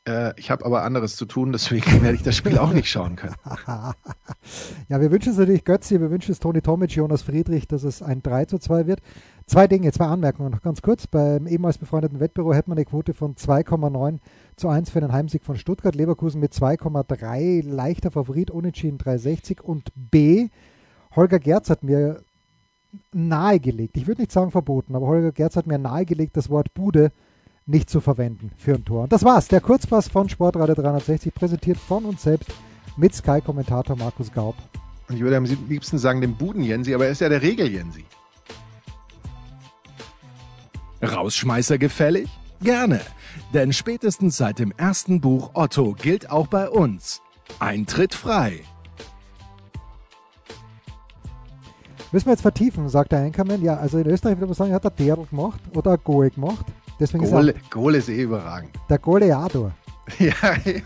Äh, 0.09 0.33
ich 0.39 0.51
habe 0.51 0.65
aber 0.65 0.83
anderes 0.83 1.17
zu 1.17 1.27
tun, 1.27 1.53
deswegen 1.53 1.85
werde 2.03 2.15
ich 2.15 2.23
das 2.23 2.37
Spiel 2.37 2.59
auch 2.59 2.73
nicht 2.73 2.89
schauen 2.89 3.17
können. 3.17 3.35
ja, 4.89 5.01
wir 5.01 5.11
wünschen 5.11 5.33
es 5.33 5.39
natürlich 5.39 5.65
Götzi, 5.65 6.01
wir 6.01 6.11
wünschen 6.11 6.33
es 6.33 6.41
Toni 6.41 6.63
Tomic, 6.63 6.93
Jonas 6.93 7.23
Friedrich, 7.23 7.69
dass 7.69 7.83
es 7.83 8.03
ein 8.03 8.23
3 8.23 8.47
zu 8.47 8.59
2 8.59 8.87
wird. 8.87 9.01
Zwei 9.47 9.67
Dinge, 9.67 9.91
zwei 9.93 10.07
Anmerkungen 10.07 10.53
noch 10.53 10.63
ganz 10.63 10.81
kurz. 10.81 11.07
Beim 11.07 11.47
ehemals 11.47 11.79
befreundeten 11.79 12.21
Wettbüro 12.21 12.55
hätte 12.55 12.71
man 12.71 12.79
eine 12.79 12.85
Quote 12.85 13.15
von 13.15 13.35
2,9 13.35 14.19
zu 14.57 14.69
1 14.69 14.91
für 14.91 15.01
den 15.01 15.13
Heimsieg 15.13 15.45
von 15.45 15.57
Stuttgart. 15.57 15.95
Leverkusen 15.95 16.41
mit 16.41 16.53
2,3, 16.53 17.69
leichter 17.69 18.11
Favorit, 18.11 18.51
unentschieden 18.51 18.99
3,60. 18.99 19.61
Und 19.61 19.91
B, 19.97 20.49
Holger 21.17 21.41
Gerz 21.41 21.69
hat 21.69 21.83
mir 21.83 22.23
nahegelegt, 23.13 23.97
ich 23.97 24.07
würde 24.07 24.23
nicht 24.23 24.33
sagen 24.33 24.51
verboten, 24.51 24.95
aber 24.95 25.07
Holger 25.07 25.33
Gerz 25.33 25.57
hat 25.57 25.67
mir 25.67 25.79
nahegelegt, 25.79 26.37
das 26.37 26.49
Wort 26.49 26.75
Bude 26.75 27.13
nicht 27.71 27.89
zu 27.89 28.01
verwenden 28.01 28.51
für 28.57 28.75
ein 28.75 28.85
Tor. 28.85 29.05
Und 29.05 29.13
das 29.13 29.25
war's. 29.25 29.49
Der 29.49 29.61
Kurzpass 29.61 30.09
von 30.09 30.29
Sportradio 30.29 30.75
360, 30.75 31.33
präsentiert 31.33 31.79
von 31.79 32.05
uns 32.05 32.23
selbst 32.23 32.51
mit 32.97 33.15
Sky-Kommentator 33.15 33.97
Markus 33.97 34.33
Gaub. 34.33 34.57
Und 35.09 35.17
ich 35.17 35.23
würde 35.23 35.37
am 35.37 35.45
liebsten 35.45 35.99
sagen, 35.99 36.21
dem 36.21 36.35
Buden-Jensi, 36.35 36.95
aber 36.95 37.07
er 37.07 37.13
ist 37.13 37.21
ja 37.21 37.29
der 37.29 37.43
Regel-Jensi. 37.43 38.05
Rausschmeißer 41.03 41.79
gefällig? 41.79 42.29
Gerne. 42.61 43.01
Denn 43.55 43.73
spätestens 43.73 44.37
seit 44.37 44.59
dem 44.59 44.73
ersten 44.77 45.21
Buch 45.21 45.51
Otto 45.55 45.95
gilt 45.95 46.31
auch 46.31 46.47
bei 46.47 46.69
uns. 46.69 47.23
Eintritt 47.59 48.15
frei. 48.15 48.61
Müssen 52.13 52.27
wir 52.27 52.33
jetzt 52.33 52.43
vertiefen, 52.43 52.89
sagt 52.89 53.13
der 53.13 53.21
Einkommen. 53.21 53.63
Ja, 53.63 53.77
also 53.77 53.99
in 53.99 54.07
Österreich 54.07 54.37
würde 54.37 54.47
man 54.47 54.55
sagen, 54.55 54.75
hat 54.75 54.85
er 54.85 54.91
Derl 54.91 55.25
gemacht 55.27 55.61
oder 55.75 55.93
ein 55.93 56.01
Goal 56.03 56.31
gemacht. 56.31 56.67
Deswegen 57.01 57.25
Goal, 57.25 57.49
ist, 57.49 57.71
Goal 57.71 57.95
ist 57.95 58.09
eh 58.11 58.23
überragend. 58.23 58.77
Der 58.91 58.99
Goleador. 58.99 59.73
ja, 60.19 60.57
eben. 60.67 60.85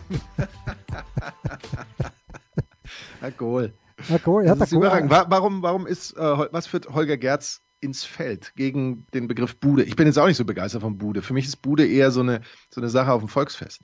ein 3.20 3.36
Goal. 3.36 3.74
Ein 4.08 4.20
Goal. 4.22 4.44
Das 4.44 4.60
ist 4.60 4.72
überragend. 4.72 5.10
Warum, 5.10 5.62
warum 5.62 5.88
ist, 5.88 6.16
äh, 6.16 6.20
was 6.52 6.68
führt 6.68 6.88
Holger 6.88 7.16
Gerz 7.16 7.62
ins 7.80 8.04
Feld 8.04 8.54
gegen 8.54 9.06
den 9.12 9.26
Begriff 9.26 9.58
Bude? 9.58 9.82
Ich 9.82 9.96
bin 9.96 10.06
jetzt 10.06 10.18
auch 10.18 10.28
nicht 10.28 10.36
so 10.36 10.44
begeistert 10.44 10.82
von 10.82 10.98
Bude. 10.98 11.20
Für 11.20 11.34
mich 11.34 11.46
ist 11.46 11.62
Bude 11.62 11.84
eher 11.84 12.12
so 12.12 12.20
eine, 12.20 12.42
so 12.70 12.80
eine 12.80 12.88
Sache 12.88 13.12
auf 13.12 13.20
dem 13.20 13.28
Volksfest. 13.28 13.80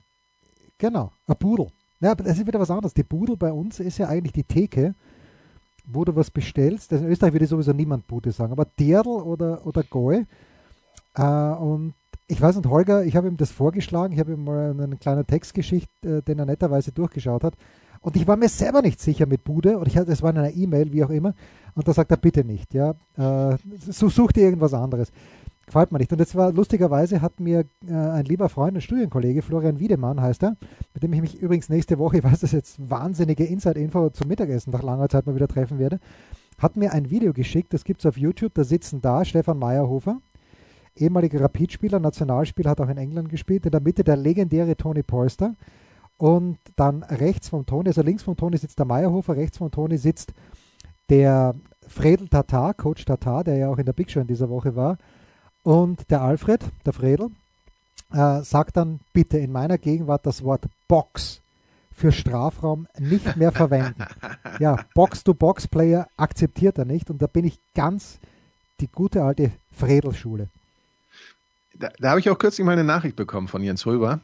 Genau, 0.77 1.11
ein 1.27 1.35
Pudel. 1.35 1.67
Ja, 1.99 2.11
aber 2.11 2.23
das 2.23 2.39
ist 2.39 2.47
wieder 2.47 2.59
was 2.59 2.71
anderes. 2.71 2.93
Die 2.93 3.03
Pudel 3.03 3.35
bei 3.35 3.51
uns 3.51 3.81
ist 3.81 3.97
ja 3.97 4.07
eigentlich 4.07 4.33
die 4.33 4.45
Theke, 4.45 4.95
wo 5.85 6.05
du 6.05 6.15
was 6.15 6.31
bestellst. 6.31 6.93
Also 6.93 7.05
in 7.05 7.11
Österreich 7.11 7.33
würde 7.33 7.45
sowieso 7.45 7.73
niemand 7.73 8.07
Bude 8.07 8.31
sagen, 8.31 8.53
aber 8.53 8.65
Derdl 8.65 9.09
oder, 9.09 9.67
oder 9.67 9.83
Goy. 9.83 10.25
Äh, 11.13 11.23
und 11.23 11.93
ich 12.31 12.41
weiß 12.41 12.55
nicht, 12.55 12.69
Holger, 12.69 13.03
ich 13.03 13.17
habe 13.17 13.27
ihm 13.27 13.35
das 13.35 13.51
vorgeschlagen, 13.51 14.13
ich 14.13 14.19
habe 14.19 14.31
ihm 14.31 14.45
mal 14.45 14.71
eine 14.71 14.95
kleine 14.95 15.25
Textgeschichte, 15.25 16.19
äh, 16.19 16.21
den 16.21 16.39
er 16.39 16.45
netterweise 16.45 16.93
durchgeschaut 16.93 17.43
hat. 17.43 17.55
Und 17.99 18.15
ich 18.15 18.25
war 18.25 18.37
mir 18.37 18.47
selber 18.47 18.81
nicht 18.81 19.01
sicher 19.01 19.25
mit 19.25 19.43
Bude 19.43 19.77
und 19.77 19.87
ich 19.87 19.97
hatte, 19.97 20.11
es 20.11 20.23
war 20.23 20.31
in 20.31 20.37
einer 20.37 20.55
E-Mail, 20.55 20.93
wie 20.93 21.03
auch 21.03 21.09
immer. 21.09 21.35
Und 21.75 21.87
da 21.87 21.93
sagt 21.93 22.09
er 22.09 22.17
bitte 22.17 22.45
nicht, 22.45 22.73
ja. 22.73 22.95
Äh, 23.17 23.57
such 23.77 24.31
dir 24.31 24.43
irgendwas 24.43 24.73
anderes. 24.73 25.11
Gefällt 25.65 25.91
mir 25.91 25.99
nicht. 25.99 26.11
Und 26.11 26.19
jetzt 26.19 26.33
war 26.35 26.53
lustigerweise 26.53 27.21
hat 27.21 27.41
mir 27.41 27.65
äh, 27.85 27.93
ein 27.93 28.25
lieber 28.25 28.47
Freund, 28.47 28.77
ein 28.77 28.81
Studienkollege, 28.81 29.41
Florian 29.41 29.79
Wiedemann 29.79 30.21
heißt 30.21 30.43
er, 30.43 30.55
mit 30.93 31.03
dem 31.03 31.11
ich 31.11 31.21
mich 31.21 31.41
übrigens 31.41 31.67
nächste 31.67 31.99
Woche, 31.99 32.17
ich 32.19 32.23
weiß 32.23 32.39
das 32.39 32.53
jetzt, 32.53 32.77
wahnsinnige 32.89 33.43
Inside-Info 33.43 34.09
zum 34.11 34.29
Mittagessen 34.29 34.71
nach 34.71 34.83
langer 34.83 35.09
Zeit 35.09 35.25
mal 35.25 35.35
wieder 35.35 35.49
treffen 35.49 35.79
werde, 35.79 35.99
hat 36.57 36.77
mir 36.77 36.93
ein 36.93 37.09
Video 37.09 37.33
geschickt, 37.33 37.73
das 37.73 37.83
gibt 37.83 37.99
es 37.99 38.05
auf 38.05 38.17
YouTube, 38.17 38.53
da 38.53 38.63
sitzen 38.63 39.01
da 39.01 39.25
Stefan 39.25 39.59
Meyerhofer, 39.59 40.21
ehemaliger 40.95 41.41
Rapidspieler, 41.41 41.99
Nationalspieler, 41.99 42.71
hat 42.71 42.81
auch 42.81 42.89
in 42.89 42.97
England 42.97 43.29
gespielt, 43.29 43.65
in 43.65 43.71
der 43.71 43.81
Mitte 43.81 44.03
der 44.03 44.17
legendäre 44.17 44.75
Tony 44.75 45.03
Polster 45.03 45.55
und 46.17 46.57
dann 46.75 47.03
rechts 47.03 47.49
vom 47.49 47.65
Tony, 47.65 47.87
also 47.87 48.01
links 48.01 48.23
vom 48.23 48.37
Tony 48.37 48.57
sitzt 48.57 48.77
der 48.77 48.85
Meyerhofer, 48.85 49.35
rechts 49.35 49.57
vom 49.57 49.71
Tony 49.71 49.97
sitzt 49.97 50.33
der 51.09 51.55
Fredel 51.87 52.27
Tatar, 52.27 52.73
Coach 52.73 53.05
Tatar, 53.05 53.43
der 53.43 53.57
ja 53.57 53.69
auch 53.69 53.77
in 53.77 53.85
der 53.85 53.93
Big 53.93 54.11
Show 54.11 54.19
in 54.19 54.27
dieser 54.27 54.49
Woche 54.49 54.75
war 54.75 54.97
und 55.63 56.09
der 56.09 56.21
Alfred, 56.21 56.63
der 56.85 56.93
Fredel, 56.93 57.29
äh, 58.13 58.41
sagt 58.41 58.77
dann 58.77 58.99
bitte 59.13 59.37
in 59.37 59.51
meiner 59.51 59.77
Gegenwart 59.77 60.25
das 60.25 60.43
Wort 60.43 60.65
Box 60.87 61.41
für 61.93 62.11
Strafraum 62.11 62.87
nicht 62.97 63.35
mehr 63.37 63.51
verwenden. 63.51 64.05
ja, 64.59 64.77
Box-to-Box-Player 64.95 66.07
akzeptiert 66.17 66.77
er 66.77 66.85
nicht 66.85 67.09
und 67.09 67.21
da 67.21 67.27
bin 67.27 67.45
ich 67.45 67.59
ganz 67.75 68.19
die 68.79 68.87
gute 68.87 69.23
alte 69.23 69.51
Fredel-Schule. 69.71 70.49
Da, 71.73 71.89
da 71.99 72.09
habe 72.09 72.19
ich 72.19 72.29
auch 72.29 72.37
kürzlich 72.37 72.65
mal 72.65 72.73
eine 72.73 72.83
Nachricht 72.83 73.15
bekommen 73.15 73.47
von 73.47 73.63
Jens 73.63 73.85
Röber, 73.85 74.21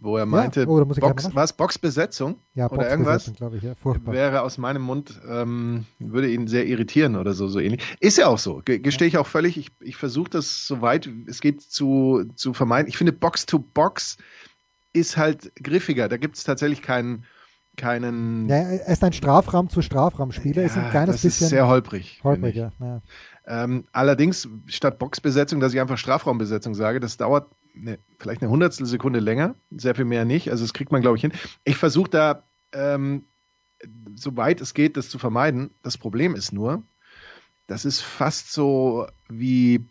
wo 0.00 0.16
er 0.16 0.26
meinte, 0.26 0.60
ja, 0.60 0.66
oh, 0.66 0.84
Box, 0.84 1.34
was 1.34 1.52
Boxbesetzung 1.52 2.36
ja, 2.54 2.70
oder 2.70 2.90
irgendwas, 2.90 3.28
ich, 3.28 3.38
ja, 3.38 3.74
wäre 3.84 4.42
aus 4.42 4.58
meinem 4.58 4.82
Mund, 4.82 5.20
ähm, 5.28 5.86
würde 5.98 6.30
ihn 6.30 6.48
sehr 6.48 6.66
irritieren 6.66 7.16
oder 7.16 7.32
so, 7.34 7.48
so 7.48 7.60
ähnlich. 7.60 7.82
Ist 8.00 8.18
ja 8.18 8.26
auch 8.26 8.38
so, 8.38 8.62
gestehe 8.64 9.08
ich 9.08 9.18
auch 9.18 9.26
völlig. 9.26 9.56
Ich, 9.56 9.70
ich 9.80 9.96
versuche 9.96 10.30
das 10.30 10.66
so 10.66 10.80
weit 10.80 11.08
es 11.26 11.40
geht 11.40 11.62
zu, 11.62 12.24
zu 12.34 12.52
vermeiden. 12.52 12.88
Ich 12.88 12.96
finde 12.96 13.12
Box-to-Box 13.12 14.18
ist 14.92 15.16
halt 15.16 15.54
griffiger. 15.56 16.08
Da 16.08 16.16
gibt 16.16 16.36
es 16.36 16.44
tatsächlich 16.44 16.82
keinen 16.82 17.24
keinen. 17.76 18.48
Ja, 18.48 18.56
er 18.56 18.88
ist 18.88 19.04
ein 19.04 19.12
Strafraum 19.12 19.68
zu 19.68 19.82
Strafraumspieler, 19.82 20.62
ja, 20.62 20.66
ist 20.66 20.76
ein 20.76 20.90
kleines 20.90 21.16
das 21.16 21.22
bisschen. 21.22 21.44
Ist 21.46 21.50
sehr 21.50 21.68
holprig. 21.68 22.20
Holprig, 22.24 22.56
ja. 22.56 22.72
ja. 22.80 23.02
Ähm, 23.46 23.84
allerdings 23.92 24.48
statt 24.66 24.98
Boxbesetzung, 24.98 25.60
dass 25.60 25.72
ich 25.72 25.80
einfach 25.80 25.98
Strafraumbesetzung 25.98 26.74
sage, 26.74 27.00
das 27.00 27.16
dauert 27.16 27.48
eine, 27.76 27.98
vielleicht 28.18 28.42
eine 28.42 28.50
Hundertstel 28.50 28.86
Sekunde 28.86 29.20
länger, 29.20 29.54
sehr 29.70 29.94
viel 29.94 30.04
mehr 30.04 30.24
nicht. 30.24 30.50
Also 30.50 30.64
das 30.64 30.72
kriegt 30.72 30.92
man, 30.92 31.02
glaube 31.02 31.16
ich, 31.16 31.22
hin. 31.22 31.32
Ich 31.64 31.76
versuche 31.76 32.10
da, 32.10 32.42
ähm, 32.72 33.24
soweit 34.14 34.60
es 34.60 34.74
geht, 34.74 34.96
das 34.96 35.08
zu 35.08 35.18
vermeiden. 35.18 35.70
Das 35.82 35.98
Problem 35.98 36.34
ist 36.34 36.52
nur, 36.52 36.82
das 37.66 37.84
ist 37.84 38.00
fast 38.00 38.52
so 38.52 39.06
wie, 39.28 39.86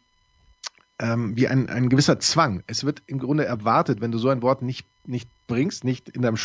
ähm, 1.00 1.36
wie 1.36 1.48
ein, 1.48 1.70
ein 1.70 1.90
gewisser 1.90 2.20
Zwang. 2.20 2.64
Es 2.68 2.84
wird 2.84 3.04
im 3.08 3.20
Grunde 3.20 3.46
erwartet, 3.46 4.02
wenn 4.02 4.12
du 4.12 4.18
so 4.18 4.30
ein 4.30 4.42
Wort 4.42 4.62
nicht, 4.62 4.88
nicht 5.06 5.30
bringst, 5.48 5.84
nicht 5.84 6.10
in 6.10 6.22
deinem 6.22 6.38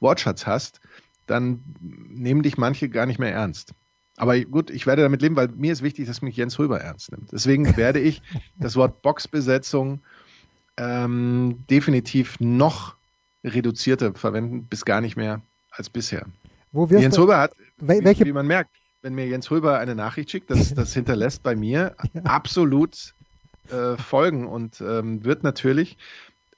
Wortschatz 0.00 0.46
hast, 0.46 0.80
dann 1.26 1.62
nehmen 1.80 2.42
dich 2.42 2.58
manche 2.58 2.88
gar 2.88 3.06
nicht 3.06 3.18
mehr 3.18 3.32
ernst. 3.32 3.72
Aber 4.16 4.38
gut, 4.40 4.70
ich 4.70 4.86
werde 4.86 5.02
damit 5.02 5.22
leben, 5.22 5.36
weil 5.36 5.48
mir 5.48 5.72
ist 5.72 5.82
wichtig, 5.82 6.06
dass 6.06 6.22
mich 6.22 6.36
Jens 6.36 6.58
Röber 6.58 6.80
ernst 6.80 7.10
nimmt. 7.10 7.32
Deswegen 7.32 7.64
werde 7.76 8.00
ich 8.00 8.22
das 8.58 8.76
Wort 8.76 9.02
Boxbesetzung 9.02 10.00
ähm, 10.76 11.64
definitiv 11.68 12.38
noch 12.40 12.96
reduzierter 13.42 14.14
verwenden, 14.14 14.64
bis 14.64 14.84
gar 14.84 15.00
nicht 15.00 15.16
mehr 15.16 15.42
als 15.70 15.90
bisher. 15.90 16.26
Jens 16.72 17.18
Röber 17.18 17.38
hat, 17.38 17.52
wie, 17.78 18.02
wie, 18.02 18.32
man 18.32 18.46
merkt, 18.46 18.70
wenn 19.02 19.14
mir 19.14 19.26
Jens 19.26 19.50
Röber 19.50 19.78
eine 19.78 19.94
Nachricht 19.94 20.30
schickt, 20.30 20.50
das, 20.50 20.74
das 20.74 20.94
hinterlässt 20.94 21.42
bei 21.42 21.54
mir 21.54 21.94
ja. 22.14 22.22
absolut 22.22 23.14
äh, 23.70 23.96
Folgen 23.96 24.46
und 24.46 24.80
ähm, 24.80 25.24
wird 25.24 25.42
natürlich 25.42 25.98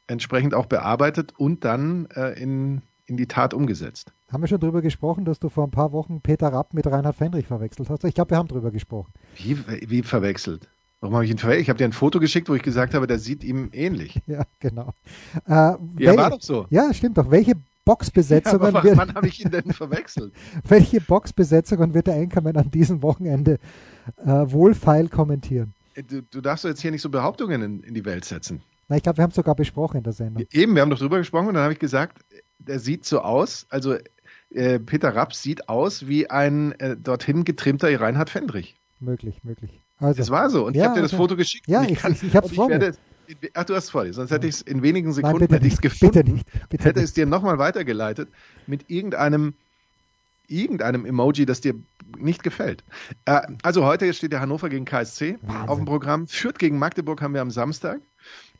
entsprechend 0.07 0.55
auch 0.55 0.67
bearbeitet 0.67 1.35
und 1.37 1.65
dann 1.65 2.07
äh, 2.15 2.41
in, 2.41 2.83
in 3.07 3.17
die 3.17 3.27
Tat 3.27 3.55
umgesetzt. 3.55 4.13
Haben 4.31 4.43
wir 4.43 4.49
schon 4.49 4.61
darüber 4.61 4.83
gesprochen, 4.83 5.25
dass 5.25 5.39
du 5.39 5.49
vor 5.49 5.65
ein 5.65 5.71
paar 5.71 5.93
Wochen 5.93 6.21
Peter 6.21 6.49
Rapp 6.49 6.75
mit 6.75 6.87
Reinhard 6.87 7.17
Fendrich 7.17 7.47
verwechselt 7.47 7.91
hast? 7.91 8.05
Ich 8.05 8.15
glaube, 8.15 8.31
wir 8.31 8.39
haben 8.39 8.49
darüber 8.49 8.71
gesprochen. 8.71 9.13
Wie, 9.37 9.57
wie 9.89 10.03
verwechselt? 10.03 10.69
Warum 11.01 11.15
habe 11.15 11.25
ich 11.25 11.31
ihn 11.31 11.39
verwechselt? 11.39 11.63
Ich 11.63 11.69
habe 11.69 11.79
dir 11.79 11.85
ein 11.85 11.93
Foto 11.93 12.19
geschickt, 12.19 12.49
wo 12.49 12.55
ich 12.55 12.63
gesagt 12.63 12.95
habe, 12.95 13.07
der 13.07 13.19
sieht 13.19 13.45
ihm 13.45 13.71
ähnlich. 13.73 14.21
Ja, 14.27 14.45
genau. 14.59 14.93
Äh, 15.47 15.53
ja, 15.53 15.79
welche, 15.95 16.17
war 16.17 16.31
doch 16.31 16.43
so. 16.43 16.67
Ja, 16.71 16.93
stimmt 16.93 17.19
doch. 17.19 17.31
Welche 17.31 17.55
Boxbesetzungen 17.85 18.75
ja, 18.75 18.83
wird, 18.83 18.97
wann 18.97 19.15
habe 19.15 19.29
ich 19.29 19.45
ihn 19.45 19.51
denn 19.51 19.73
verwechselt? 19.73 20.33
welche 20.69 21.01
Boxbesetzungen 21.01 21.95
wird 21.95 22.09
der 22.09 22.17
Enkermann 22.17 22.57
an 22.57 22.71
diesem 22.71 23.03
Wochenende 23.03 23.59
äh, 24.17 24.27
wohlfeil 24.27 25.09
kommentieren? 25.09 25.75
Äh, 25.95 26.03
du, 26.03 26.23
du 26.23 26.41
darfst 26.41 26.65
jetzt 26.65 26.81
hier 26.81 26.91
nicht 26.91 27.03
so 27.03 27.11
Behauptungen 27.11 27.63
in, 27.63 27.83
in 27.85 27.95
die 27.95 28.05
Welt 28.05 28.25
setzen. 28.25 28.63
Na, 28.89 28.97
ich 28.97 29.03
glaube, 29.03 29.19
wir 29.19 29.23
haben 29.23 29.31
es 29.31 29.37
sogar 29.37 29.55
besprochen 29.55 29.99
in 29.99 30.03
der 30.05 30.13
Sendung. 30.13 30.45
Eben, 30.53 30.75
wir 30.75 30.83
haben 30.83 30.91
doch 30.91 30.99
drüber 30.99 31.19
gesprochen 31.19 31.49
und 31.49 31.55
dann 31.55 31.65
habe 31.65 31.73
ich 31.73 31.79
gesagt, 31.79 32.25
der 32.59 32.79
sieht 32.79 33.05
so 33.05 33.21
aus, 33.21 33.67
also 33.69 33.97
äh, 34.51 34.79
Peter 34.79 35.15
Rapp 35.15 35.35
sieht 35.35 35.69
aus 35.69 36.07
wie 36.07 36.31
ein 36.31 36.73
äh, 36.81 36.97
dorthin 36.97 37.45
getrimmter 37.45 38.01
Reinhard 38.01 38.31
Fendrich. 38.31 38.77
Möglich, 39.01 39.43
möglich. 39.43 39.81
Also, 39.99 40.23
es 40.23 40.31
war 40.31 40.51
so 40.51 40.67
und 40.67 40.77
ja, 40.77 40.83
ich 40.83 40.89
habe 40.89 40.97
dir 40.99 41.03
das 41.03 41.15
Foto 41.15 41.37
geschickt. 41.37 41.67
Ja, 41.69 41.83
ich, 41.83 41.93
ich, 41.93 42.05
ich, 42.05 42.23
ich 42.25 42.37
habe 42.37 42.47
es 42.47 42.55
vor 42.55 42.69
mir. 42.69 42.93
Ach, 43.55 43.65
du 43.65 43.75
hast 43.75 43.85
es 43.85 43.91
vor 43.91 44.05
dir, 44.05 44.13
sonst 44.13 44.31
hätte 44.31 44.47
ich 44.47 44.57
es 44.57 44.63
in 44.63 44.83
wenigen 44.83 45.13
Sekunden 45.13 45.39
Nein, 45.41 45.49
hätte 45.49 45.67
ich 45.67 45.75
es 45.75 45.81
gefunden, 45.81 46.15
bitte 46.15 46.31
nicht, 46.31 46.69
bitte 46.69 46.85
hätte 46.85 47.01
es 47.01 47.13
dir 47.13 47.27
nochmal 47.27 47.59
weitergeleitet 47.59 48.29
mit 48.67 48.89
irgendeinem 48.89 49.55
irgendeinem 50.49 51.05
Emoji, 51.07 51.45
das 51.45 51.61
dir 51.61 51.75
nicht 52.19 52.45
gefällt. 52.45 52.85
Äh, 53.25 53.41
also 53.63 53.85
heute 53.85 54.13
steht 54.15 54.33
der 54.33 54.41
Hannover 54.41 54.69
gegen 54.69 54.85
KSC 54.85 55.39
Wahnsinn. 55.43 55.69
auf 55.69 55.79
dem 55.79 55.87
Programm. 55.87 56.29
Führt 56.29 56.61
gegen 56.61 56.79
Magdeburg 56.79 57.21
haben 57.21 57.35
wir 57.35 57.41
am 57.41 57.51
Samstag 57.51 58.01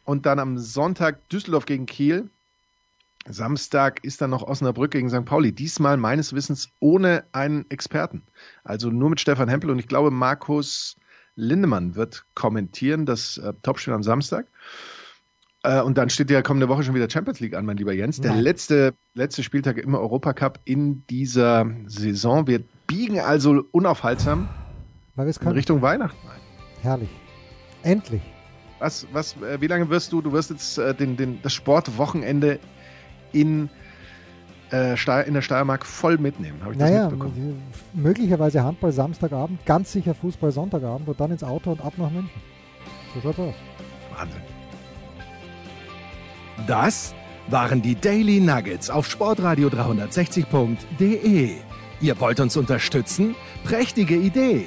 und 0.07 0.25
dann 0.25 0.39
am 0.39 0.57
Sonntag 0.57 1.29
Düsseldorf 1.29 1.67
gegen 1.67 1.85
Kiel. 1.85 2.31
Samstag 3.29 4.05
ist 4.05 4.23
dann 4.23 4.31
noch 4.31 4.45
Osnabrück 4.45 4.93
gegen 4.93 5.11
St. 5.11 5.25
Pauli. 5.25 5.53
Diesmal 5.53 5.97
meines 5.97 6.33
Wissens 6.33 6.71
ohne 6.79 7.25
einen 7.33 7.69
Experten. 7.71 8.23
Also 8.63 8.91
nur 8.91 9.11
mit 9.11 9.21
Stefan 9.21 9.49
Hempel 9.49 9.71
und 9.71 9.81
ich 9.81 9.89
glaube 9.89 10.13
Markus 10.13 10.97
Lindemann 11.35 11.97
wird 11.97 12.25
kommentieren, 12.35 13.05
das 13.05 13.37
äh, 13.39 13.53
Topspiel 13.63 13.93
am 13.93 14.05
Samstag. 14.05 14.47
Äh, 15.65 15.83
und 15.83 15.99
dann 15.99 16.09
steht 16.09 16.31
ja 16.31 16.41
kommende 16.41 16.69
Woche 16.69 16.85
schon 16.85 16.95
wieder 16.95 17.11
Champions 17.11 17.41
League 17.41 17.55
an, 17.55 17.67
mein 17.67 17.77
lieber 17.77 17.93
Jens. 17.93 18.21
Der 18.21 18.35
letzte, 18.35 18.95
letzte 19.15 19.43
Spieltag 19.43 19.77
im 19.79 19.95
Europacup 19.95 20.61
in 20.65 21.05
dieser 21.09 21.67
Saison. 21.87 22.47
Wir 22.47 22.61
biegen 22.87 23.19
also 23.19 23.65
unaufhaltsam 23.73 24.49
in 25.17 25.49
Richtung 25.49 25.83
Weihnachten 25.83 26.29
ein. 26.29 26.41
Herrlich. 26.83 27.11
Endlich. 27.83 28.23
Was, 28.79 29.07
was, 29.13 29.37
äh, 29.37 29.61
wie 29.61 29.67
lange 29.67 29.89
wirst 29.89 30.13
du, 30.13 30.21
du 30.21 30.33
wirst 30.33 30.51
jetzt 30.51 30.79
äh, 30.79 30.95
den, 30.95 31.17
den, 31.17 31.41
das 31.43 31.55
Sportwochenende 31.55 32.59
in 33.33 33.71
äh, 34.73 34.97
in 35.27 35.35
der 35.35 35.43
Steiermark 35.43 35.87
voll 35.87 36.19
mitnehmen. 36.19 36.61
Habe 36.63 36.73
ich 36.73 36.79
naja, 36.79 37.05
das 37.05 37.13
mitbekommen? 37.13 37.63
Möglicherweise 37.95 38.63
Handball 38.63 38.93
Samstagabend, 38.93 39.65
ganz 39.65 39.93
sicher 39.93 40.15
Fußball 40.15 40.51
Sonntagabend 40.51 41.09
und 41.09 41.21
dann 41.21 41.31
ins 41.31 41.45
Auto 41.45 41.71
und 41.73 41.81
ab 41.81 41.93
nach 41.97 42.11
München. 42.11 42.31
So 43.15 43.21
schaut's 43.21 43.39
aus. 43.39 43.55
Wahnsinn. 44.17 44.41
Das 46.67 47.15
waren 47.49 47.83
die 47.83 47.95
Daily 47.95 48.41
Nuggets 48.41 48.91
auf 48.91 49.09
Sportradio 49.09 49.69
360.de. 49.69 51.51
Ihr 52.01 52.21
wollt 52.21 52.41
uns 52.41 52.57
unterstützen? 52.57 53.35
Prächtige 53.65 54.17
Idee! 54.17 54.67